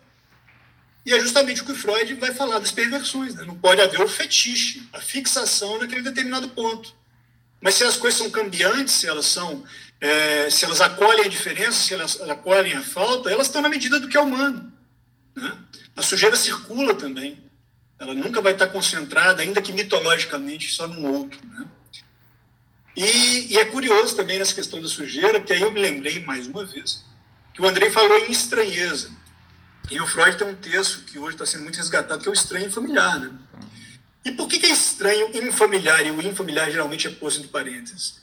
E 1.03 1.11
é 1.11 1.19
justamente 1.19 1.63
o 1.63 1.65
que 1.65 1.73
Freud 1.73 2.13
vai 2.13 2.31
falar 2.35 2.59
das 2.59 2.71
perversões. 2.71 3.33
Né? 3.33 3.43
Não 3.45 3.57
pode 3.57 3.81
haver 3.81 3.99
o 3.99 4.07
fetiche, 4.07 4.87
a 4.93 5.01
fixação 5.01 5.79
naquele 5.79 6.03
determinado 6.03 6.49
ponto. 6.49 6.93
Mas 7.59 7.75
se 7.75 7.83
as 7.83 7.97
coisas 7.97 8.19
são 8.19 8.29
cambiantes, 8.29 8.93
se 8.93 9.07
elas 9.07 9.25
são, 9.25 9.63
é, 9.99 10.51
se 10.51 10.65
elas 10.65 10.81
acolhem 10.81 11.25
a 11.25 11.29
diferença, 11.29 11.79
se 11.79 11.95
elas 11.95 12.21
acolhem 12.21 12.73
a 12.73 12.81
falta, 12.81 13.31
elas 13.31 13.47
estão 13.47 13.61
na 13.61 13.69
medida 13.69 13.99
do 13.99 14.07
que 14.07 14.17
é 14.17 14.21
humano. 14.21 14.71
Né? 15.35 15.57
A 15.95 16.03
sujeira 16.03 16.35
circula 16.35 16.93
também. 16.93 17.50
Ela 18.01 18.15
nunca 18.15 18.41
vai 18.41 18.53
estar 18.53 18.65
concentrada, 18.65 19.43
ainda 19.43 19.61
que 19.61 19.71
mitologicamente, 19.71 20.71
só 20.71 20.87
num 20.87 21.05
outro. 21.05 21.39
Né? 21.47 21.67
E, 22.97 23.53
e, 23.53 23.59
é 23.59 23.65
curioso 23.65 24.15
também 24.15 24.39
nessa 24.39 24.55
questão 24.55 24.81
da 24.81 24.87
sujeira, 24.87 25.39
porque 25.39 25.53
aí 25.53 25.61
eu 25.61 25.71
me 25.71 25.79
lembrei 25.79 26.19
mais 26.25 26.47
uma 26.47 26.65
vez 26.65 27.05
que 27.53 27.61
o 27.61 27.67
Andrei 27.67 27.91
falou 27.91 28.17
em 28.17 28.31
estranheza. 28.31 29.11
E 29.91 30.01
o 30.01 30.07
Freud 30.07 30.35
tem 30.35 30.47
um 30.47 30.55
texto 30.55 31.03
que 31.05 31.19
hoje 31.19 31.35
está 31.35 31.45
sendo 31.45 31.61
muito 31.61 31.75
resgatado, 31.75 32.23
que 32.23 32.27
é 32.27 32.31
o 32.31 32.33
estranho 32.33 32.71
familiar. 32.71 33.19
Né? 33.19 33.31
E 34.25 34.31
por 34.31 34.47
que, 34.47 34.57
que 34.57 34.65
é 34.65 34.71
estranho 34.71 35.29
infamiliar 35.35 36.03
e 36.03 36.09
o 36.09 36.21
infamiliar 36.23 36.71
geralmente 36.71 37.05
é 37.05 37.11
posto 37.11 37.37
entre 37.37 37.51
parênteses? 37.51 38.19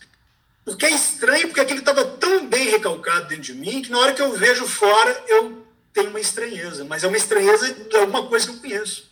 Porque 0.64 0.86
é 0.86 0.90
estranho, 0.90 1.46
porque 1.46 1.60
aquilo 1.60 1.78
estava 1.78 2.04
tão 2.04 2.48
bem 2.48 2.68
recalcado 2.68 3.28
dentro 3.28 3.44
de 3.44 3.54
mim 3.54 3.80
que 3.80 3.92
na 3.92 3.98
hora 3.98 4.12
que 4.12 4.22
eu 4.22 4.36
vejo 4.36 4.66
fora 4.66 5.24
eu 5.28 5.64
tenho 5.92 6.10
uma 6.10 6.20
estranheza, 6.20 6.84
mas 6.84 7.04
é 7.04 7.06
uma 7.06 7.16
estranheza 7.16 7.72
de 7.72 7.96
alguma 7.96 8.26
coisa 8.26 8.46
que 8.46 8.56
eu 8.56 8.60
conheço. 8.60 9.08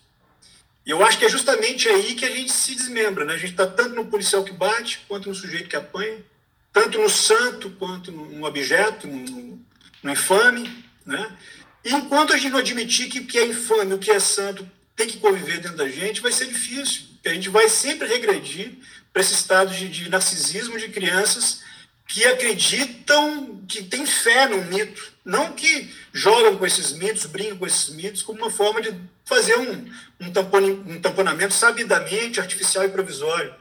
E 0.87 0.91
eu 0.91 1.05
acho 1.05 1.19
que 1.19 1.25
é 1.25 1.29
justamente 1.29 1.89
aí 1.89 2.15
que 2.15 2.25
a 2.25 2.31
gente 2.31 2.53
se 2.53 2.77
desmembra, 2.77 3.25
né? 3.25 3.35
A 3.35 3.37
gente 3.37 3.51
está 3.51 3.67
tanto 3.67 3.97
no 3.97 4.07
policial 4.07 4.45
que 4.45 4.53
bate, 4.53 5.01
quanto 5.09 5.29
no 5.29 5.35
sujeito 5.35 5.69
que 5.69 5.75
apanha, 5.75 6.25
tanto 6.73 7.01
no 7.01 7.11
santo 7.11 7.71
quanto 7.71 8.13
no 8.13 8.47
objeto, 8.47 9.09
no, 9.09 9.61
no 10.01 10.13
infame, 10.13 10.85
né? 11.05 11.37
E 11.85 11.93
enquanto 11.93 12.33
a 12.33 12.37
gente 12.37 12.53
não 12.53 12.61
admitir 12.61 13.09
que 13.09 13.19
o 13.19 13.27
que 13.27 13.37
é 13.37 13.47
infame, 13.47 13.95
o 13.95 13.99
que 13.99 14.13
é 14.13 14.21
santo, 14.21 14.69
tem 14.95 15.09
que 15.09 15.19
conviver 15.19 15.59
dentro 15.59 15.77
da 15.77 15.89
gente, 15.89 16.21
vai 16.21 16.31
ser 16.31 16.47
difícil. 16.47 17.03
A 17.25 17.31
gente 17.31 17.49
vai 17.49 17.69
sempre 17.69 18.07
regredir 18.07 18.79
para 19.13 19.21
esse 19.21 19.35
estado 19.35 19.75
de, 19.75 19.89
de 19.89 20.09
narcisismo 20.09 20.79
de 20.79 20.89
crianças 20.89 21.63
que 22.07 22.25
acreditam, 22.25 23.65
que 23.67 23.83
têm 23.83 24.07
fé 24.07 24.47
no 24.47 24.65
mito. 24.67 25.13
Não 25.27 25.55
que 25.55 25.93
jogam 26.13 26.57
com 26.57 26.65
esses 26.65 26.93
mitos, 26.93 27.27
brincam 27.27 27.59
com 27.59 27.67
esses 27.67 27.93
mitos, 27.93 28.23
como 28.23 28.39
uma 28.39 28.51
forma 28.51 28.81
de 28.81 28.95
fazer 29.25 29.59
um, 29.59 29.91
um, 30.21 30.31
tampon, 30.31 30.63
um 30.87 31.01
tamponamento 31.01 31.53
sabidamente 31.53 32.39
artificial 32.39 32.85
e 32.85 32.89
provisório 32.89 33.53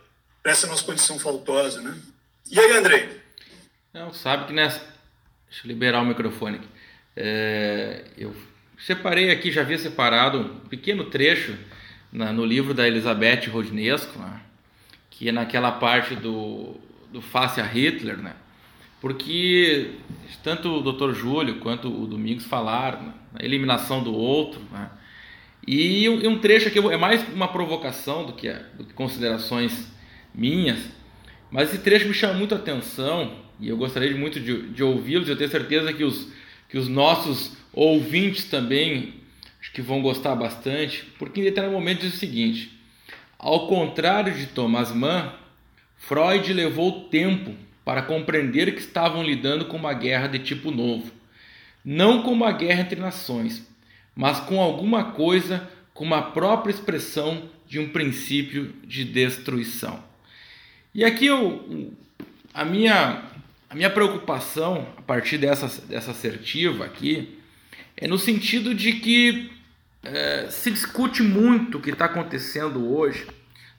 para 0.44 0.52
essa 0.52 0.68
nossa 0.68 0.84
condição 0.84 1.18
faltosa. 1.18 1.82
Né? 1.82 1.98
E 2.52 2.60
aí, 2.60 2.78
Andrei? 2.78 3.20
Não, 3.92 4.14
sabe 4.14 4.46
que 4.46 4.54
nessa. 4.54 4.80
Deixa 5.50 5.66
eu 5.66 5.68
liberar 5.68 6.04
o 6.04 6.06
microfone 6.06 6.58
aqui. 6.58 6.68
É, 7.16 8.04
eu 8.16 8.36
separei 8.78 9.32
aqui, 9.32 9.52
já 9.52 9.62
havia 9.62 9.80
separado 9.80 10.38
um 10.40 10.60
pequeno 10.68 11.06
trecho 11.06 11.58
na, 12.12 12.32
no 12.32 12.46
livro 12.46 12.76
da 12.76 12.88
Elizabeth 12.88 13.50
Rodnesco, 13.50 14.20
né, 14.20 14.42
que 15.10 15.30
é 15.30 15.32
naquela 15.32 15.72
parte 15.72 16.16
do, 16.16 16.76
do 17.12 17.22
Face 17.22 17.60
a 17.60 17.64
Hitler, 17.64 18.18
né, 18.18 18.36
porque 19.06 19.92
tanto 20.42 20.80
o 20.80 20.92
Dr. 20.92 21.14
Júlio 21.14 21.60
quanto 21.60 21.88
o 21.88 22.08
Domingos 22.08 22.44
falaram 22.46 23.04
né, 23.04 23.14
na 23.34 23.46
eliminação 23.46 24.02
do 24.02 24.12
outro, 24.12 24.60
né, 24.72 24.90
e 25.68 26.10
um, 26.10 26.28
um 26.28 26.40
trecho 26.40 26.70
aqui 26.70 26.80
é 26.80 26.98
mais 26.98 27.24
uma 27.32 27.48
provocação 27.48 28.26
do 28.26 28.34
que, 28.34 28.52
do 28.76 28.84
que 28.84 28.94
considerações 28.94 29.92
minhas, 30.34 30.80
mas 31.52 31.70
esse 31.70 31.84
trecho 31.84 32.08
me 32.08 32.16
chama 32.16 32.34
muito 32.34 32.56
a 32.56 32.58
atenção 32.58 33.36
e 33.60 33.70
eu 33.70 33.78
gostaria 33.78 34.18
muito 34.18 34.40
de, 34.40 34.70
de 34.70 34.84
ouvi-los. 34.84 35.30
Eu 35.30 35.38
tenho 35.38 35.52
certeza 35.52 35.94
que 35.94 36.04
os, 36.04 36.28
que 36.68 36.76
os 36.76 36.88
nossos 36.88 37.56
ouvintes 37.72 38.46
também 38.46 39.14
acho 39.62 39.72
que 39.72 39.84
vão 39.84 40.02
gostar 40.02 40.34
bastante, 40.34 41.06
porque 41.20 41.42
em 41.42 41.44
determinado 41.44 41.80
momento 41.80 42.02
diz 42.02 42.16
o 42.16 42.18
seguinte: 42.18 42.72
ao 43.38 43.68
contrário 43.68 44.34
de 44.34 44.48
Thomas 44.48 44.92
Mann, 44.92 45.32
Freud 45.96 46.52
levou 46.52 47.02
tempo 47.02 47.54
para 47.86 48.02
compreender 48.02 48.74
que 48.74 48.82
estavam 48.82 49.24
lidando 49.24 49.66
com 49.66 49.78
uma 49.78 49.94
guerra 49.94 50.28
de 50.28 50.40
tipo 50.40 50.72
novo, 50.72 51.12
não 51.84 52.24
com 52.24 52.32
uma 52.32 52.52
guerra 52.52 52.82
entre 52.82 53.00
nações, 53.00 53.66
mas 54.16 54.40
com 54.40 54.60
alguma 54.60 55.12
coisa 55.12 55.70
com 55.94 56.04
uma 56.04 56.22
própria 56.22 56.72
expressão 56.72 57.48
de 57.68 57.80
um 57.80 57.88
princípio 57.90 58.74
de 58.84 59.06
destruição. 59.06 60.04
E 60.94 61.06
aqui 61.06 61.28
eu, 61.28 61.94
a 62.54 62.66
minha 62.66 63.24
a 63.70 63.76
minha 63.76 63.90
preocupação 63.90 64.88
a 64.98 65.02
partir 65.02 65.38
dessa, 65.38 65.68
dessa 65.88 66.12
assertiva 66.12 66.86
aqui 66.86 67.38
é 67.98 68.08
no 68.08 68.18
sentido 68.18 68.74
de 68.74 68.94
que 68.94 69.52
é, 70.04 70.48
se 70.50 70.72
discute 70.72 71.24
muito 71.24 71.78
o 71.78 71.82
que 71.82 71.90
está 71.90 72.06
acontecendo 72.06 72.94
hoje, 72.94 73.28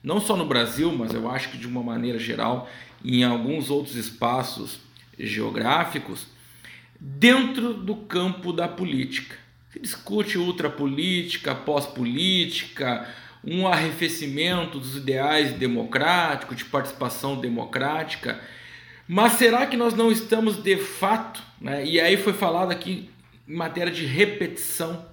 não 0.03 0.19
só 0.19 0.35
no 0.35 0.45
Brasil, 0.45 0.91
mas 0.91 1.13
eu 1.13 1.29
acho 1.29 1.49
que 1.49 1.57
de 1.57 1.65
uma 1.65 1.81
maneira 1.81 2.19
geral 2.19 2.69
em 3.03 3.23
alguns 3.23 3.69
outros 3.69 3.95
espaços 3.95 4.79
geográficos, 5.17 6.27
dentro 6.99 7.73
do 7.73 7.95
campo 7.95 8.51
da 8.51 8.67
política. 8.67 9.35
Se 9.71 9.79
discute 9.79 10.37
ultrapolítica, 10.37 11.53
pós-política, 11.53 13.07
um 13.43 13.67
arrefecimento 13.67 14.79
dos 14.79 14.95
ideais 14.95 15.53
democráticos, 15.53 16.57
de 16.57 16.65
participação 16.65 17.39
democrática 17.39 18.41
mas 19.07 19.33
será 19.33 19.65
que 19.65 19.77
nós 19.77 19.93
não 19.93 20.11
estamos 20.11 20.61
de 20.61 20.75
fato, 20.75 21.41
né? 21.61 21.85
e 21.85 21.99
aí 21.99 22.17
foi 22.17 22.33
falado 22.33 22.71
aqui 22.71 23.09
em 23.47 23.55
matéria 23.55 23.91
de 23.91 24.05
repetição, 24.05 25.05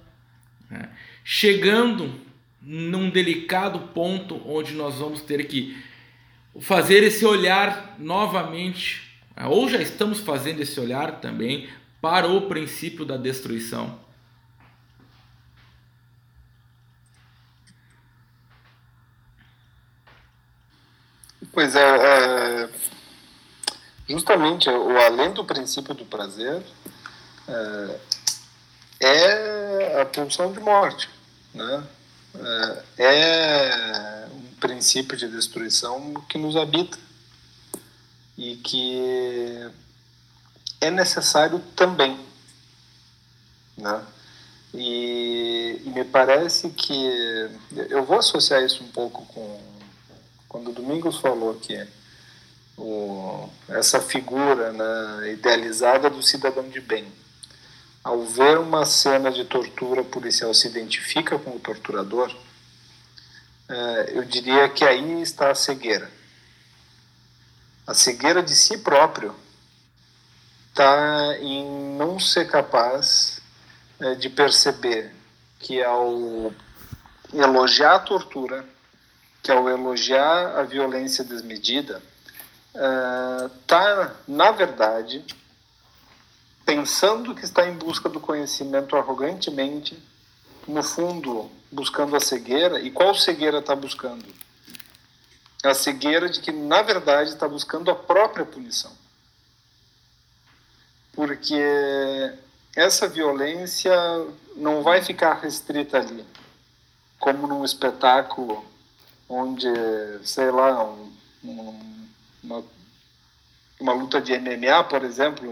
né? 0.69 0.89
chegando 1.23 2.13
num 2.61 3.09
delicado 3.09 3.79
ponto 3.93 4.41
onde 4.45 4.73
nós 4.73 4.95
vamos 4.95 5.21
ter 5.21 5.47
que 5.47 5.77
fazer 6.59 7.03
esse 7.03 7.25
olhar 7.25 7.95
novamente, 7.99 9.19
né? 9.35 9.45
ou 9.45 9.67
já 9.69 9.81
estamos 9.81 10.19
fazendo 10.19 10.61
esse 10.61 10.79
olhar 10.79 11.19
também 11.19 11.69
para 12.01 12.27
o 12.27 12.47
princípio 12.47 13.05
da 13.05 13.17
destruição? 13.17 13.99
Pois 21.51 21.73
é, 21.73 21.79
é 21.79 22.69
justamente 24.09 24.69
o 24.69 24.97
além 24.99 25.31
do 25.31 25.45
princípio 25.45 25.93
do 25.93 26.05
prazer 26.05 26.61
é, 27.47 27.99
é 28.99 30.01
a 30.01 30.05
pulsão 30.05 30.51
de 30.51 30.59
morte, 30.59 31.09
né? 31.53 31.83
É, 32.97 33.03
é 33.03 34.27
princípio 34.65 35.15
de 35.15 35.27
destruição 35.27 36.15
que 36.27 36.39
nos 36.39 36.55
habita 36.55 36.97
e 38.35 38.55
que 38.55 39.69
é 40.81 40.89
necessário 40.89 41.59
também, 41.75 42.19
né? 43.77 44.03
E, 44.73 45.81
e, 45.85 45.89
me 45.91 46.03
parece 46.03 46.69
que 46.71 46.93
eu 47.89 48.03
vou 48.03 48.17
associar 48.17 48.63
isso 48.63 48.83
um 48.83 48.87
pouco 48.87 49.23
com 49.27 49.61
quando 50.49 50.71
o 50.71 50.73
Domingos 50.73 51.19
falou 51.19 51.53
que 51.53 51.87
o, 52.75 53.47
essa 53.69 54.01
figura 54.01 54.73
né, 54.73 55.31
idealizada 55.31 56.09
do 56.09 56.23
cidadão 56.23 56.67
de 56.67 56.81
bem. 56.81 57.05
Ao 58.03 58.23
ver 58.23 58.57
uma 58.57 58.85
cena 58.85 59.31
de 59.31 59.45
tortura 59.45 60.03
policial 60.03 60.53
se 60.53 60.67
identifica 60.67 61.37
com 61.37 61.51
o 61.51 61.59
torturador, 61.59 62.35
eu 64.13 64.23
diria 64.23 64.69
que 64.69 64.83
aí 64.83 65.21
está 65.21 65.51
a 65.51 65.55
cegueira. 65.55 66.09
A 67.87 67.93
cegueira 67.93 68.41
de 68.41 68.55
si 68.55 68.77
próprio 68.79 69.35
está 70.69 71.37
em 71.39 71.95
não 71.95 72.19
ser 72.19 72.47
capaz 72.49 73.39
é, 73.99 74.15
de 74.15 74.29
perceber 74.29 75.13
que 75.59 75.81
ao 75.81 76.53
elogiar 77.33 77.95
a 77.95 77.99
tortura, 77.99 78.65
que 79.41 79.51
ao 79.51 79.69
elogiar 79.69 80.59
a 80.59 80.63
violência 80.63 81.23
desmedida, 81.23 82.01
está, 83.45 84.15
na 84.27 84.51
verdade, 84.51 85.23
pensando 86.65 87.33
que 87.33 87.45
está 87.45 87.67
em 87.67 87.75
busca 87.75 88.09
do 88.09 88.19
conhecimento 88.19 88.97
arrogantemente, 88.97 89.97
no 90.67 90.83
fundo, 90.83 91.49
buscando 91.71 92.15
a 92.15 92.19
cegueira. 92.19 92.79
E 92.79 92.91
qual 92.91 93.13
cegueira 93.15 93.59
está 93.59 93.75
buscando? 93.75 94.25
A 95.63 95.73
cegueira 95.73 96.29
de 96.29 96.39
que, 96.41 96.51
na 96.51 96.81
verdade, 96.81 97.31
está 97.31 97.47
buscando 97.47 97.89
a 97.89 97.95
própria 97.95 98.45
punição. 98.45 98.91
Porque 101.13 101.61
essa 102.75 103.07
violência 103.07 103.95
não 104.55 104.83
vai 104.83 105.01
ficar 105.01 105.35
restrita 105.35 105.97
ali, 105.97 106.25
como 107.19 107.47
num 107.47 107.63
espetáculo 107.63 108.65
onde, 109.27 109.67
sei 110.23 110.51
lá, 110.51 110.83
um, 110.83 111.11
um 111.43 111.95
uma, 112.45 112.63
uma 113.79 113.93
luta 113.93 114.21
de 114.21 114.37
MMA, 114.37 114.83
por 114.85 115.03
exemplo, 115.03 115.45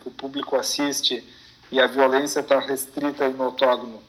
que 0.00 0.08
o 0.08 0.10
público 0.10 0.56
assiste 0.56 1.22
e 1.70 1.80
a 1.80 1.86
violência 1.86 2.40
está 2.40 2.58
restrita 2.58 3.28
no 3.28 3.48
octógono. 3.48 4.02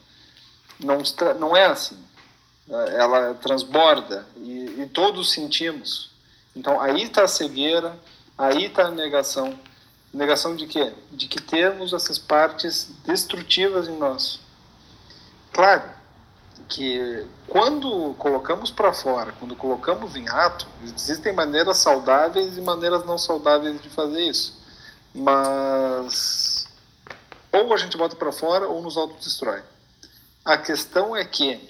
Não, 0.79 0.97
não 1.39 1.57
é 1.57 1.65
assim. 1.65 1.97
Ela 2.69 3.33
transborda 3.35 4.25
e, 4.37 4.81
e 4.81 4.89
todos 4.93 5.31
sentimos. 5.31 6.11
Então 6.55 6.79
aí 6.79 7.03
está 7.03 7.23
a 7.23 7.27
cegueira, 7.27 7.97
aí 8.37 8.65
está 8.65 8.85
a 8.85 8.91
negação. 8.91 9.57
Negação 10.13 10.55
de 10.55 10.65
quê? 10.65 10.93
De 11.11 11.27
que 11.27 11.41
temos 11.41 11.93
essas 11.93 12.17
partes 12.17 12.89
destrutivas 13.05 13.87
em 13.87 13.97
nós. 13.97 14.39
Claro, 15.51 15.83
que 16.67 17.25
quando 17.47 18.13
colocamos 18.15 18.69
para 18.71 18.93
fora, 18.93 19.33
quando 19.39 19.55
colocamos 19.55 20.15
em 20.15 20.29
ato, 20.29 20.67
existem 20.83 21.33
maneiras 21.33 21.77
saudáveis 21.77 22.57
e 22.57 22.61
maneiras 22.61 23.05
não 23.05 23.17
saudáveis 23.17 23.81
de 23.81 23.89
fazer 23.89 24.21
isso. 24.21 24.59
Mas 25.13 26.67
Ou 27.51 27.73
a 27.73 27.77
gente 27.77 27.97
bota 27.97 28.15
para 28.15 28.31
fora 28.31 28.67
ou 28.67 28.81
nos 28.81 28.95
autodestrói. 28.95 29.61
A 30.49 30.57
questão 30.57 31.15
é 31.15 31.23
que 31.23 31.61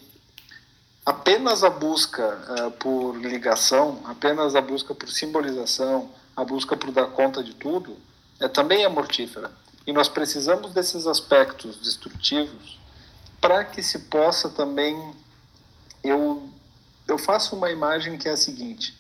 apenas 1.06 1.66
a 1.66 1.70
busca 1.70 2.24
uh, 2.24 2.72
por 2.72 3.14
ligação, 3.18 4.02
apenas 4.06 4.56
a 4.56 4.62
busca 4.62 4.96
por 4.96 5.10
simbolização, 5.10 6.10
a 6.34 6.46
busca 6.46 6.78
por 6.78 6.90
dar 6.90 7.08
conta 7.08 7.44
de 7.44 7.54
tudo, 7.56 7.98
é, 8.40 8.48
também 8.48 8.86
é 8.86 8.88
mortífera. 8.88 9.52
E 9.86 9.92
nós 9.92 10.08
precisamos 10.08 10.72
desses 10.72 11.08
aspectos 11.08 11.76
destrutivos 11.76 12.80
para 13.42 13.66
que 13.66 13.84
se 13.84 14.00
possa 14.00 14.50
também. 14.50 15.14
Eu, 16.02 16.50
eu 17.06 17.18
faço 17.18 17.58
uma 17.58 17.70
imagem 17.70 18.18
que 18.18 18.30
é 18.30 18.32
a 18.32 18.38
seguinte: 18.38 18.98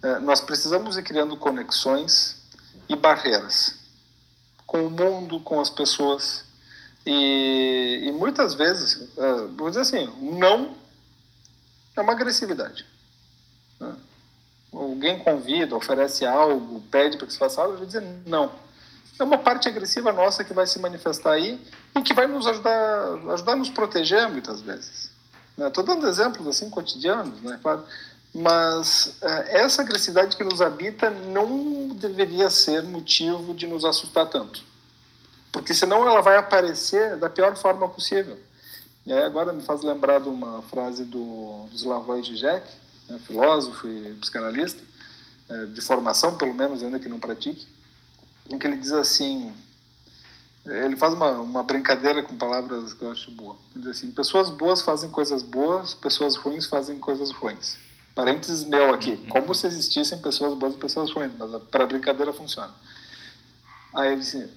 uh, 0.00 0.20
nós 0.20 0.40
precisamos 0.40 0.96
ir 0.96 1.02
criando 1.02 1.36
conexões 1.36 2.40
e 2.88 2.94
barreiras 2.94 3.80
com 4.64 4.86
o 4.86 4.90
mundo, 4.90 5.40
com 5.40 5.60
as 5.60 5.70
pessoas. 5.70 6.46
E, 7.10 8.02
e 8.06 8.12
muitas 8.12 8.52
vezes, 8.52 9.08
uh, 9.16 9.48
vamos 9.56 9.70
dizer 9.70 9.80
assim, 9.80 10.12
não 10.20 10.74
é 11.96 12.00
uma 12.02 12.12
agressividade. 12.12 12.84
Né? 13.80 13.96
Alguém 14.70 15.18
convida, 15.20 15.74
oferece 15.74 16.26
algo, 16.26 16.82
pede 16.90 17.16
para 17.16 17.26
que 17.26 17.32
se 17.32 17.38
faça 17.38 17.62
algo, 17.62 17.72
eu 17.72 17.78
vou 17.78 17.86
dizer 17.86 18.04
não. 18.26 18.52
É 19.18 19.24
uma 19.24 19.38
parte 19.38 19.68
agressiva 19.68 20.12
nossa 20.12 20.44
que 20.44 20.52
vai 20.52 20.66
se 20.66 20.78
manifestar 20.78 21.32
aí 21.32 21.58
e 21.96 22.02
que 22.02 22.12
vai 22.12 22.26
nos 22.26 22.46
ajudar, 22.46 23.14
ajudar 23.32 23.52
a 23.52 23.56
nos 23.56 23.70
proteger 23.70 24.28
muitas 24.28 24.60
vezes. 24.60 25.10
Estou 25.58 25.84
né? 25.84 25.94
dando 25.94 26.06
exemplos 26.06 26.46
assim 26.46 26.68
cotidianos, 26.68 27.40
né? 27.40 27.58
Claro. 27.62 27.84
Mas 28.34 29.16
é, 29.22 29.62
essa 29.62 29.80
agressividade 29.80 30.36
que 30.36 30.44
nos 30.44 30.60
habita 30.60 31.08
não 31.08 31.88
deveria 31.88 32.50
ser 32.50 32.82
motivo 32.82 33.54
de 33.54 33.66
nos 33.66 33.82
assustar 33.86 34.26
tanto. 34.26 34.67
Porque 35.52 35.72
senão 35.72 36.06
ela 36.06 36.20
vai 36.20 36.36
aparecer 36.36 37.16
da 37.16 37.30
pior 37.30 37.56
forma 37.56 37.88
possível. 37.88 38.38
E 39.06 39.12
aí 39.12 39.22
agora 39.22 39.52
me 39.52 39.62
faz 39.62 39.82
lembrar 39.82 40.20
de 40.20 40.28
uma 40.28 40.62
frase 40.62 41.04
do, 41.04 41.66
do 41.70 41.74
Slavoj 41.74 42.22
Žižek, 42.22 42.66
né, 43.08 43.18
filósofo 43.26 43.88
e 43.88 44.14
psicanalista, 44.20 44.82
é, 45.48 45.66
de 45.66 45.80
formação 45.80 46.36
pelo 46.36 46.52
menos, 46.52 46.82
ainda 46.82 46.98
que 46.98 47.08
não 47.08 47.18
pratique, 47.18 47.66
em 48.50 48.58
que 48.58 48.66
ele 48.66 48.76
diz 48.76 48.92
assim, 48.92 49.54
ele 50.66 50.96
faz 50.96 51.14
uma, 51.14 51.30
uma 51.40 51.62
brincadeira 51.62 52.22
com 52.22 52.36
palavras 52.36 52.92
que 52.92 53.02
eu 53.02 53.10
acho 53.10 53.30
boa. 53.30 53.56
Ele 53.74 53.84
diz 53.84 53.96
assim, 53.96 54.10
pessoas 54.10 54.50
boas 54.50 54.82
fazem 54.82 55.08
coisas 55.10 55.42
boas, 55.42 55.94
pessoas 55.94 56.36
ruins 56.36 56.66
fazem 56.66 56.98
coisas 56.98 57.30
ruins. 57.30 57.78
Parênteses 58.14 58.64
meu 58.64 58.92
aqui, 58.92 59.16
como 59.28 59.54
se 59.54 59.66
existissem 59.66 60.18
pessoas 60.18 60.52
boas 60.58 60.74
e 60.74 60.78
pessoas 60.78 61.10
ruins, 61.10 61.32
mas 61.38 61.62
para 61.70 61.86
brincadeira 61.86 62.32
funciona. 62.32 62.74
Aí 63.94 64.12
ele, 64.12 64.20
assim, 64.20 64.50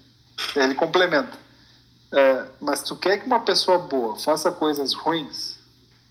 ele 0.55 0.75
complementa, 0.75 1.37
é, 2.11 2.45
mas 2.59 2.83
tu 2.83 2.95
quer 2.95 3.17
que 3.17 3.25
uma 3.25 3.39
pessoa 3.39 3.79
boa 3.79 4.17
faça 4.17 4.51
coisas 4.51 4.93
ruins, 4.93 5.57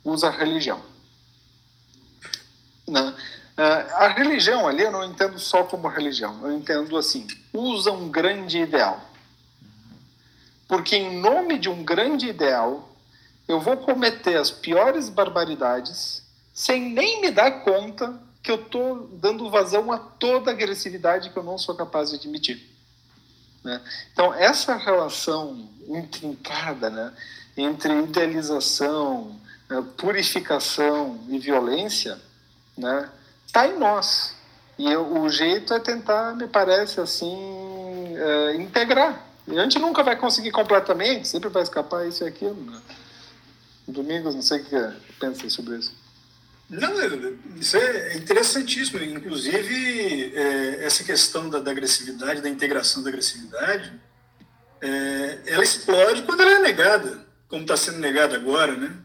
usa 0.05 0.29
a 0.29 0.31
religião. 0.31 0.81
Né? 2.89 3.15
É, 3.57 3.65
a 3.95 4.09
religião 4.09 4.67
ali 4.67 4.83
eu 4.83 4.91
não 4.91 5.05
entendo 5.05 5.39
só 5.39 5.65
como 5.65 5.89
religião, 5.89 6.41
eu 6.43 6.53
entendo 6.53 6.97
assim, 6.97 7.27
usa 7.53 7.93
um 7.93 8.09
grande 8.09 8.59
ideal. 8.59 9.01
Porque 10.67 10.97
em 10.97 11.21
nome 11.21 11.59
de 11.59 11.69
um 11.69 11.83
grande 11.85 12.29
ideal, 12.29 12.89
eu 13.49 13.61
vou 13.61 13.77
cometer 13.77 14.37
as 14.37 14.51
piores 14.51 15.09
barbaridades 15.09 16.23
sem 16.55 16.91
nem 16.91 17.21
me 17.21 17.31
dar 17.31 17.65
conta 17.65 18.21
que 18.43 18.51
eu 18.51 18.57
estou 18.57 19.09
dando 19.15 19.51
vazão 19.51 19.91
a 19.91 19.99
toda 19.99 20.51
a 20.51 20.55
agressividade 20.55 21.31
que 21.31 21.37
eu 21.37 21.43
não 21.43 21.59
sou 21.59 21.75
capaz 21.75 22.11
de 22.11 22.17
admitir. 22.17 22.70
Né? 23.63 23.81
Então, 24.13 24.33
essa 24.35 24.77
relação 24.77 25.69
intrincada 25.87 26.89
né, 26.91 27.13
entre 27.57 27.93
idealização, 28.03 29.37
né, 29.69 29.85
purificação 29.97 31.21
e 31.29 31.39
violência 31.39 32.19
está 33.47 33.67
né, 33.67 33.75
em 33.75 33.79
nós. 33.79 34.35
E 34.79 34.91
eu, 34.91 35.21
o 35.21 35.29
jeito 35.29 35.75
é 35.75 35.79
tentar, 35.79 36.35
me 36.35 36.49
parece 36.49 37.01
assim, 37.01 38.17
é, 38.17 38.57
integrar. 38.57 39.27
E 39.47 39.59
a 39.59 39.63
gente 39.63 39.79
nunca 39.79 40.03
vai 40.03 40.17
conseguir 40.17 40.53
completamente, 40.53 41.29
sempre 41.29 41.49
vai 41.49 41.63
escapar 41.63 42.07
isso 42.07 42.25
e 42.25 42.29
aquilo. 42.29 42.55
Né? 42.55 42.81
Domingos, 43.87 44.35
não 44.35 44.43
sei 44.43 44.61
o 44.61 44.65
que 44.65 44.77
pensa 45.19 45.51
sobre 45.51 45.77
isso. 45.77 45.95
Não, 46.71 46.95
isso 47.57 47.77
é 47.77 48.17
interessantíssimo. 48.17 49.03
Inclusive, 49.03 50.33
é, 50.35 50.85
essa 50.85 51.03
questão 51.03 51.51
da, 51.51 51.59
da, 51.59 51.73
agressividade, 51.73 52.41
da 52.41 52.49
integração 52.49 53.03
da 53.03 53.09
agressividade, 53.09 53.93
é, 54.81 55.39
ela 55.47 55.65
explode 55.65 56.23
quando 56.23 56.43
ela 56.43 56.53
é 56.53 56.59
negada, 56.61 57.27
como 57.49 57.63
está 57.63 57.77
sendo 57.77 57.99
negada 57.99 58.37
agora, 58.37 58.77
né? 58.77 58.97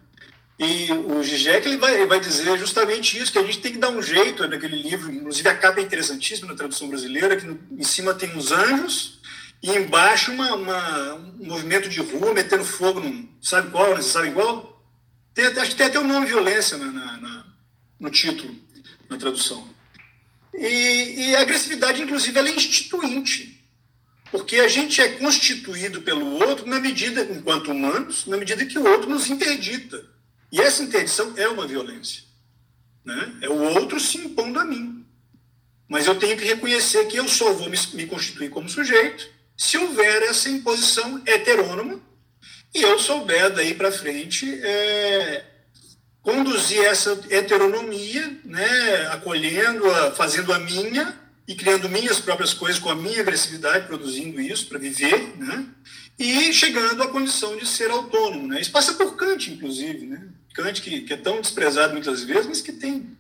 E 0.58 0.90
o 0.92 1.22
Zizek 1.22 1.68
ele 1.68 1.78
vai, 1.78 1.96
ele 1.96 2.06
vai 2.06 2.20
dizer 2.20 2.58
justamente 2.58 3.18
isso, 3.18 3.32
que 3.32 3.40
a 3.40 3.44
gente 3.44 3.60
tem 3.60 3.74
que 3.74 3.78
dar 3.78 3.90
um 3.90 4.02
jeito 4.02 4.48
naquele 4.48 4.82
livro, 4.82 5.12
inclusive 5.12 5.50
a 5.50 5.58
capa 5.58 5.82
é 5.82 5.84
interessantíssima 5.84 6.48
na 6.48 6.56
tradução 6.56 6.88
brasileira, 6.88 7.36
que 7.36 7.46
no, 7.46 7.60
em 7.72 7.84
cima 7.84 8.14
tem 8.14 8.34
uns 8.38 8.54
anjos 8.54 9.20
e 9.62 9.72
embaixo 9.72 10.32
uma, 10.32 10.56
uma, 10.56 11.14
um 11.16 11.46
movimento 11.46 11.90
de 11.90 12.00
rua 12.00 12.34
metendo 12.34 12.64
fogo, 12.64 13.02
num, 13.02 13.28
sabe 13.42 13.70
qual, 13.70 13.96
né? 13.96 14.02
Sabe 14.02 14.32
qual? 14.32 14.82
Tem, 15.34 15.48
acho 15.48 15.72
que 15.72 15.76
tem 15.76 15.88
até 15.88 16.00
o 16.00 16.08
nome 16.08 16.28
violência 16.28 16.78
na, 16.78 16.86
na, 16.86 17.18
na 17.18 17.45
no 18.00 18.10
título, 18.10 18.56
na 19.10 19.18
tradução. 19.18 19.68
E, 20.54 21.30
e 21.30 21.36
a 21.36 21.42
agressividade, 21.42 22.02
inclusive, 22.02 22.38
ela 22.38 22.50
é 22.50 22.56
instituinte, 22.56 23.62
porque 24.32 24.58
a 24.58 24.68
gente 24.68 25.02
é 25.02 25.10
constituído 25.10 26.02
pelo 26.02 26.26
outro 26.44 26.66
na 26.66 26.80
medida, 26.80 27.22
enquanto 27.24 27.72
humanos, 27.72 28.26
na 28.26 28.38
medida 28.38 28.66
que 28.66 28.78
o 28.78 28.88
outro 28.88 29.10
nos 29.10 29.30
interdita. 29.30 30.06
E 30.52 30.62
essa 30.62 30.84
interdição 30.84 31.34
é 31.36 31.48
uma 31.48 31.68
violência. 31.68 32.24
Né? 33.04 33.38
É 33.42 33.50
o 33.50 33.62
outro 33.76 34.00
se 34.00 34.18
impondo 34.18 34.60
a 34.60 34.66
mim. 34.66 35.06
Mas 35.88 36.08
eu 36.08 36.16
tenho 36.16 36.38
que 36.38 36.46
reconhecer 36.46 37.06
que 37.06 37.18
eu 37.18 37.28
só 37.28 37.54
vou 37.54 37.70
me, 37.70 37.78
me 37.94 38.08
constituir 38.08 38.50
como 38.50 38.70
sujeito 38.70 39.30
se 39.58 39.78
houver 39.78 40.24
essa 40.24 40.50
imposição 40.50 41.22
heterônoma 41.26 42.02
e 42.74 42.82
eu 42.82 43.00
souber 43.00 43.54
daí 43.54 43.74
para 43.74 43.92
frente 43.92 44.60
é, 44.62 45.46
conduzir 46.26 46.84
essa 46.84 47.18
heteronomia, 47.30 48.36
né, 48.44 49.08
acolhendo-a, 49.12 50.12
fazendo 50.12 50.52
a 50.52 50.58
minha 50.58 51.16
e 51.48 51.54
criando 51.54 51.88
minhas 51.88 52.20
próprias 52.20 52.52
coisas 52.52 52.80
com 52.80 52.90
a 52.90 52.96
minha 52.96 53.22
agressividade, 53.22 53.86
produzindo 53.86 54.42
isso 54.42 54.68
para 54.68 54.80
viver, 54.80 55.38
né, 55.38 55.68
e 56.18 56.52
chegando 56.52 57.04
à 57.04 57.08
condição 57.08 57.56
de 57.56 57.68
ser 57.68 57.92
autônomo. 57.92 58.48
Né. 58.48 58.60
Isso 58.60 58.72
passa 58.72 58.96
por 58.96 59.16
Kant, 59.16 59.52
inclusive. 59.52 60.08
Né. 60.08 60.28
Kant, 60.56 60.82
que, 60.82 61.02
que 61.02 61.14
é 61.14 61.18
tão 61.18 61.40
desprezado 61.42 61.94
muitas 61.94 62.24
vezes, 62.24 62.48
mas 62.48 62.62
que 62.62 62.72
tem 62.72 63.16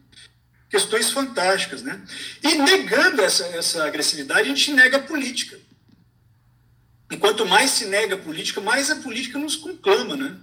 questões 0.67 1.11
fantásticas. 1.11 1.83
Né. 1.83 2.01
E 2.41 2.55
negando 2.55 3.21
essa, 3.21 3.45
essa 3.47 3.85
agressividade, 3.85 4.41
a 4.41 4.55
gente 4.55 4.73
nega 4.73 4.97
a 4.97 5.03
política. 5.03 5.59
E 7.11 7.17
quanto 7.17 7.45
mais 7.45 7.69
se 7.69 7.85
nega 7.85 8.15
a 8.15 8.17
política, 8.17 8.59
mais 8.61 8.89
a 8.89 8.95
política 8.95 9.37
nos 9.37 9.55
conclama, 9.55 10.15
né? 10.15 10.35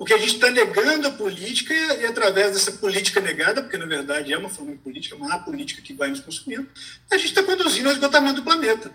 Porque 0.00 0.14
a 0.14 0.16
gente 0.16 0.36
está 0.36 0.50
negando 0.50 1.08
a 1.08 1.10
política 1.10 1.74
e, 1.74 2.06
através 2.06 2.54
dessa 2.54 2.72
política 2.72 3.20
negada, 3.20 3.60
porque 3.60 3.76
na 3.76 3.84
verdade 3.84 4.32
é 4.32 4.38
uma 4.38 4.48
forma 4.48 4.72
de 4.72 4.78
política, 4.78 5.14
uma 5.14 5.38
política 5.40 5.82
que 5.82 5.92
vai 5.92 6.08
nos 6.08 6.20
consumindo, 6.20 6.66
a 7.10 7.18
gente 7.18 7.28
está 7.28 7.42
conduzindo 7.42 7.86
ao 7.86 7.92
esgotamento 7.92 8.36
do 8.36 8.42
planeta. 8.42 8.90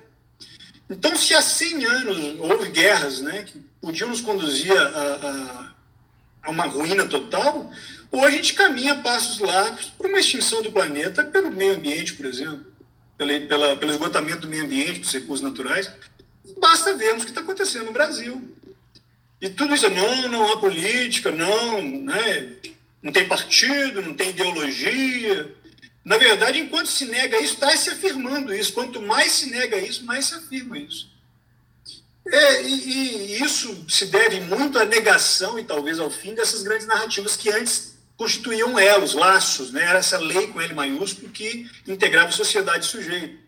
Então, 0.90 1.16
se 1.16 1.36
há 1.36 1.44
100 1.44 1.86
anos 1.86 2.40
houve 2.40 2.70
guerras 2.70 3.22
né, 3.22 3.44
que 3.44 3.60
podiam 3.80 4.10
nos 4.10 4.20
conduzir 4.20 4.76
a, 4.76 4.82
a, 4.82 5.74
a 6.42 6.50
uma 6.50 6.66
ruína 6.66 7.06
total, 7.06 7.72
hoje 8.12 8.26
a 8.26 8.32
gente 8.32 8.54
caminha 8.56 8.96
passos 8.96 9.38
largos 9.38 9.92
para 9.96 10.08
uma 10.08 10.20
extinção 10.20 10.64
do 10.64 10.72
planeta 10.72 11.24
pelo 11.24 11.52
meio 11.52 11.76
ambiente, 11.76 12.16
por 12.16 12.26
exemplo, 12.26 12.66
pela, 13.16 13.40
pela, 13.42 13.78
pelo 13.78 13.92
esgotamento 13.92 14.40
do 14.40 14.48
meio 14.48 14.64
ambiente, 14.64 15.02
dos 15.02 15.14
recursos 15.14 15.42
naturais. 15.42 15.88
Basta 16.60 16.96
vermos 16.96 17.22
o 17.22 17.26
que 17.26 17.32
está 17.32 17.42
acontecendo 17.42 17.86
no 17.86 17.92
Brasil 17.92 18.56
e 19.46 19.50
tudo 19.52 19.76
isso, 19.76 19.88
não, 19.92 20.28
não 20.28 20.52
há 20.52 20.58
política, 20.58 21.30
não, 21.30 21.80
né? 21.80 22.54
não 23.00 23.12
tem 23.12 23.28
partido, 23.28 24.02
não 24.02 24.16
tem 24.16 24.32
ideologia. 24.32 25.56
Na 26.04 26.18
verdade, 26.18 26.60
enquanto 26.60 26.88
se 26.88 27.06
nega 27.06 27.40
isso, 27.40 27.54
está 27.54 27.78
se 27.78 27.92
afirmando 27.92 28.52
isso. 28.52 28.74
Quanto 28.74 29.00
mais 29.00 29.34
se 29.34 29.52
nega 29.52 29.78
isso, 29.78 30.04
mais 30.04 30.26
se 30.26 30.34
afirma 30.34 30.80
isso. 30.80 31.08
É, 32.28 32.64
e, 32.64 32.74
e, 32.74 33.44
isso 33.44 33.86
se 33.88 34.08
deve 34.08 34.40
muito 34.40 34.80
à 34.80 34.86
negação 34.86 35.60
e 35.60 35.64
talvez 35.64 36.00
ao 36.00 36.10
fim 36.10 36.34
dessas 36.34 36.64
grandes 36.64 36.88
narrativas 36.88 37.38
que 37.38 37.52
antes 37.52 37.94
constituíam 38.18 38.80
elos, 38.80 39.14
laços, 39.14 39.72
né? 39.72 39.84
era 39.84 40.00
essa 40.00 40.18
lei 40.18 40.48
com 40.48 40.60
L 40.60 40.74
maiúsculo 40.74 41.30
que 41.30 41.70
integrava 41.88 42.32
sociedade 42.32 42.86
e 42.86 42.90
sujeito. 42.90 43.46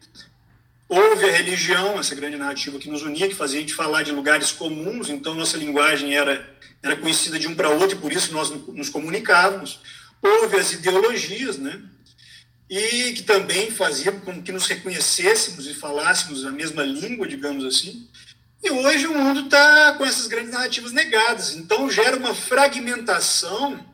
Houve 0.90 1.26
a 1.26 1.32
religião, 1.32 2.00
essa 2.00 2.16
grande 2.16 2.38
narrativa 2.38 2.80
que 2.80 2.90
nos 2.90 3.02
unia, 3.02 3.28
que 3.28 3.36
fazia 3.36 3.60
a 3.60 3.62
gente 3.62 3.74
falar 3.74 4.04
de 4.04 4.12
lugares 4.12 4.52
comuns, 4.52 5.10
então 5.10 5.36
nossa 5.36 5.58
linguagem 5.58 6.16
era, 6.16 6.50
era 6.82 6.96
conhecida 6.96 7.38
de 7.38 7.48
um 7.48 7.56
para 7.56 7.70
outro 7.70 7.98
e 7.98 8.00
por 8.00 8.14
isso 8.14 8.32
nós 8.32 8.50
nos 8.50 8.90
comunicávamos. 8.90 9.82
Houve 10.22 10.56
as 10.58 10.72
ideologias, 10.72 11.58
né? 11.58 11.82
E 12.70 13.14
que 13.14 13.24
também 13.24 13.70
faziam 13.70 14.20
com 14.22 14.42
que 14.42 14.52
nos 14.52 14.66
reconhecêssemos 14.68 15.68
e 15.68 15.74
falássemos 15.74 16.46
a 16.46 16.52
mesma 16.52 16.84
língua, 16.84 17.28
digamos 17.28 17.66
assim. 17.66 18.08
E 18.64 18.72
hoje 18.72 19.08
o 19.08 19.18
mundo 19.18 19.42
está 19.42 19.94
com 19.98 20.06
essas 20.06 20.28
grandes 20.28 20.52
narrativas 20.52 20.94
negadas. 20.94 21.54
Então 21.56 21.90
gera 21.90 22.16
uma 22.16 22.34
fragmentação 22.34 23.86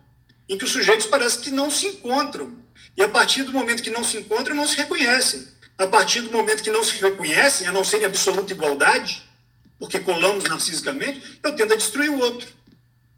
em 0.48 0.58
que 0.58 0.64
os 0.64 0.72
sujeitos 0.72 1.08
parecem 1.08 1.42
que 1.42 1.52
não 1.52 1.72
se 1.72 1.88
encontram. 1.88 2.56
E 2.96 3.02
a 3.02 3.10
partir 3.10 3.44
do 3.44 3.52
momento 3.52 3.82
que 3.82 3.90
não 3.90 4.04
se 4.04 4.18
encontram, 4.18 4.56
não 4.56 4.68
se 4.68 4.78
reconhecem. 4.78 5.48
A 5.78 5.88
partir 5.88 6.22
do 6.22 6.32
momento 6.32 6.64
que 6.64 6.72
não 6.72 6.84
se 6.84 7.02
reconhecem, 7.02 7.68
a 7.68 7.72
não 7.72 7.84
ser 7.84 8.02
em 8.02 8.06
absoluta 8.06 8.54
igualdade, 8.54 9.24
porque 9.80 10.00
colamos 10.00 10.44
narcisicamente, 10.46 11.40
eu 11.44 11.56
tendo 11.56 11.74
a 11.74 11.78
destruir 11.78 12.10
o 12.10 12.20
outro. 12.20 12.48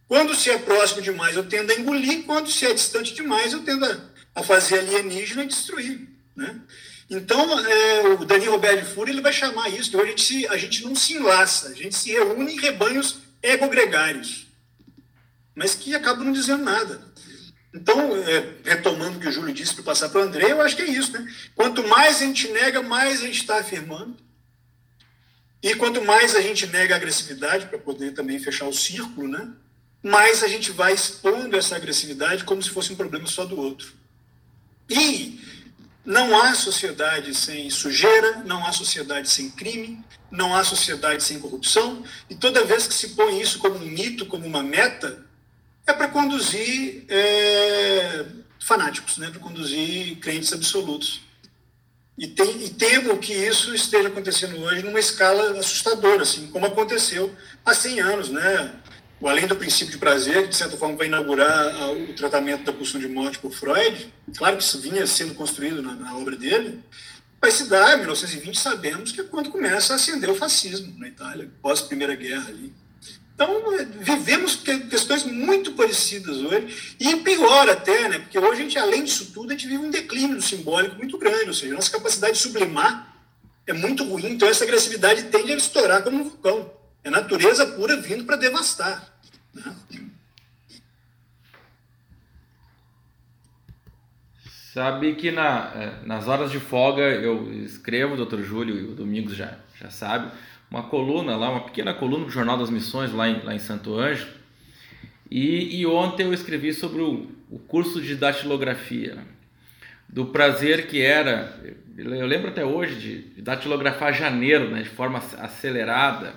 Quando 0.07 0.35
se 0.35 0.49
é 0.49 0.57
próximo 0.57 1.01
demais, 1.01 1.35
eu 1.35 1.45
tendo 1.45 1.71
a 1.71 1.75
engolir. 1.75 2.23
Quando 2.25 2.49
se 2.49 2.65
é 2.65 2.73
distante 2.73 3.13
demais, 3.13 3.53
eu 3.53 3.63
tendo 3.63 3.85
a, 4.35 4.43
fazer 4.43 4.79
alienígena 4.79 5.43
e 5.43 5.47
destruir. 5.47 6.07
Né? 6.35 6.59
Então, 7.09 7.59
é, 7.59 8.01
o 8.09 8.25
Dani 8.25 8.45
Roberto 8.45 8.85
Fúria 8.93 9.11
ele 9.11 9.21
vai 9.21 9.33
chamar 9.33 9.69
isso, 9.69 9.89
que 9.89 9.97
hoje 9.97 10.05
a 10.05 10.09
gente, 10.09 10.23
se, 10.23 10.47
a 10.47 10.57
gente 10.57 10.83
não 10.83 10.95
se 10.95 11.13
enlaça, 11.13 11.69
a 11.69 11.73
gente 11.73 11.95
se 11.95 12.11
reúne 12.11 12.53
em 12.53 12.59
rebanhos 12.59 13.19
egogregários, 13.41 14.47
mas 15.53 15.75
que 15.75 15.95
acabam 15.95 16.25
não 16.25 16.33
dizendo 16.33 16.63
nada. 16.63 17.01
Então, 17.75 18.15
é, 18.15 18.53
retomando 18.63 19.17
o 19.17 19.19
que 19.19 19.27
o 19.27 19.31
Júlio 19.31 19.53
disse 19.53 19.75
para 19.75 19.83
passar 19.83 20.07
para 20.07 20.21
o 20.21 20.23
André, 20.23 20.53
eu 20.53 20.61
acho 20.61 20.77
que 20.77 20.81
é 20.81 20.89
isso. 20.89 21.11
Né? 21.11 21.27
Quanto 21.53 21.85
mais 21.85 22.21
a 22.21 22.25
gente 22.25 22.47
nega, 22.47 22.81
mais 22.81 23.21
a 23.21 23.25
gente 23.25 23.41
está 23.41 23.59
afirmando. 23.59 24.15
E 25.61 25.75
quanto 25.75 26.01
mais 26.01 26.35
a 26.35 26.41
gente 26.41 26.65
nega 26.67 26.93
a 26.93 26.97
agressividade, 26.97 27.65
para 27.65 27.77
poder 27.77 28.13
também 28.13 28.39
fechar 28.39 28.65
o 28.65 28.73
círculo, 28.73 29.27
né? 29.27 29.51
mais 30.01 30.43
a 30.43 30.47
gente 30.47 30.71
vai 30.71 30.93
expondo 30.93 31.57
essa 31.57 31.75
agressividade 31.75 32.43
como 32.43 32.61
se 32.61 32.69
fosse 32.69 32.93
um 32.93 32.95
problema 32.95 33.27
só 33.27 33.43
do 33.43 33.59
outro. 33.59 33.91
E 34.87 35.41
não 36.05 36.39
há 36.39 36.53
sociedade 36.53 37.33
sem 37.33 37.69
sujeira, 37.71 38.43
não 38.45 38.65
há 38.65 38.71
sociedade 38.71 39.27
sem 39.27 39.49
crime, 39.49 40.01
não 40.29 40.55
há 40.55 40.63
sociedade 40.63 41.23
sem 41.23 41.39
corrupção, 41.39 42.03
e 42.29 42.35
toda 42.35 42.63
vez 42.63 42.85
que 42.85 42.93
se 42.93 43.09
põe 43.09 43.41
isso 43.41 43.57
como 43.57 43.77
um 43.77 43.85
mito, 43.85 44.27
como 44.27 44.45
uma 44.45 44.61
meta, 44.61 45.24
é 45.87 45.93
para 45.93 46.07
conduzir 46.07 47.05
é, 47.07 48.25
fanáticos, 48.59 49.17
né? 49.17 49.29
para 49.29 49.39
conduzir 49.39 50.17
crentes 50.17 50.51
absolutos. 50.53 51.21
E, 52.17 52.27
tem, 52.27 52.63
e 52.63 52.69
temo 52.69 53.17
que 53.17 53.33
isso 53.33 53.75
esteja 53.75 54.07
acontecendo 54.07 54.57
hoje 54.61 54.83
numa 54.83 54.99
escala 54.99 55.59
assustadora, 55.59 56.23
assim, 56.23 56.47
como 56.47 56.65
aconteceu 56.65 57.33
há 57.65 57.73
100 57.73 57.99
anos, 57.99 58.29
né? 58.29 58.73
além 59.23 59.47
do 59.47 59.55
princípio 59.55 59.91
de 59.91 59.97
prazer, 59.97 60.43
que 60.43 60.49
de 60.49 60.55
certa 60.55 60.77
forma 60.77 60.95
vai 60.95 61.07
inaugurar 61.07 61.91
o 61.91 62.13
tratamento 62.13 62.63
da 62.63 62.73
pulsão 62.73 62.99
de 62.99 63.07
morte 63.07 63.39
por 63.39 63.51
Freud, 63.51 64.13
claro 64.37 64.57
que 64.57 64.63
isso 64.63 64.79
vinha 64.79 65.05
sendo 65.07 65.33
construído 65.33 65.81
na, 65.81 65.93
na 65.93 66.15
obra 66.17 66.35
dele, 66.35 66.79
vai 67.41 67.51
se 67.51 67.67
dar 67.67 67.95
em 67.95 68.01
1920, 68.01 68.59
sabemos 68.59 69.11
que 69.11 69.21
é 69.21 69.23
quando 69.23 69.49
começa 69.49 69.93
a 69.93 69.95
ascender 69.95 70.29
o 70.29 70.35
fascismo 70.35 70.93
na 70.97 71.07
Itália, 71.07 71.49
pós-Primeira 71.61 72.15
Guerra 72.15 72.49
ali. 72.49 72.73
Então, 73.35 73.63
vivemos 73.99 74.55
questões 74.55 75.25
muito 75.25 75.73
parecidas 75.73 76.37
hoje, 76.37 76.95
e 76.97 77.17
pior 77.17 77.69
até, 77.69 78.07
né? 78.07 78.19
porque 78.19 78.39
hoje 78.39 78.61
a 78.61 78.63
gente, 78.63 78.79
além 78.79 79.03
disso 79.03 79.33
tudo, 79.33 79.49
a 79.49 79.51
gente 79.51 79.67
vive 79.67 79.83
um 79.83 79.91
declínio 79.91 80.41
simbólico 80.41 80.95
muito 80.95 81.17
grande, 81.17 81.49
ou 81.49 81.53
seja, 81.53 81.75
nossa 81.75 81.91
capacidade 81.91 82.37
de 82.37 82.39
sublimar 82.39 83.13
é 83.67 83.73
muito 83.73 84.05
ruim, 84.05 84.27
então 84.27 84.47
essa 84.47 84.63
agressividade 84.63 85.23
tende 85.23 85.51
a 85.51 85.57
estourar 85.57 86.01
como 86.01 86.17
um 86.17 86.23
vulcão. 86.23 86.71
É 87.03 87.09
natureza 87.09 87.65
pura 87.67 87.97
vindo 87.97 88.23
para 88.23 88.37
devastar. 88.37 89.13
Né? 89.53 89.75
Sabe 94.73 95.15
que 95.15 95.31
na, 95.31 95.71
é, 95.75 96.05
nas 96.05 96.27
horas 96.27 96.51
de 96.51 96.59
folga 96.59 97.01
eu 97.01 97.51
escrevo, 97.63 98.15
doutor 98.15 98.43
Júlio 98.43 98.77
e 98.77 98.83
o 98.85 98.95
Domingos 98.95 99.35
já, 99.35 99.57
já 99.79 99.89
sabe, 99.89 100.31
uma 100.69 100.83
coluna 100.83 101.35
lá, 101.35 101.49
uma 101.49 101.61
pequena 101.61 101.93
coluna 101.93 102.25
do 102.25 102.31
Jornal 102.31 102.57
das 102.57 102.69
Missões 102.69 103.13
lá 103.13 103.27
em, 103.27 103.41
lá 103.41 103.53
em 103.53 103.59
Santo 103.59 103.97
Anjo. 103.97 104.27
E, 105.29 105.79
e 105.79 105.85
ontem 105.85 106.23
eu 106.23 106.33
escrevi 106.33 106.73
sobre 106.73 107.01
o, 107.01 107.29
o 107.49 107.59
curso 107.59 108.01
de 108.01 108.15
datilografia, 108.15 109.17
do 110.07 110.27
prazer 110.27 110.87
que 110.87 111.01
era, 111.01 111.59
eu 111.97 112.25
lembro 112.25 112.49
até 112.49 112.63
hoje 112.63 112.95
de, 112.95 113.21
de 113.35 113.41
datilografar 113.41 114.13
janeiro, 114.13 114.69
né, 114.69 114.81
de 114.81 114.89
forma 114.89 115.21
acelerada, 115.39 116.33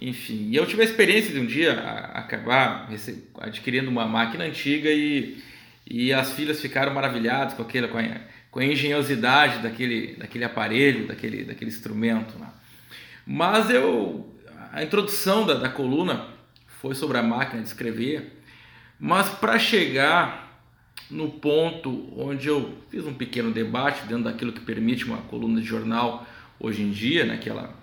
enfim. 0.00 0.48
E 0.50 0.56
eu 0.56 0.66
tive 0.66 0.82
a 0.82 0.84
experiência 0.84 1.32
de 1.32 1.40
um 1.40 1.46
dia 1.46 1.72
acabar 2.14 2.88
adquirindo 3.40 3.90
uma 3.90 4.06
máquina 4.06 4.44
antiga 4.44 4.90
e, 4.90 5.42
e 5.86 6.12
as 6.12 6.32
filhas 6.32 6.60
ficaram 6.60 6.92
maravilhadas 6.92 7.54
com, 7.54 7.62
aquele, 7.62 7.88
com, 7.88 7.98
a, 7.98 8.20
com 8.50 8.60
a 8.60 8.64
engenhosidade 8.64 9.62
daquele, 9.62 10.16
daquele 10.16 10.44
aparelho, 10.44 11.06
daquele, 11.06 11.44
daquele 11.44 11.70
instrumento. 11.70 12.38
Né? 12.38 12.46
Mas 13.30 13.68
eu, 13.68 14.26
a 14.72 14.82
introdução 14.82 15.44
da, 15.44 15.52
da 15.52 15.68
coluna 15.68 16.28
foi 16.80 16.94
sobre 16.94 17.18
a 17.18 17.22
máquina 17.22 17.60
de 17.60 17.68
escrever, 17.68 18.40
mas 18.98 19.28
para 19.28 19.58
chegar 19.58 20.64
no 21.10 21.32
ponto 21.32 22.08
onde 22.18 22.48
eu 22.48 22.78
fiz 22.90 23.06
um 23.06 23.12
pequeno 23.12 23.50
debate 23.50 24.06
dentro 24.06 24.24
daquilo 24.24 24.50
que 24.50 24.60
permite 24.60 25.04
uma 25.04 25.18
coluna 25.18 25.60
de 25.60 25.66
jornal 25.66 26.26
hoje 26.58 26.80
em 26.80 26.90
dia, 26.90 27.26
né, 27.26 27.36
que 27.36 27.50
ela 27.50 27.76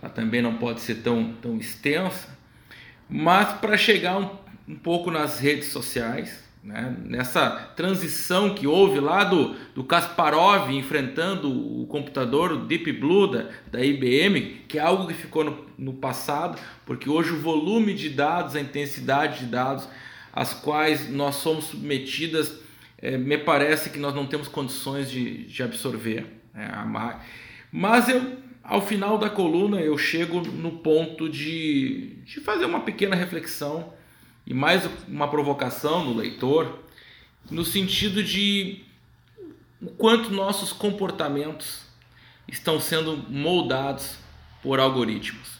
ela 0.00 0.10
também 0.10 0.40
não 0.40 0.54
pode 0.54 0.80
ser 0.80 1.02
tão, 1.02 1.34
tão 1.42 1.58
extensa, 1.58 2.38
mas 3.10 3.58
para 3.58 3.76
chegar 3.76 4.16
um, 4.16 4.30
um, 4.66 4.76
pouco 4.76 5.10
nas 5.10 5.38
redes 5.38 5.68
sociais, 5.68 6.47
né, 6.62 6.96
nessa 7.04 7.50
transição 7.76 8.54
que 8.54 8.66
houve 8.66 9.00
lá 9.00 9.24
do, 9.24 9.54
do 9.74 9.84
Kasparov 9.84 10.70
enfrentando 10.70 11.50
o 11.50 11.86
computador 11.86 12.52
o 12.52 12.66
Deep 12.66 12.92
Blue 12.92 13.30
da, 13.30 13.46
da 13.70 13.84
IBM, 13.84 14.64
que 14.68 14.78
é 14.78 14.82
algo 14.82 15.06
que 15.06 15.14
ficou 15.14 15.44
no, 15.44 15.66
no 15.78 15.92
passado, 15.94 16.58
porque 16.84 17.08
hoje 17.08 17.32
o 17.32 17.40
volume 17.40 17.94
de 17.94 18.10
dados, 18.10 18.56
a 18.56 18.60
intensidade 18.60 19.40
de 19.40 19.46
dados, 19.46 19.88
às 20.32 20.52
quais 20.52 21.10
nós 21.10 21.36
somos 21.36 21.66
submetidas, 21.66 22.60
é, 22.98 23.16
me 23.16 23.38
parece 23.38 23.90
que 23.90 23.98
nós 23.98 24.14
não 24.14 24.26
temos 24.26 24.48
condições 24.48 25.10
de, 25.10 25.44
de 25.44 25.62
absorver. 25.62 26.26
Né, 26.52 26.70
mas 27.70 28.08
eu 28.08 28.48
ao 28.68 28.82
final 28.82 29.16
da 29.16 29.30
coluna 29.30 29.80
eu 29.80 29.96
chego 29.96 30.40
no 30.42 30.72
ponto 30.72 31.26
de, 31.28 32.16
de 32.24 32.38
fazer 32.40 32.66
uma 32.66 32.80
pequena 32.80 33.16
reflexão 33.16 33.94
e 34.48 34.54
mais 34.54 34.88
uma 35.06 35.28
provocação 35.28 36.02
no 36.06 36.16
leitor, 36.16 36.82
no 37.50 37.66
sentido 37.66 38.24
de 38.24 38.82
o 39.78 39.90
quanto 39.90 40.30
nossos 40.30 40.72
comportamentos 40.72 41.82
estão 42.48 42.80
sendo 42.80 43.18
moldados 43.30 44.16
por 44.62 44.80
algoritmos. 44.80 45.58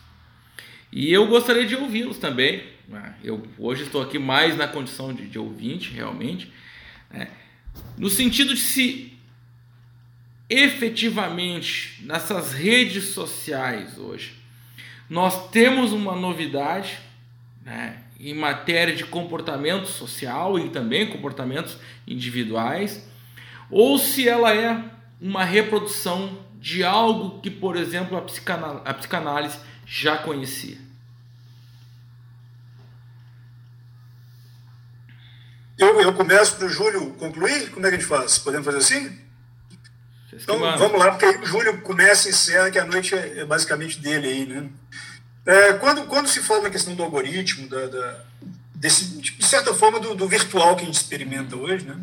E 0.91 1.13
eu 1.13 1.27
gostaria 1.27 1.67
de 1.67 1.77
ouvi-los 1.77 2.17
também. 2.17 2.67
Né? 2.89 3.15
Eu 3.23 3.47
hoje 3.59 3.83
estou 3.83 4.01
aqui 4.01 4.19
mais 4.19 4.57
na 4.57 4.67
condição 4.67 5.13
de, 5.13 5.27
de 5.27 5.39
ouvinte, 5.39 5.91
realmente, 5.91 6.51
né? 7.11 7.29
no 7.99 8.09
sentido 8.09 8.55
de 8.55 8.61
se 8.61 9.13
efetivamente 10.49 12.03
nessas 12.07 12.55
redes 12.55 13.09
sociais 13.09 13.99
hoje, 13.99 14.33
nós 15.11 15.51
temos 15.51 15.93
uma 15.93 16.17
novidade 16.17 16.99
né, 17.63 18.03
em 18.19 18.35
matéria 18.35 18.95
de 18.95 19.05
comportamento 19.05 19.87
social 19.87 20.59
e 20.59 20.71
também 20.71 21.09
comportamentos 21.09 21.79
individuais, 22.07 23.07
ou 23.71 23.99
se 23.99 24.29
ela 24.29 24.55
é 24.55 24.83
uma 25.21 25.45
reprodução 25.45 26.39
de 26.55 26.83
algo 26.83 27.41
que, 27.41 27.51
por 27.51 27.77
exemplo, 27.77 28.17
a, 28.17 28.23
psicanal 28.23 28.83
a 28.85 28.95
psicanálise 28.95 29.59
já 29.87 30.19
conhecia. 30.19 30.79
Eu, 35.79 36.01
eu 36.01 36.13
começo 36.13 36.57
para 36.57 36.67
o 36.67 36.69
Júlio 36.69 37.13
concluir? 37.15 37.71
Como 37.71 37.87
é 37.87 37.91
que 37.91 37.97
a 37.97 37.99
gente 37.99 38.09
faz? 38.09 38.39
Podemos 38.39 38.67
fazer 38.67 38.79
assim? 38.79 39.29
Então, 40.33 40.59
vamos 40.59 40.99
lá, 40.99 41.11
porque 41.13 41.25
aí 41.25 41.37
o 41.39 41.47
Júlio 41.47 41.81
começa 41.81 42.29
e 42.29 42.31
encerra, 42.31 42.71
que 42.71 42.79
a 42.79 42.85
noite 42.85 43.15
é, 43.15 43.41
é 43.41 43.45
basicamente 43.45 43.99
dele 44.01 44.29
aí, 44.29 44.47
né? 44.47 44.69
É, 45.49 45.73
quando, 45.73 46.05
quando 46.05 46.29
se 46.29 46.43
fala 46.43 46.65
na 46.65 46.71
questão 46.71 46.95
do 46.95 47.03
algoritmo, 47.03 47.67
da, 47.71 47.87
da 47.87 48.21
desse, 48.75 49.07
de 49.17 49.43
certa 49.43 49.73
forma, 49.73 49.99
do, 49.99 50.15
do, 50.15 50.29
virtual 50.29 50.77
que 50.77 50.83
a 50.83 50.85
gente 50.85 50.97
experimenta 50.97 51.57
hoje, 51.57 51.87
né? 51.87 51.97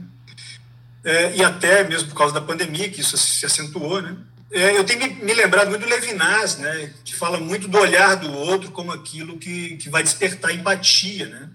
É, 1.04 1.36
e 1.36 1.44
até 1.44 1.84
mesmo 1.84 2.10
por 2.10 2.18
causa 2.18 2.34
da 2.34 2.42
pandemia, 2.42 2.90
que 2.90 3.02
isso 3.02 3.16
se 3.16 3.46
acentuou, 3.46 4.02
né? 4.02 4.18
É, 4.52 4.76
eu 4.76 4.84
tenho 4.84 5.00
me, 5.00 5.10
me 5.24 5.34
lembrado 5.36 5.70
muito 5.70 5.84
do 5.84 5.88
Levinas, 5.88 6.58
né? 6.58 6.92
Que 7.04 7.14
fala 7.14 7.40
muito 7.40 7.68
do 7.68 7.78
olhar 7.78 8.16
do 8.16 8.34
outro 8.34 8.72
como 8.72 8.92
aquilo 8.92 9.38
que, 9.38 9.78
que 9.78 9.92
vai 9.92 10.02
despertar 10.02 10.52
empatia, 10.52 11.28
né? 11.28 11.48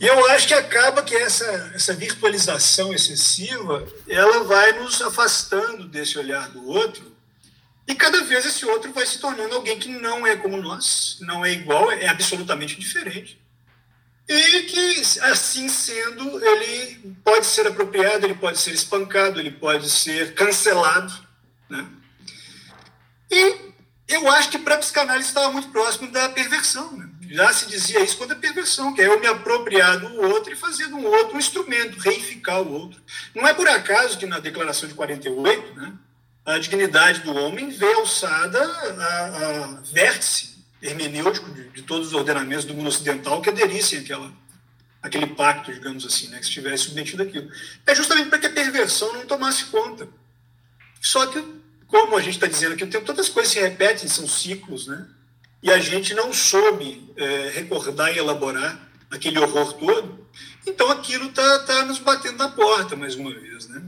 E 0.00 0.06
eu 0.08 0.26
acho 0.30 0.48
que 0.48 0.54
acaba 0.54 1.04
que 1.04 1.14
essa, 1.14 1.70
essa 1.72 1.94
virtualização 1.94 2.92
excessiva, 2.92 3.86
ela 4.08 4.42
vai 4.42 4.72
nos 4.72 5.00
afastando 5.00 5.86
desse 5.86 6.18
olhar 6.18 6.50
do 6.50 6.66
outro, 6.66 7.13
e 7.86 7.94
cada 7.94 8.22
vez 8.22 8.46
esse 8.46 8.64
outro 8.64 8.92
vai 8.92 9.04
se 9.04 9.18
tornando 9.18 9.54
alguém 9.54 9.78
que 9.78 9.88
não 9.88 10.26
é 10.26 10.36
como 10.36 10.56
nós, 10.56 11.18
não 11.20 11.44
é 11.44 11.52
igual, 11.52 11.90
é 11.90 12.08
absolutamente 12.08 12.78
diferente. 12.78 13.38
E 14.26 14.62
que, 14.62 15.02
assim 15.20 15.68
sendo, 15.68 16.42
ele 16.42 17.14
pode 17.22 17.44
ser 17.44 17.66
apropriado, 17.66 18.24
ele 18.24 18.34
pode 18.34 18.58
ser 18.58 18.72
espancado, 18.72 19.38
ele 19.38 19.50
pode 19.50 19.90
ser 19.90 20.34
cancelado. 20.34 21.12
Né? 21.68 21.86
E 23.30 23.74
Eu 24.06 24.30
acho 24.30 24.50
que 24.50 24.58
para 24.58 24.74
a 24.74 24.78
psicanálise 24.78 25.28
estava 25.28 25.50
muito 25.50 25.68
próximo 25.68 26.10
da 26.10 26.28
perversão. 26.28 26.92
Né? 26.96 27.08
Já 27.30 27.52
se 27.52 27.66
dizia 27.66 28.02
isso 28.02 28.16
quando 28.16 28.32
a 28.32 28.36
perversão, 28.36 28.94
que 28.94 29.00
é 29.00 29.06
eu 29.06 29.18
me 29.18 29.26
apropriar 29.26 29.98
do 29.98 30.20
outro 30.22 30.52
e 30.52 30.56
fazer 30.56 30.88
do 30.88 31.02
outro 31.02 31.36
um 31.36 31.38
instrumento, 31.38 31.98
reificar 31.98 32.62
o 32.62 32.72
outro. 32.72 33.02
Não 33.34 33.46
é 33.46 33.54
por 33.54 33.66
acaso 33.68 34.18
que 34.18 34.26
na 34.26 34.38
Declaração 34.38 34.88
de 34.88 34.94
48, 34.94 35.74
né, 35.74 35.92
a 36.44 36.58
dignidade 36.58 37.20
do 37.20 37.34
homem 37.34 37.70
veio 37.70 38.00
alçada 38.00 38.62
a, 38.62 39.26
a 39.26 39.66
vértice 39.92 40.54
hermenêutico 40.82 41.50
de, 41.50 41.68
de, 41.70 41.82
todos 41.82 42.08
os 42.08 42.14
ordenamentos 42.14 42.64
do 42.64 42.74
mundo 42.74 42.88
ocidental 42.88 43.40
que 43.40 43.48
aderissem 43.48 44.00
àquela, 44.00 44.30
àquele 45.02 45.26
pacto, 45.28 45.72
digamos 45.72 46.04
assim, 46.04 46.28
né, 46.28 46.38
que 46.38 46.44
estivesse 46.44 46.84
submetido 46.84 47.22
àquilo. 47.22 47.50
É 47.86 47.94
justamente 47.94 48.28
para 48.28 48.38
que 48.38 48.46
a 48.46 48.52
perversão 48.52 49.12
não 49.14 49.24
tomasse 49.24 49.64
conta. 49.66 50.06
Só 51.00 51.26
que, 51.26 51.42
como 51.86 52.16
a 52.16 52.20
gente 52.20 52.34
está 52.34 52.46
dizendo 52.46 52.74
aqui, 52.74 52.86
todas 52.86 53.26
as 53.26 53.32
coisas 53.32 53.52
se 53.52 53.60
repetem, 53.60 54.08
são 54.08 54.28
ciclos, 54.28 54.86
né? 54.86 55.06
E 55.62 55.70
a 55.70 55.78
gente 55.78 56.12
não 56.12 56.30
soube 56.30 57.10
é, 57.16 57.50
recordar 57.54 58.14
e 58.14 58.18
elaborar 58.18 58.78
aquele 59.10 59.38
horror 59.38 59.72
todo. 59.72 60.26
Então 60.66 60.90
aquilo 60.90 61.28
está 61.28 61.60
tá 61.60 61.84
nos 61.86 61.98
batendo 61.98 62.36
na 62.36 62.48
porta 62.48 62.96
mais 62.96 63.14
uma 63.14 63.32
vez, 63.32 63.68
né? 63.68 63.82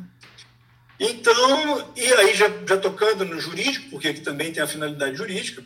Então, 0.98 1.92
e 1.94 2.12
aí 2.14 2.34
já, 2.34 2.48
já 2.66 2.76
tocando 2.78 3.24
no 3.24 3.38
jurídico, 3.38 3.90
porque 3.90 4.08
aqui 4.08 4.20
também 4.20 4.52
tem 4.52 4.62
a 4.62 4.66
finalidade 4.66 5.16
jurídica, 5.16 5.62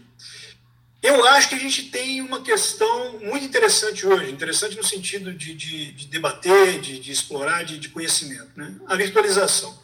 eu 1.03 1.25
acho 1.29 1.49
que 1.49 1.55
a 1.55 1.59
gente 1.59 1.85
tem 1.85 2.21
uma 2.21 2.43
questão 2.43 3.19
muito 3.21 3.45
interessante 3.45 4.07
hoje, 4.07 4.31
interessante 4.31 4.77
no 4.77 4.85
sentido 4.85 5.33
de, 5.33 5.55
de, 5.55 5.93
de 5.93 6.07
debater, 6.09 6.79
de, 6.81 6.99
de 6.99 7.11
explorar, 7.11 7.65
de, 7.65 7.89
conhecimento, 7.89 8.51
né? 8.55 8.77
a 8.87 8.97
virtualização. 8.97 9.81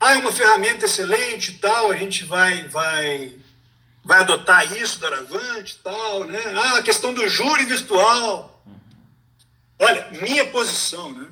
Ah, 0.00 0.14
é 0.14 0.18
uma 0.18 0.32
ferramenta 0.32 0.86
excelente 0.86 1.50
e 1.50 1.54
tal, 1.58 1.90
a 1.90 1.96
gente 1.96 2.24
vai, 2.24 2.66
vai, 2.68 3.34
vai 4.02 4.20
adotar 4.20 4.72
isso 4.76 5.00
doravante 5.00 5.74
e 5.74 5.82
tal, 5.82 6.24
né? 6.24 6.40
Ah, 6.56 6.78
a 6.78 6.82
questão 6.82 7.12
do 7.12 7.28
júri 7.28 7.64
virtual. 7.64 8.62
Olha, 9.78 10.08
minha 10.22 10.46
posição, 10.46 11.12
né? 11.12 11.28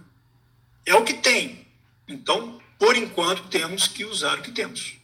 É 0.85 0.95
o 0.95 1.05
que 1.05 1.15
tem. 1.15 1.67
Então, 2.07 2.62
por 2.83 2.97
enquanto, 2.97 3.45
temos 3.45 3.87
que 3.87 4.05
usar 4.05 4.41
o 4.41 4.43
que 4.43 4.51
temos. 4.51 4.95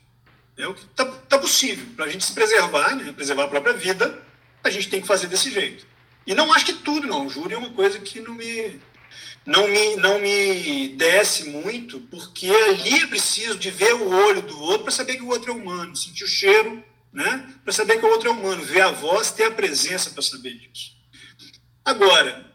É 0.57 0.67
o 0.67 0.75
que 0.75 0.83
está 0.83 1.05
tá 1.05 1.39
possível. 1.39 1.87
Para 1.95 2.07
a 2.07 2.09
gente 2.09 2.25
se 2.25 2.33
preservar, 2.33 2.97
né, 2.97 3.13
preservar 3.13 3.45
a 3.45 3.49
própria 3.49 3.73
vida, 3.73 4.21
a 4.65 4.69
gente 4.69 4.89
tem 4.89 5.01
que 5.01 5.07
fazer 5.07 5.29
desse 5.29 5.49
jeito. 5.49 5.87
E 6.27 6.35
não 6.35 6.53
acho 6.53 6.67
que 6.67 6.73
tudo, 6.73 7.07
não. 7.07 7.27
O 7.27 7.31
júri 7.31 7.55
é 7.55 7.57
uma 7.57 7.71
coisa 7.71 8.01
que 8.01 8.19
não 8.19 8.35
me, 8.35 8.81
não 9.47 9.69
me, 9.69 9.95
não 9.95 10.19
me 10.19 10.89
desce 10.97 11.51
muito, 11.51 12.01
porque 12.11 12.49
ali 12.49 13.05
é 13.05 13.07
preciso 13.07 13.57
de 13.57 13.71
ver 13.71 13.95
o 13.95 14.11
olho 14.11 14.43
do 14.43 14.61
outro 14.61 14.83
para 14.83 14.93
saber 14.93 15.15
que 15.15 15.23
o 15.23 15.29
outro 15.29 15.53
é 15.53 15.55
humano, 15.55 15.95
sentir 15.95 16.25
o 16.25 16.29
cheiro, 16.29 16.83
né, 17.13 17.55
para 17.63 17.73
saber 17.73 18.01
que 18.01 18.05
o 18.05 18.11
outro 18.11 18.29
é 18.29 18.33
humano, 18.33 18.61
ver 18.65 18.81
a 18.81 18.91
voz, 18.91 19.31
ter 19.31 19.45
a 19.45 19.53
presença 19.53 20.11
para 20.11 20.23
saber 20.25 20.55
disso. 20.55 20.97
Agora, 21.85 22.53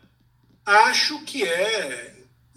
acho 0.66 1.24
que 1.24 1.46
é 1.46 2.13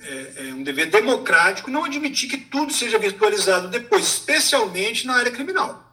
é, 0.06 0.48
é, 0.48 0.54
um 0.54 0.62
dever 0.62 0.90
democrático 0.90 1.70
não 1.70 1.84
admitir 1.84 2.28
que 2.28 2.36
tudo 2.36 2.72
seja 2.72 2.98
virtualizado 2.98 3.68
depois, 3.68 4.04
especialmente 4.04 5.06
na 5.06 5.14
área 5.14 5.32
criminal. 5.32 5.84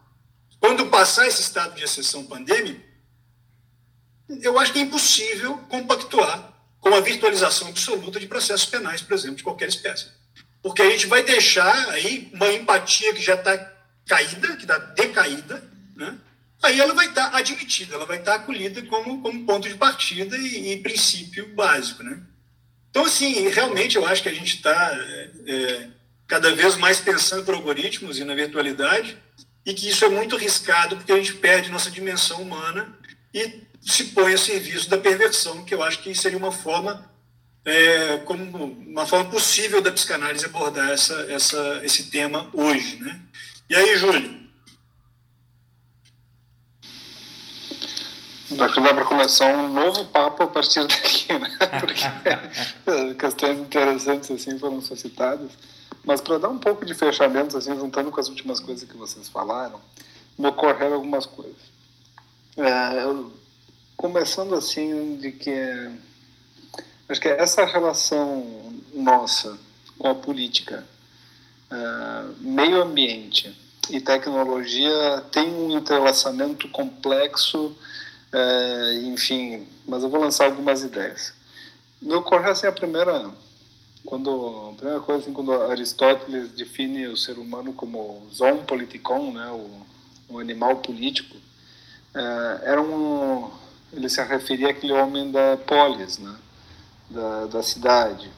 Quando 0.60 0.86
passar 0.86 1.26
esse 1.26 1.42
estado 1.42 1.74
de 1.74 1.82
exceção 1.82 2.24
pandêmica, 2.24 2.80
eu 4.40 4.58
acho 4.58 4.72
que 4.72 4.78
é 4.78 4.82
impossível 4.82 5.58
compactuar 5.68 6.54
com 6.80 6.94
a 6.94 7.00
virtualização 7.00 7.68
absoluta 7.68 8.20
de 8.20 8.26
processos 8.26 8.66
penais, 8.66 9.02
por 9.02 9.14
exemplo, 9.14 9.36
de 9.36 9.42
qualquer 9.42 9.68
espécie. 9.68 10.06
Porque 10.62 10.80
a 10.80 10.90
gente 10.90 11.06
vai 11.06 11.22
deixar 11.22 11.90
aí 11.90 12.30
uma 12.32 12.50
empatia 12.52 13.12
que 13.12 13.22
já 13.22 13.34
está 13.34 13.56
caída, 14.06 14.56
que 14.56 14.62
está 14.62 14.78
decaída, 14.78 15.62
né? 15.96 16.18
aí 16.62 16.80
ela 16.80 16.94
vai 16.94 17.06
estar 17.06 17.30
tá 17.30 17.38
admitida, 17.38 17.94
ela 17.94 18.06
vai 18.06 18.18
estar 18.18 18.32
tá 18.32 18.36
acolhida 18.38 18.82
como, 18.86 19.20
como 19.20 19.44
ponto 19.44 19.68
de 19.68 19.74
partida 19.74 20.36
e, 20.36 20.72
e 20.72 20.80
princípio 20.80 21.54
básico. 21.54 22.02
Né? 22.02 22.22
Então, 22.94 23.06
assim, 23.06 23.48
realmente 23.48 23.96
eu 23.96 24.06
acho 24.06 24.22
que 24.22 24.28
a 24.28 24.32
gente 24.32 24.54
está 24.54 24.96
é, 24.96 25.30
é, 25.48 25.88
cada 26.28 26.54
vez 26.54 26.76
mais 26.76 27.00
pensando 27.00 27.44
por 27.44 27.52
algoritmos 27.52 28.20
e 28.20 28.24
na 28.24 28.36
virtualidade, 28.36 29.18
e 29.66 29.74
que 29.74 29.88
isso 29.88 30.04
é 30.04 30.08
muito 30.08 30.36
arriscado 30.36 30.94
porque 30.94 31.10
a 31.10 31.16
gente 31.16 31.34
perde 31.34 31.72
nossa 31.72 31.90
dimensão 31.90 32.40
humana 32.40 32.96
e 33.34 33.62
se 33.82 34.04
põe 34.04 34.34
a 34.34 34.38
serviço 34.38 34.88
da 34.88 34.96
perversão, 34.96 35.64
que 35.64 35.74
eu 35.74 35.82
acho 35.82 35.98
que 36.04 36.14
seria 36.14 36.38
uma 36.38 36.52
forma 36.52 37.04
é, 37.64 38.18
como 38.18 38.44
uma 38.64 39.04
forma 39.04 39.28
possível 39.28 39.82
da 39.82 39.90
psicanálise 39.90 40.44
abordar 40.44 40.90
essa, 40.90 41.14
essa, 41.28 41.80
esse 41.82 42.04
tema 42.10 42.48
hoje, 42.52 42.98
né? 43.00 43.20
E 43.68 43.74
aí, 43.74 43.96
Júlio? 43.96 44.43
Que 48.54 48.80
dá 48.80 48.94
para 48.94 49.04
começar 49.04 49.46
um 49.46 49.72
novo 49.72 50.04
papo 50.06 50.44
a 50.44 50.46
partir 50.46 50.86
daqui, 50.86 51.32
né? 51.32 51.50
Porque 51.80 53.14
questões 53.18 53.58
interessantes 53.58 54.30
assim 54.30 54.58
foram 54.58 54.80
suscitadas. 54.80 55.50
Mas 56.04 56.20
para 56.20 56.38
dar 56.38 56.48
um 56.48 56.58
pouco 56.58 56.84
de 56.84 56.94
fechamento, 56.94 57.56
assim, 57.56 57.74
juntando 57.76 58.10
com 58.10 58.20
as 58.20 58.28
últimas 58.28 58.60
coisas 58.60 58.88
que 58.88 58.96
vocês 58.96 59.28
falaram, 59.28 59.80
me 60.38 60.46
ocorreram 60.46 60.94
algumas 60.94 61.24
coisas. 61.24 61.56
É, 62.56 63.02
eu, 63.02 63.32
começando 63.96 64.54
assim, 64.54 65.16
de 65.16 65.32
que 65.32 65.90
acho 67.08 67.20
que 67.20 67.28
essa 67.28 67.64
relação 67.64 68.74
nossa 68.92 69.58
com 69.98 70.08
a 70.08 70.14
política, 70.14 70.86
é, 71.70 72.24
meio 72.40 72.82
ambiente 72.82 73.56
e 73.90 74.00
tecnologia 74.00 75.24
tem 75.30 75.52
um 75.52 75.76
entrelaçamento 75.76 76.68
complexo 76.68 77.76
é, 78.34 78.94
enfim, 79.04 79.64
mas 79.86 80.02
eu 80.02 80.08
vou 80.08 80.20
lançar 80.20 80.46
algumas 80.46 80.82
ideias. 80.82 81.32
Me 82.02 82.12
ocorre 82.14 82.50
assim 82.50 82.66
a 82.66 82.72
primeira, 82.72 83.30
quando 84.04 84.70
a 84.72 84.74
primeira 84.74 85.00
coisa 85.00 85.22
assim, 85.22 85.32
quando 85.32 85.52
Aristóteles 85.52 86.50
define 86.50 87.06
o 87.06 87.16
ser 87.16 87.38
humano 87.38 87.72
como 87.72 88.26
zoon 88.34 88.64
politikon, 88.64 89.32
né, 89.32 89.48
o, 89.52 90.34
o 90.34 90.38
animal 90.40 90.78
político, 90.78 91.36
é, 92.12 92.60
era 92.64 92.82
um, 92.82 93.50
ele 93.92 94.08
se 94.08 94.20
referia 94.24 94.70
àquele 94.70 94.92
homem 94.92 95.30
da 95.30 95.56
polis, 95.56 96.18
né, 96.18 96.34
da, 97.08 97.46
da 97.46 97.62
cidade, 97.62 98.28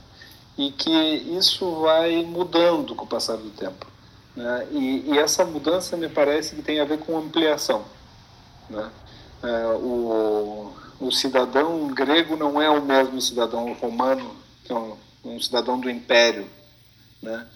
e 0.59 0.70
que 0.72 0.90
isso 0.90 1.80
vai 1.80 2.22
mudando 2.22 2.94
com 2.94 3.07
o 3.07 3.09
passar 3.09 3.38
do 3.38 3.49
tempo. 3.49 3.86
Né? 4.34 4.68
E, 4.72 5.05
e, 5.07 5.18
essa 5.18 5.42
mudança 5.44 5.97
me 5.97 6.09
parece 6.11 6.55
que 6.55 6.62
tem 6.62 6.80
a 6.80 6.84
ver 6.84 6.99
com 6.99 7.16
ampliação. 7.16 7.82
Né? 8.68 8.90
É, 9.47 9.66
o, 9.76 10.72
o 11.01 11.12
cidadão 11.12 11.88
grego 11.88 12.36
não 12.36 12.61
é 12.61 12.68
o 12.68 12.82
mesmo 12.82 13.20
cidadão 13.20 13.72
romano, 13.74 14.34
que 14.64 14.72
é 14.72 14.74
um, 14.74 14.97
um 15.24 15.40
cidadão 15.40 15.78
do 15.78 15.88
império. 15.88 16.47
Né? 17.22 17.47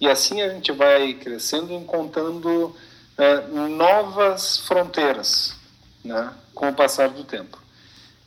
E 0.00 0.08
assim 0.08 0.42
a 0.42 0.48
gente 0.50 0.72
vai 0.72 1.14
crescendo, 1.14 1.72
encontrando 1.72 2.74
é, 3.16 3.40
novas 3.68 4.58
fronteiras 4.58 5.54
né? 6.04 6.32
com 6.54 6.68
o 6.68 6.74
passar 6.74 7.08
do 7.08 7.24
tempo. 7.24 7.58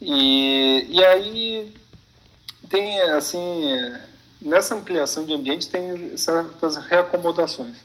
E, 0.01 0.87
e 0.89 1.05
aí 1.05 1.73
tem, 2.67 2.99
assim, 3.01 3.93
nessa 4.41 4.73
ampliação 4.73 5.25
de 5.25 5.33
ambiente 5.33 5.69
tem 5.69 6.17
certas 6.17 6.77
reacomodações. 6.77 7.77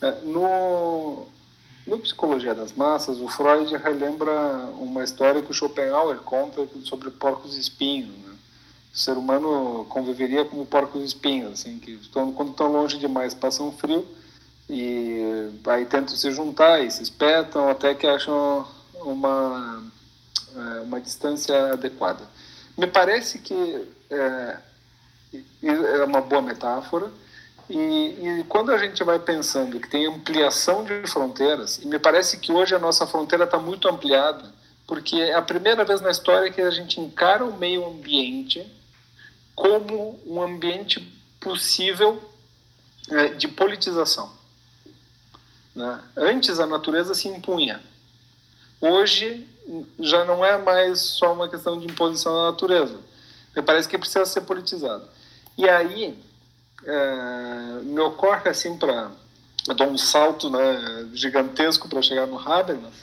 É, 0.00 0.12
no, 0.22 1.26
no 1.90 1.98
Psicologia 1.98 2.54
das 2.54 2.72
Massas, 2.72 3.18
o 3.18 3.26
Freud 3.26 3.76
relembra 3.76 4.32
uma 4.78 5.02
história 5.02 5.42
que 5.42 5.50
o 5.50 5.54
Schopenhauer 5.54 6.18
conta 6.18 6.64
sobre 6.84 7.10
porcos 7.10 7.56
espinhos. 7.56 8.16
Né? 8.16 8.32
O 8.94 8.96
ser 8.96 9.18
humano 9.18 9.84
conviveria 9.88 10.44
como 10.44 10.64
porcos 10.64 11.02
espinhos, 11.02 11.60
assim, 11.60 11.80
que 11.80 11.98
quando 12.12 12.50
estão 12.52 12.70
longe 12.70 12.96
demais 12.96 13.34
passam 13.34 13.72
frio 13.72 14.06
e 14.68 15.50
aí 15.66 15.84
tentam 15.84 16.14
se 16.14 16.30
juntar 16.30 16.80
e 16.80 16.90
se 16.92 17.02
espetam 17.02 17.68
até 17.68 17.92
que 17.92 18.06
acham 18.06 18.64
uma, 18.94 19.82
é, 20.54 20.80
uma 20.82 21.00
distância 21.00 21.72
adequada. 21.72 22.22
Me 22.78 22.86
parece 22.86 23.40
que 23.40 23.88
é, 24.08 24.56
é 25.64 26.04
uma 26.04 26.20
boa 26.20 26.40
metáfora, 26.40 27.10
e, 27.70 28.40
e, 28.40 28.44
quando 28.48 28.72
a 28.72 28.78
gente 28.78 29.04
vai 29.04 29.20
pensando 29.20 29.78
que 29.78 29.88
tem 29.88 30.04
ampliação 30.04 30.82
de 30.84 31.06
fronteiras, 31.06 31.78
e 31.78 31.86
me 31.86 32.00
parece 32.00 32.38
que 32.38 32.50
hoje 32.50 32.74
a 32.74 32.80
nossa 32.80 33.06
fronteira 33.06 33.44
está 33.44 33.58
muito 33.58 33.88
ampliada, 33.88 34.52
porque 34.88 35.14
é 35.14 35.34
a 35.34 35.42
primeira 35.42 35.84
vez 35.84 36.00
na 36.00 36.10
história 36.10 36.50
que 36.50 36.60
a 36.60 36.70
gente 36.70 37.00
encara 37.00 37.44
o 37.44 37.56
meio 37.56 37.86
ambiente 37.86 38.66
como 39.54 40.18
um 40.26 40.42
ambiente 40.42 41.00
possível 41.38 42.20
é, 43.08 43.28
de 43.28 43.46
politização. 43.46 44.32
Né? 45.72 46.00
Antes 46.16 46.58
a 46.58 46.66
natureza 46.66 47.14
se 47.14 47.28
impunha. 47.28 47.80
Hoje 48.80 49.46
já 50.00 50.24
não 50.24 50.44
é 50.44 50.58
mais 50.58 50.98
só 50.98 51.32
uma 51.32 51.48
questão 51.48 51.78
de 51.78 51.86
imposição 51.86 52.34
da 52.34 52.50
natureza. 52.50 52.98
Me 53.54 53.62
parece 53.62 53.88
que 53.88 53.96
precisa 53.96 54.26
ser 54.26 54.40
politizado. 54.40 55.04
E 55.56 55.68
aí 55.68 56.18
é, 56.84 57.82
me 57.82 58.00
ocorre 58.00 58.48
assim 58.48 58.76
para 58.76 59.10
dou 59.74 59.88
um 59.88 59.98
salto 59.98 60.48
né, 60.48 61.08
gigantesco 61.12 61.88
para 61.88 62.02
chegar 62.02 62.26
no 62.26 62.38
Habermas, 62.38 62.94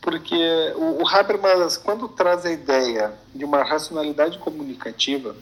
porque 0.00 0.72
o, 0.76 1.02
o 1.02 1.08
Habermas, 1.08 1.76
quando 1.76 2.08
traz 2.08 2.46
a 2.46 2.50
ideia 2.50 3.12
de 3.34 3.44
uma 3.44 3.62
racionalidade 3.62 4.38
comunicativa, 4.38 5.36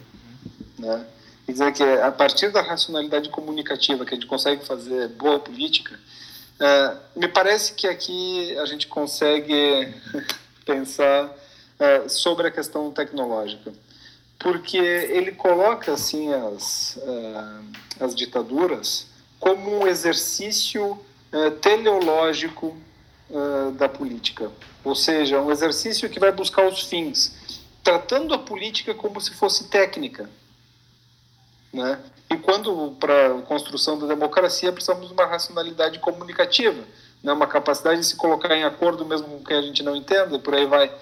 né, 0.79 1.07
quer 1.45 1.53
dizer 1.53 1.73
que 1.73 1.83
a 1.83 2.11
partir 2.11 2.51
da 2.51 2.63
racionalidade 2.63 3.29
comunicativa 3.29 4.05
que 4.05 4.15
a 4.15 4.17
gente 4.17 4.27
consegue 4.27 4.65
fazer 4.65 5.09
boa 5.09 5.39
política, 5.39 5.99
é, 6.59 6.97
me 7.15 7.29
parece 7.29 7.75
que 7.75 7.87
aqui 7.87 8.57
a 8.59 8.65
gente 8.65 8.87
consegue 8.87 9.95
pensar 10.65 11.31
é, 11.79 12.09
sobre 12.09 12.49
a 12.49 12.51
questão 12.51 12.91
tecnológica, 12.91 13.73
porque 14.47 14.79
ele 14.79 15.33
coloca 15.33 15.93
assim 15.93 16.33
as, 16.33 16.97
é, 16.99 18.05
as 18.05 18.15
ditaduras 18.15 19.09
como 19.41 19.81
um 19.81 19.89
exercício 19.89 21.05
é, 21.33 21.51
teleológico 21.51 22.77
é, 23.29 23.73
da 23.73 23.89
política, 23.89 24.49
ou 24.85 24.95
seja, 24.95 25.41
um 25.41 25.51
exercício 25.51 26.09
que 26.09 26.21
vai 26.21 26.31
buscar 26.31 26.65
os 26.65 26.85
fins, 26.85 27.61
tratando 27.83 28.33
a 28.35 28.39
política 28.39 28.95
como 28.95 29.21
se 29.21 29.33
fosse 29.33 29.69
técnica, 29.69 30.31
né? 31.73 31.99
E 32.31 32.37
quando, 32.37 32.95
para 33.01 33.39
a 33.39 33.43
construção 33.43 33.99
da 33.99 34.07
democracia, 34.07 34.73
precisamos 34.73 35.09
de 35.09 35.13
uma 35.13 35.27
racionalidade 35.27 35.99
comunicativa, 35.99 36.85
né? 37.21 37.33
uma 37.33 37.49
capacidade 37.49 37.99
de 38.01 38.07
se 38.07 38.15
colocar 38.15 38.55
em 38.55 38.63
acordo 38.63 39.05
mesmo 39.05 39.27
com 39.27 39.45
quem 39.45 39.57
a 39.57 39.63
gente 39.63 39.83
não 39.83 39.97
entenda, 39.97 40.39
por 40.39 40.55
aí 40.55 40.67
vai. 40.67 40.93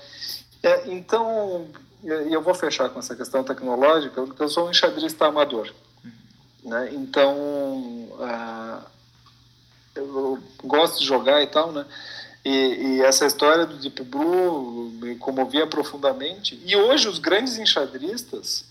É, 0.63 0.89
então, 0.91 1.69
e 2.05 2.33
eu 2.33 2.43
vou 2.43 2.55
fechar 2.55 2.89
com 2.91 2.99
essa 2.99 3.17
questão 3.17 3.43
tecnológica, 3.43 4.23
porque 4.23 4.43
eu 4.43 4.49
sou 4.49 4.67
um 4.67 4.71
enxadrista 4.71 5.27
amador. 5.27 5.73
Né? 6.63 6.91
Então, 6.95 7.35
uh, 7.37 8.83
eu 9.95 10.39
gosto 10.63 10.99
de 10.99 11.07
jogar 11.07 11.43
e 11.43 11.47
tal, 11.47 11.73
né? 11.73 11.85
E, 12.45 12.51
e, 12.51 13.03
essa 13.03 13.25
história 13.25 13.65
do 13.65 13.79
Deep 13.79 14.03
Blue 14.03 14.91
me 15.01 15.17
comovia 15.17 15.67
profundamente. 15.67 16.61
E 16.65 16.77
hoje 16.77 17.09
os 17.09 17.19
grandes 17.19 17.57
enxadristas 17.57 18.67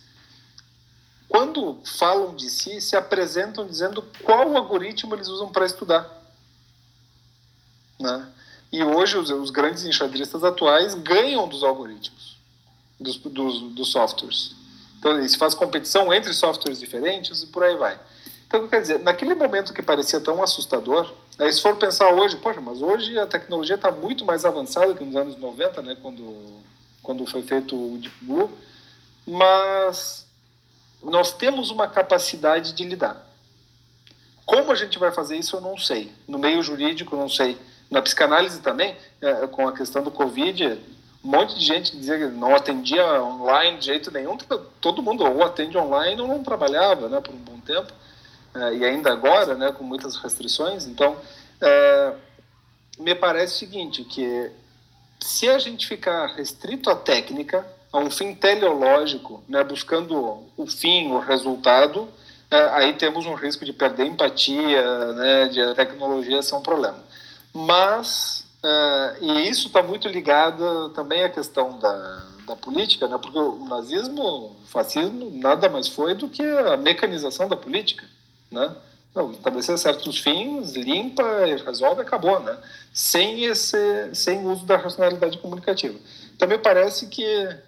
quando 1.33 1.79
falam 1.83 2.35
de 2.35 2.47
si, 2.47 2.79
se 2.79 2.95
apresentam 2.95 3.65
dizendo 3.65 4.03
qual 4.21 4.55
algoritmo 4.55 5.15
eles 5.15 5.27
usam 5.27 5.49
para 5.49 5.65
estudar. 5.65 6.07
Né? 7.99 8.27
E 8.71 8.83
hoje 8.83 9.17
os, 9.17 9.31
os, 9.31 9.49
grandes 9.49 9.83
enxadristas 9.83 10.43
atuais 10.43 10.93
ganham 10.93 11.47
dos 11.47 11.63
algoritmos, 11.63 12.32
dos, 13.03 13.17
dos, 13.17 13.61
dos 13.73 13.91
softwares. 13.91 14.55
Então, 14.97 15.27
se 15.27 15.37
faz 15.37 15.53
competição 15.53 16.13
entre 16.13 16.33
softwares 16.33 16.79
diferentes 16.79 17.43
e 17.43 17.47
por 17.47 17.63
aí 17.63 17.75
vai. 17.75 17.99
Então, 18.47 18.67
quer 18.67 18.81
dizer, 18.81 18.99
naquele 18.99 19.35
momento 19.35 19.73
que 19.73 19.81
parecia 19.81 20.19
tão 20.19 20.41
assustador, 20.41 21.11
aí 21.37 21.51
se 21.51 21.61
for 21.61 21.75
pensar 21.75 22.09
hoje, 22.13 22.37
poxa, 22.37 22.61
mas 22.61 22.81
hoje 22.81 23.17
a 23.19 23.25
tecnologia 23.25 23.75
está 23.75 23.91
muito 23.91 24.23
mais 24.23 24.45
avançada 24.45 24.93
que 24.93 25.03
nos 25.03 25.15
anos 25.15 25.37
90, 25.37 25.81
né, 25.81 25.97
quando, 26.01 26.61
quando 27.01 27.25
foi 27.25 27.41
feito 27.41 27.75
o 27.75 27.97
Deep 27.97 28.15
Blue, 28.21 28.49
mas 29.25 30.25
nós 31.01 31.33
temos 31.33 31.69
uma 31.69 31.87
capacidade 31.87 32.73
de 32.73 32.83
lidar. 32.85 33.27
Como 34.45 34.71
a 34.71 34.75
gente 34.75 34.99
vai 34.99 35.11
fazer 35.11 35.35
isso, 35.37 35.55
eu 35.55 35.61
não 35.61 35.77
sei. 35.77 36.11
No 36.27 36.37
meio 36.37 36.61
jurídico, 36.61 37.15
não 37.15 37.29
sei. 37.29 37.57
Na 37.89 38.01
psicanálise 38.01 38.61
também, 38.61 38.95
é, 39.21 39.47
com 39.47 39.67
a 39.67 39.73
questão 39.73 40.03
do 40.03 40.11
Covid, 40.11 40.79
um 41.23 41.29
monte 41.29 41.57
de 41.57 41.65
gente 41.65 41.95
dizia 41.95 42.17
que 42.17 42.25
não 42.25 42.53
atendia 42.55 43.21
online 43.21 43.77
de 43.77 43.85
jeito 43.85 44.11
nenhum. 44.11 44.37
Todo 44.81 45.01
mundo 45.01 45.23
ou 45.23 45.43
atende 45.43 45.77
online 45.77 46.21
ou 46.21 46.27
não 46.27 46.43
trabalhava 46.43 47.07
né, 47.07 47.21
por 47.21 47.33
um 47.33 47.37
bom 47.37 47.59
tempo. 47.59 47.93
É, 48.53 48.75
e 48.75 48.85
ainda 48.85 49.11
agora, 49.11 49.55
né, 49.55 49.71
com 49.71 49.83
muitas 49.83 50.17
restrições. 50.17 50.85
Então, 50.85 51.15
é, 51.61 52.13
me 52.99 53.15
parece 53.15 53.55
o 53.55 53.57
seguinte, 53.59 54.03
que 54.03 54.51
se 55.19 55.49
a 55.49 55.57
gente 55.57 55.87
ficar 55.87 56.27
restrito 56.35 56.89
à 56.89 56.95
técnica, 56.95 57.65
a 57.91 57.99
um 57.99 58.11
fim 58.11 58.35
teleológico, 58.35 59.43
né, 59.47 59.63
buscando 59.63 60.43
o 60.57 60.67
fim, 60.67 61.11
o 61.11 61.19
resultado, 61.19 62.09
é, 62.51 62.57
aí 62.73 62.93
temos 62.93 63.25
um 63.25 63.33
risco 63.33 63.63
de 63.63 63.71
perder 63.71 64.05
empatia, 64.05 65.13
né, 65.13 65.47
de 65.47 65.61
a 65.61 65.73
tecnologia 65.73 66.41
ser 66.41 66.55
um 66.55 66.61
problema. 66.61 67.01
Mas, 67.53 68.42
é, 68.63 69.17
e 69.21 69.49
isso 69.49 69.67
está 69.67 69.83
muito 69.83 70.07
ligado 70.07 70.89
também 70.89 71.23
à 71.23 71.29
questão 71.29 71.77
da, 71.79 72.25
da 72.47 72.55
política, 72.55 73.07
né, 73.07 73.17
porque 73.17 73.37
o 73.37 73.65
nazismo, 73.65 74.21
o 74.23 74.55
fascismo, 74.67 75.31
nada 75.31 75.69
mais 75.69 75.87
foi 75.87 76.15
do 76.15 76.29
que 76.29 76.41
a 76.41 76.77
mecanização 76.77 77.47
da 77.47 77.55
política, 77.55 78.05
né? 78.51 78.75
Não, 79.13 79.31
estabelecer 79.31 79.77
certos 79.77 80.19
fins, 80.19 80.73
limpa, 80.73 81.23
resolve, 81.63 82.01
acabou, 82.01 82.39
né? 82.39 82.57
Sem 82.91 83.45
esse, 83.45 84.09
sem 84.15 84.43
uso 84.43 84.65
da 84.65 84.75
racionalidade 84.75 85.37
comunicativa. 85.37 85.99
Então 86.35 86.47
me 86.47 86.57
parece 86.57 87.07
que, 87.07 87.23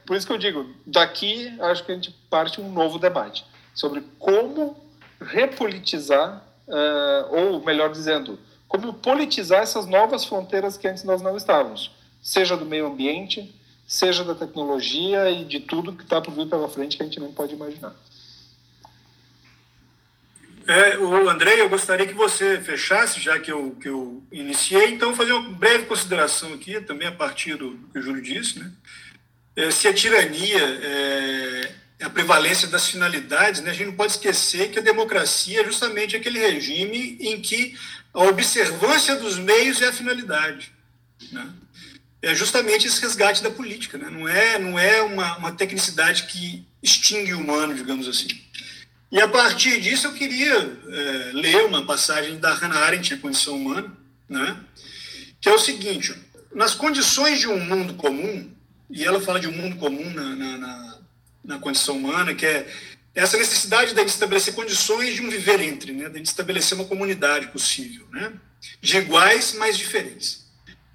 por 0.08 0.18
isso 0.18 0.26
que 0.26 0.34
eu 0.34 0.40
digo, 0.40 0.66
daqui 0.88 1.56
acho 1.60 1.86
que 1.86 1.92
a 1.92 1.96
gente 1.96 2.12
parte 2.32 2.60
um 2.60 2.72
novo 2.72 2.98
debate 2.98 3.46
sobre 3.76 4.02
como 4.18 4.76
repolitizar, 5.22 6.44
uh, 6.68 7.36
ou 7.36 7.64
melhor 7.64 7.92
dizendo, 7.92 8.40
como 8.78 8.94
politizar 8.94 9.62
essas 9.62 9.86
novas 9.86 10.26
fronteiras 10.26 10.78
que 10.78 10.88
antes 10.88 11.04
nós 11.04 11.22
não 11.22 11.38
estávamos, 11.38 11.92
seja 12.22 12.58
do 12.58 12.66
meio 12.66 12.88
ambiente, 12.88 13.54
seja 13.88 14.24
da 14.24 14.34
tecnologia 14.34 15.30
e 15.30 15.46
de 15.46 15.60
tudo 15.60 15.94
que 15.94 16.04
está 16.04 16.22
por 16.22 16.34
vir 16.34 16.48
pela 16.48 16.68
frente 16.68 16.98
que 16.98 17.04
a 17.04 17.06
gente 17.06 17.20
não 17.20 17.32
pode 17.32 17.54
imaginar. 17.54 17.96
É, 20.68 20.98
o 20.98 21.30
André, 21.30 21.62
eu 21.62 21.70
gostaria 21.70 22.08
que 22.08 22.14
você 22.14 22.60
fechasse, 22.60 23.20
já 23.20 23.40
que 23.40 23.52
eu, 23.52 23.76
que 23.80 23.88
eu 23.88 24.24
iniciei, 24.32 24.90
então 24.90 25.16
fazer 25.16 25.32
uma 25.34 25.50
breve 25.50 25.86
consideração 25.86 26.54
aqui, 26.56 26.82
também 26.82 27.08
a 27.08 27.12
partir 27.12 27.56
do 27.56 27.78
que 27.94 28.00
o 28.00 28.02
Júlio 28.02 28.22
disse, 28.22 28.58
né? 28.58 28.72
É, 29.56 29.70
se 29.70 29.88
a 29.88 29.94
tirania 29.94 30.60
é, 30.60 31.72
a 32.06 32.10
prevalência 32.10 32.68
das 32.68 32.88
finalidades, 32.88 33.62
né? 33.62 33.72
a 33.72 33.74
gente 33.74 33.88
não 33.88 33.96
pode 33.96 34.12
esquecer 34.14 34.70
que 34.70 34.78
a 34.78 34.82
democracia 34.82 35.62
é 35.62 35.66
justamente 35.66 36.16
aquele 36.16 36.40
regime 36.40 37.18
em 37.20 37.42
que 37.42 37.76
a 38.14 38.24
observância 38.26 39.16
dos 39.16 39.40
meios 39.40 39.82
é 39.82 39.88
a 39.88 39.94
finalidade. 39.94 40.72
Né? 41.32 41.50
É 42.22 42.36
justamente 42.36 42.86
esse 42.86 43.02
resgate 43.02 43.42
da 43.42 43.50
política, 43.50 43.98
né? 43.98 44.10
não 44.10 44.28
é, 44.28 44.60
não 44.60 44.78
é 44.78 45.02
uma, 45.02 45.38
uma 45.38 45.52
tecnicidade 45.52 46.24
que 46.24 46.64
extingue 46.82 47.34
o 47.34 47.40
humano, 47.40 47.74
digamos 47.74 48.08
assim. 48.08 48.28
E 49.12 49.20
a 49.20 49.28
partir 49.28 49.82
disso 49.82 50.08
eu 50.08 50.14
queria 50.14 50.56
é, 50.88 51.32
ler 51.34 51.66
uma 51.66 51.86
passagem 51.86 52.38
da 52.38 52.54
Hannah 52.54 52.82
Arendt, 52.82 53.16
A 53.16 53.18
Condição 53.18 53.56
Humana, 53.56 53.92
né? 54.30 54.58
que 55.42 55.50
é 55.50 55.54
o 55.54 55.60
seguinte, 55.60 56.14
nas 56.54 56.76
condições 56.76 57.40
de 57.40 57.48
um 57.48 57.60
mundo 57.60 57.96
comum, 57.96 58.52
e 58.90 59.04
ela 59.04 59.20
fala 59.20 59.40
de 59.40 59.48
um 59.48 59.52
mundo 59.52 59.76
comum 59.78 60.08
na, 60.14 60.36
na, 60.36 60.58
na, 60.58 60.95
na 61.46 61.60
condição 61.60 61.98
humana, 61.98 62.34
que 62.34 62.46
é 62.46 62.68
essa 63.14 63.38
necessidade 63.38 63.94
de 63.94 64.02
estabelecer 64.02 64.54
condições 64.54 65.16
de 65.16 65.22
um 65.22 65.30
viver 65.30 65.62
entre, 65.62 65.94
né? 65.94 66.10
de 66.10 66.22
estabelecer 66.22 66.78
uma 66.78 66.88
comunidade 66.88 67.48
possível, 67.48 68.06
né? 68.12 68.34
de 68.82 68.98
iguais, 68.98 69.54
mas 69.58 69.78
diferentes. 69.78 70.46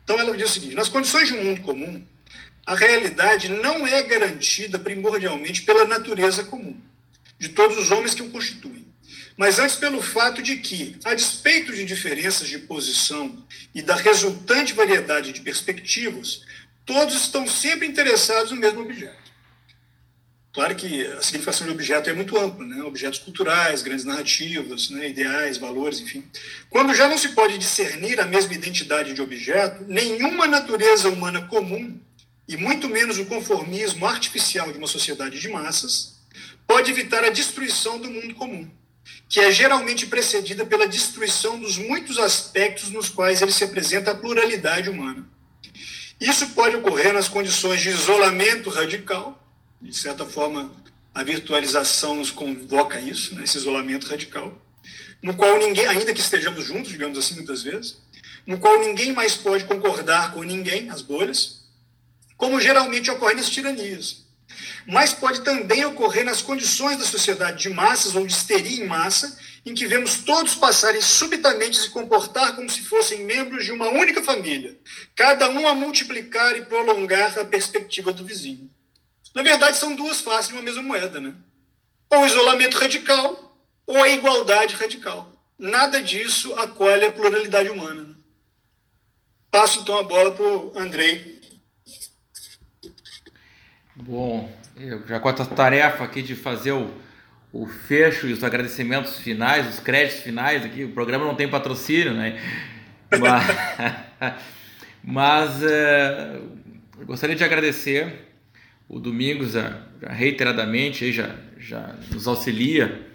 Então 0.05 0.19
ela 0.19 0.37
diz 0.37 0.51
o 0.51 0.53
seguinte, 0.53 0.75
nas 0.75 0.89
condições 0.89 1.29
de 1.29 1.35
um 1.35 1.45
mundo 1.45 1.63
comum, 1.63 2.05
a 2.67 2.75
realidade 2.75 3.49
não 3.49 3.87
é 3.87 4.03
garantida 4.03 4.79
primordialmente 4.79 5.63
pela 5.63 5.87
natureza 5.87 6.45
comum 6.45 6.79
de 7.39 7.49
todos 7.49 7.79
os 7.79 7.91
homens 7.91 8.15
que 8.15 8.23
o 8.23 8.29
constituem, 8.29 8.87
mas 9.37 9.59
antes 9.59 9.77
pelo 9.77 10.03
fato 10.03 10.43
de 10.43 10.59
que, 10.59 10.97
a 11.03 11.15
despeito 11.15 11.75
de 11.75 11.87
diferenças 11.87 12.47
de 12.47 12.59
posição 12.59 13.43
e 13.75 13.81
da 13.81 13.97
resultante 13.97 14.75
variedade 14.75 15.33
de 15.33 15.41
perspectivas, 15.41 16.43
todos 16.85 17.15
estão 17.15 17.47
sempre 17.47 17.87
interessados 17.87 18.53
no 18.53 18.59
mesmo 18.59 18.83
objeto. 18.83 19.30
Claro 20.53 20.75
que 20.75 21.07
a 21.07 21.23
significação 21.23 21.65
de 21.65 21.73
objeto 21.73 22.11
é 22.11 22.13
muito 22.13 22.37
ampla, 22.37 22.67
né? 22.67 22.83
objetos 22.83 23.21
culturais, 23.21 23.83
grandes 23.83 24.05
narrativas, 24.05 24.91
né? 24.91 25.09
ideais, 25.09 25.59
valores, 25.59 26.01
enfim. 26.01 26.25
Quando 26.69 26.93
já 26.93 27.09
não 27.09 27.17
se 27.17 27.29
pode 27.31 27.57
discernir 27.57 28.19
a 28.19 28.27
mesma 28.27 28.53
identidade 28.53 29.13
de 29.13 29.23
objeto, 29.23 29.85
nenhuma 29.87 30.49
natureza 30.49 31.09
humana 31.09 31.43
comum, 31.43 31.97
e 32.49 32.57
muito 32.57 32.89
menos 32.89 33.17
o 33.17 33.27
conformismo 33.27 34.05
artificial 34.05 34.73
de 34.73 34.79
uma 34.79 34.89
sociedade 34.89 35.39
de 35.39 35.49
massas, 35.49 36.19
pode 36.67 36.91
evitar 36.91 37.23
a 37.23 37.31
destruição 37.31 38.01
do 38.01 38.11
mundo 38.11 38.35
comum, 38.35 38.69
que 39.29 39.39
é 39.39 39.53
geralmente 39.53 40.05
precedida 40.07 40.67
pela 40.67 40.89
destruição 40.89 41.61
dos 41.61 41.79
muitos 41.79 42.19
aspectos 42.19 42.91
nos 42.91 43.09
quais 43.09 43.41
ele 43.41 43.53
se 43.53 43.63
apresenta 43.63 44.11
a 44.11 44.17
pluralidade 44.17 44.91
humana. 44.91 45.25
Isso 46.21 46.49
pode 46.49 46.75
ocorrer 46.75 47.13
nas 47.13 47.29
condições 47.29 47.81
de 47.81 47.91
isolamento 47.91 48.69
radical, 48.69 49.41
de 49.81 49.97
certa 49.97 50.27
forma, 50.27 50.70
a 51.15 51.23
virtualização 51.23 52.15
nos 52.15 52.31
convoca 52.31 52.98
a 52.98 53.01
isso, 53.01 53.35
né, 53.35 53.44
esse 53.44 53.59
isolamento 53.59 54.07
radical, 54.07 54.61
no 55.23 55.35
qual 55.35 55.59
ninguém, 55.59 55.86
ainda 55.86 56.12
que 56.12 56.20
estejamos 56.20 56.65
juntos, 56.65 56.90
digamos 56.90 57.19
assim, 57.19 57.35
muitas 57.35 57.62
vezes, 57.62 57.98
no 58.47 58.59
qual 58.59 58.78
ninguém 58.78 59.12
mais 59.12 59.35
pode 59.36 59.65
concordar 59.65 60.32
com 60.32 60.43
ninguém, 60.43 60.90
as 60.90 61.02
bolhas, 61.02 61.61
como 62.36 62.61
geralmente 62.61 63.11
ocorre 63.11 63.35
nas 63.35 63.51
tiranias, 63.51 64.24
mas 64.86 65.12
pode 65.12 65.43
também 65.43 65.85
ocorrer 65.85 66.24
nas 66.24 66.43
condições 66.43 66.98
da 66.98 67.05
sociedade 67.05 67.62
de 67.62 67.69
massas 67.69 68.15
ou 68.15 68.27
de 68.27 68.32
histeria 68.32 68.82
em 68.82 68.86
massa, 68.86 69.39
em 69.65 69.74
que 69.74 69.86
vemos 69.86 70.19
todos 70.19 70.55
passarem 70.55 71.02
subitamente 71.02 71.78
a 71.78 71.82
se 71.82 71.90
comportar 71.90 72.57
como 72.57 72.69
se 72.70 72.81
fossem 72.82 73.24
membros 73.24 73.65
de 73.65 73.73
uma 73.73 73.89
única 73.89 74.23
família, 74.23 74.78
cada 75.15 75.51
um 75.51 75.69
a 75.69 75.74
multiplicar 75.74 76.57
e 76.57 76.65
prolongar 76.65 77.39
a 77.39 77.44
perspectiva 77.44 78.12
do 78.12 78.24
vizinho. 78.24 78.70
Na 79.35 79.43
verdade, 79.43 79.77
são 79.77 79.94
duas 79.94 80.20
faces 80.20 80.48
de 80.48 80.55
uma 80.55 80.62
mesma 80.62 80.82
moeda, 80.82 81.20
né? 81.20 81.35
Ou 82.11 82.27
isolamento 82.27 82.78
radical, 82.78 83.57
ou 83.86 84.02
a 84.02 84.09
igualdade 84.09 84.74
radical. 84.74 85.32
Nada 85.59 86.02
disso 86.02 86.55
acolhe 86.55 87.05
a 87.05 87.12
pluralidade 87.12 87.69
humana. 87.69 88.02
Né? 88.02 88.15
Passo 89.51 89.81
então 89.81 89.98
a 89.98 90.02
bola 90.02 90.32
para 90.32 90.44
o 90.44 90.73
Andrei. 90.77 91.40
Bom, 93.94 94.51
eu 94.77 95.07
já 95.07 95.20
com 95.20 95.28
a 95.28 95.32
tarefa 95.32 96.02
aqui 96.02 96.23
de 96.23 96.35
fazer 96.35 96.73
o, 96.73 96.90
o 97.52 97.66
fecho 97.66 98.27
e 98.27 98.32
os 98.32 98.43
agradecimentos 98.43 99.19
finais, 99.19 99.69
os 99.69 99.81
créditos 99.81 100.23
finais 100.23 100.65
aqui, 100.65 100.85
o 100.85 100.93
programa 100.93 101.27
não 101.27 101.35
tem 101.35 101.48
patrocínio, 101.48 102.15
né? 102.15 102.40
Mas, 103.19 103.44
mas 105.05 105.62
é, 105.62 106.40
gostaria 107.05 107.36
de 107.36 107.44
agradecer 107.44 108.30
o 108.91 108.99
Domingos 108.99 109.53
já, 109.53 109.79
já 110.03 110.09
reiteradamente 110.09 111.12
já, 111.12 111.37
já 111.57 111.95
nos 112.11 112.27
auxilia 112.27 113.07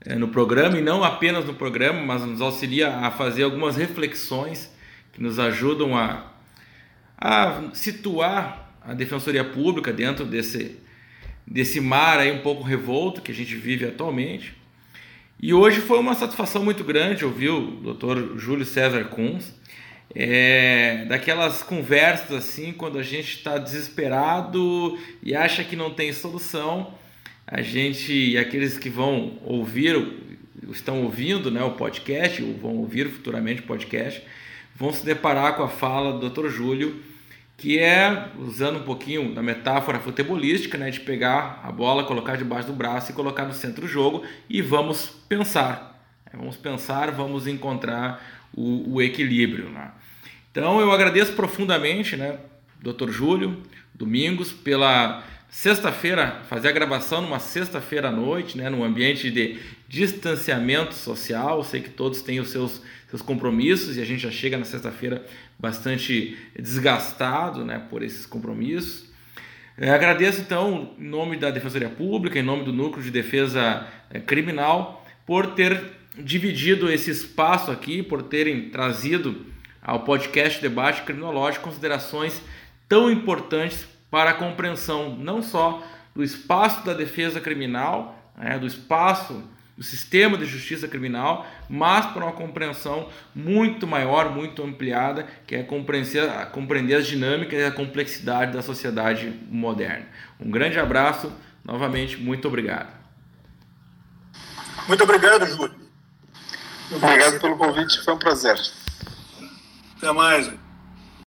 é, 0.00 0.14
no 0.14 0.28
programa 0.28 0.78
e 0.78 0.80
não 0.80 1.04
apenas 1.04 1.44
no 1.44 1.52
programa, 1.52 2.00
mas 2.00 2.24
nos 2.24 2.40
auxilia 2.40 2.88
a 2.96 3.10
fazer 3.10 3.42
algumas 3.42 3.76
reflexões 3.76 4.74
que 5.12 5.22
nos 5.22 5.38
ajudam 5.38 5.94
a, 5.94 6.32
a 7.18 7.62
situar 7.74 8.74
a 8.80 8.94
Defensoria 8.94 9.44
Pública 9.44 9.92
dentro 9.92 10.24
desse, 10.24 10.78
desse 11.46 11.78
mar 11.78 12.18
aí 12.18 12.32
um 12.32 12.40
pouco 12.40 12.62
revolto 12.62 13.20
que 13.20 13.30
a 13.30 13.34
gente 13.34 13.54
vive 13.54 13.84
atualmente. 13.84 14.56
E 15.38 15.52
hoje 15.52 15.82
foi 15.82 15.98
uma 15.98 16.14
satisfação 16.14 16.64
muito 16.64 16.82
grande 16.82 17.22
ouvir 17.22 17.50
o 17.50 17.92
Dr. 17.92 18.38
Júlio 18.38 18.64
César 18.64 19.04
Kunz, 19.04 19.52
é, 20.14 21.04
daquelas 21.06 21.62
conversas 21.62 22.32
assim, 22.32 22.72
quando 22.72 22.98
a 22.98 23.02
gente 23.02 23.36
está 23.36 23.58
desesperado 23.58 24.98
e 25.22 25.34
acha 25.34 25.64
que 25.64 25.74
não 25.74 25.90
tem 25.90 26.12
solução, 26.12 26.94
a 27.46 27.62
gente 27.62 28.12
e 28.12 28.38
aqueles 28.38 28.78
que 28.78 28.90
vão 28.90 29.38
ouvir, 29.44 29.96
estão 30.70 31.02
ouvindo 31.02 31.50
né, 31.50 31.62
o 31.62 31.72
podcast, 31.72 32.42
ou 32.42 32.54
vão 32.54 32.76
ouvir 32.76 33.08
futuramente 33.08 33.62
o 33.62 33.64
podcast, 33.64 34.22
vão 34.76 34.92
se 34.92 35.04
deparar 35.04 35.56
com 35.56 35.62
a 35.62 35.68
fala 35.68 36.18
do 36.18 36.28
Dr. 36.28 36.48
Júlio, 36.48 37.02
que 37.56 37.78
é, 37.78 38.28
usando 38.38 38.80
um 38.80 38.82
pouquinho 38.82 39.34
da 39.34 39.42
metáfora 39.42 40.00
futebolística, 40.00 40.76
né, 40.76 40.90
de 40.90 41.00
pegar 41.00 41.60
a 41.62 41.70
bola, 41.70 42.04
colocar 42.04 42.36
debaixo 42.36 42.66
do 42.66 42.74
braço 42.74 43.12
e 43.12 43.14
colocar 43.14 43.44
no 43.44 43.54
centro 43.54 43.82
do 43.82 43.88
jogo 43.88 44.24
e 44.48 44.60
vamos 44.60 45.06
pensar. 45.28 45.90
Vamos 46.34 46.56
pensar, 46.56 47.10
vamos 47.10 47.46
encontrar 47.46 48.41
o, 48.54 48.94
o 48.94 49.02
equilíbrio. 49.02 49.68
Né? 49.70 49.90
Então 50.50 50.80
eu 50.80 50.92
agradeço 50.92 51.32
profundamente, 51.32 52.16
né, 52.16 52.38
Dr. 52.80 53.10
Júlio 53.10 53.62
Domingos, 53.94 54.52
pela 54.52 55.22
sexta-feira, 55.48 56.42
fazer 56.48 56.68
a 56.68 56.72
gravação 56.72 57.20
numa 57.20 57.38
sexta-feira 57.38 58.08
à 58.08 58.10
noite, 58.10 58.56
né, 58.56 58.70
num 58.70 58.82
ambiente 58.82 59.30
de 59.30 59.58
distanciamento 59.86 60.94
social. 60.94 61.62
Sei 61.62 61.80
que 61.80 61.90
todos 61.90 62.22
têm 62.22 62.40
os 62.40 62.50
seus, 62.50 62.82
seus 63.08 63.22
compromissos 63.22 63.96
e 63.96 64.00
a 64.00 64.04
gente 64.04 64.22
já 64.22 64.30
chega 64.30 64.56
na 64.56 64.64
sexta-feira 64.64 65.24
bastante 65.58 66.36
desgastado 66.58 67.64
né, 67.64 67.80
por 67.90 68.02
esses 68.02 68.26
compromissos. 68.26 69.12
É, 69.76 69.90
agradeço 69.90 70.40
então, 70.40 70.94
em 70.98 71.04
nome 71.04 71.36
da 71.36 71.50
Defensoria 71.50 71.88
Pública, 71.88 72.38
em 72.38 72.42
nome 72.42 72.64
do 72.64 72.72
Núcleo 72.72 73.02
de 73.02 73.10
Defesa 73.10 73.86
é, 74.10 74.20
Criminal, 74.20 75.06
por 75.24 75.54
ter 75.54 75.80
dividido 76.16 76.90
esse 76.90 77.10
espaço 77.10 77.70
aqui, 77.70 78.02
por 78.02 78.22
terem 78.22 78.68
trazido 78.70 79.46
ao 79.80 80.00
podcast 80.00 80.60
Debate 80.60 81.02
Criminológico 81.02 81.64
considerações 81.64 82.40
tão 82.88 83.10
importantes 83.10 83.86
para 84.10 84.30
a 84.30 84.34
compreensão 84.34 85.16
não 85.16 85.42
só 85.42 85.82
do 86.14 86.22
espaço 86.22 86.84
da 86.84 86.92
defesa 86.92 87.40
criminal, 87.40 88.32
né, 88.36 88.58
do 88.58 88.66
espaço 88.66 89.42
do 89.76 89.82
sistema 89.82 90.36
de 90.36 90.44
justiça 90.44 90.86
criminal, 90.86 91.46
mas 91.68 92.04
para 92.06 92.24
uma 92.24 92.32
compreensão 92.32 93.08
muito 93.34 93.86
maior, 93.86 94.30
muito 94.30 94.62
ampliada, 94.62 95.26
que 95.46 95.54
é 95.54 95.62
compreender, 95.62 96.28
compreender 96.52 96.96
as 96.96 97.06
dinâmicas 97.06 97.58
e 97.58 97.64
a 97.64 97.70
complexidade 97.70 98.52
da 98.52 98.60
sociedade 98.60 99.32
moderna. 99.50 100.06
Um 100.38 100.50
grande 100.50 100.78
abraço, 100.78 101.32
novamente, 101.64 102.18
muito 102.18 102.46
obrigado. 102.46 102.92
Muito 104.86 105.02
obrigado, 105.02 105.46
Júlio. 105.46 105.81
Obrigado 106.96 107.40
pelo 107.40 107.56
convite, 107.56 108.02
foi 108.04 108.14
um 108.14 108.18
prazer. 108.18 108.60
Até 109.96 110.12
mais. 110.12 110.50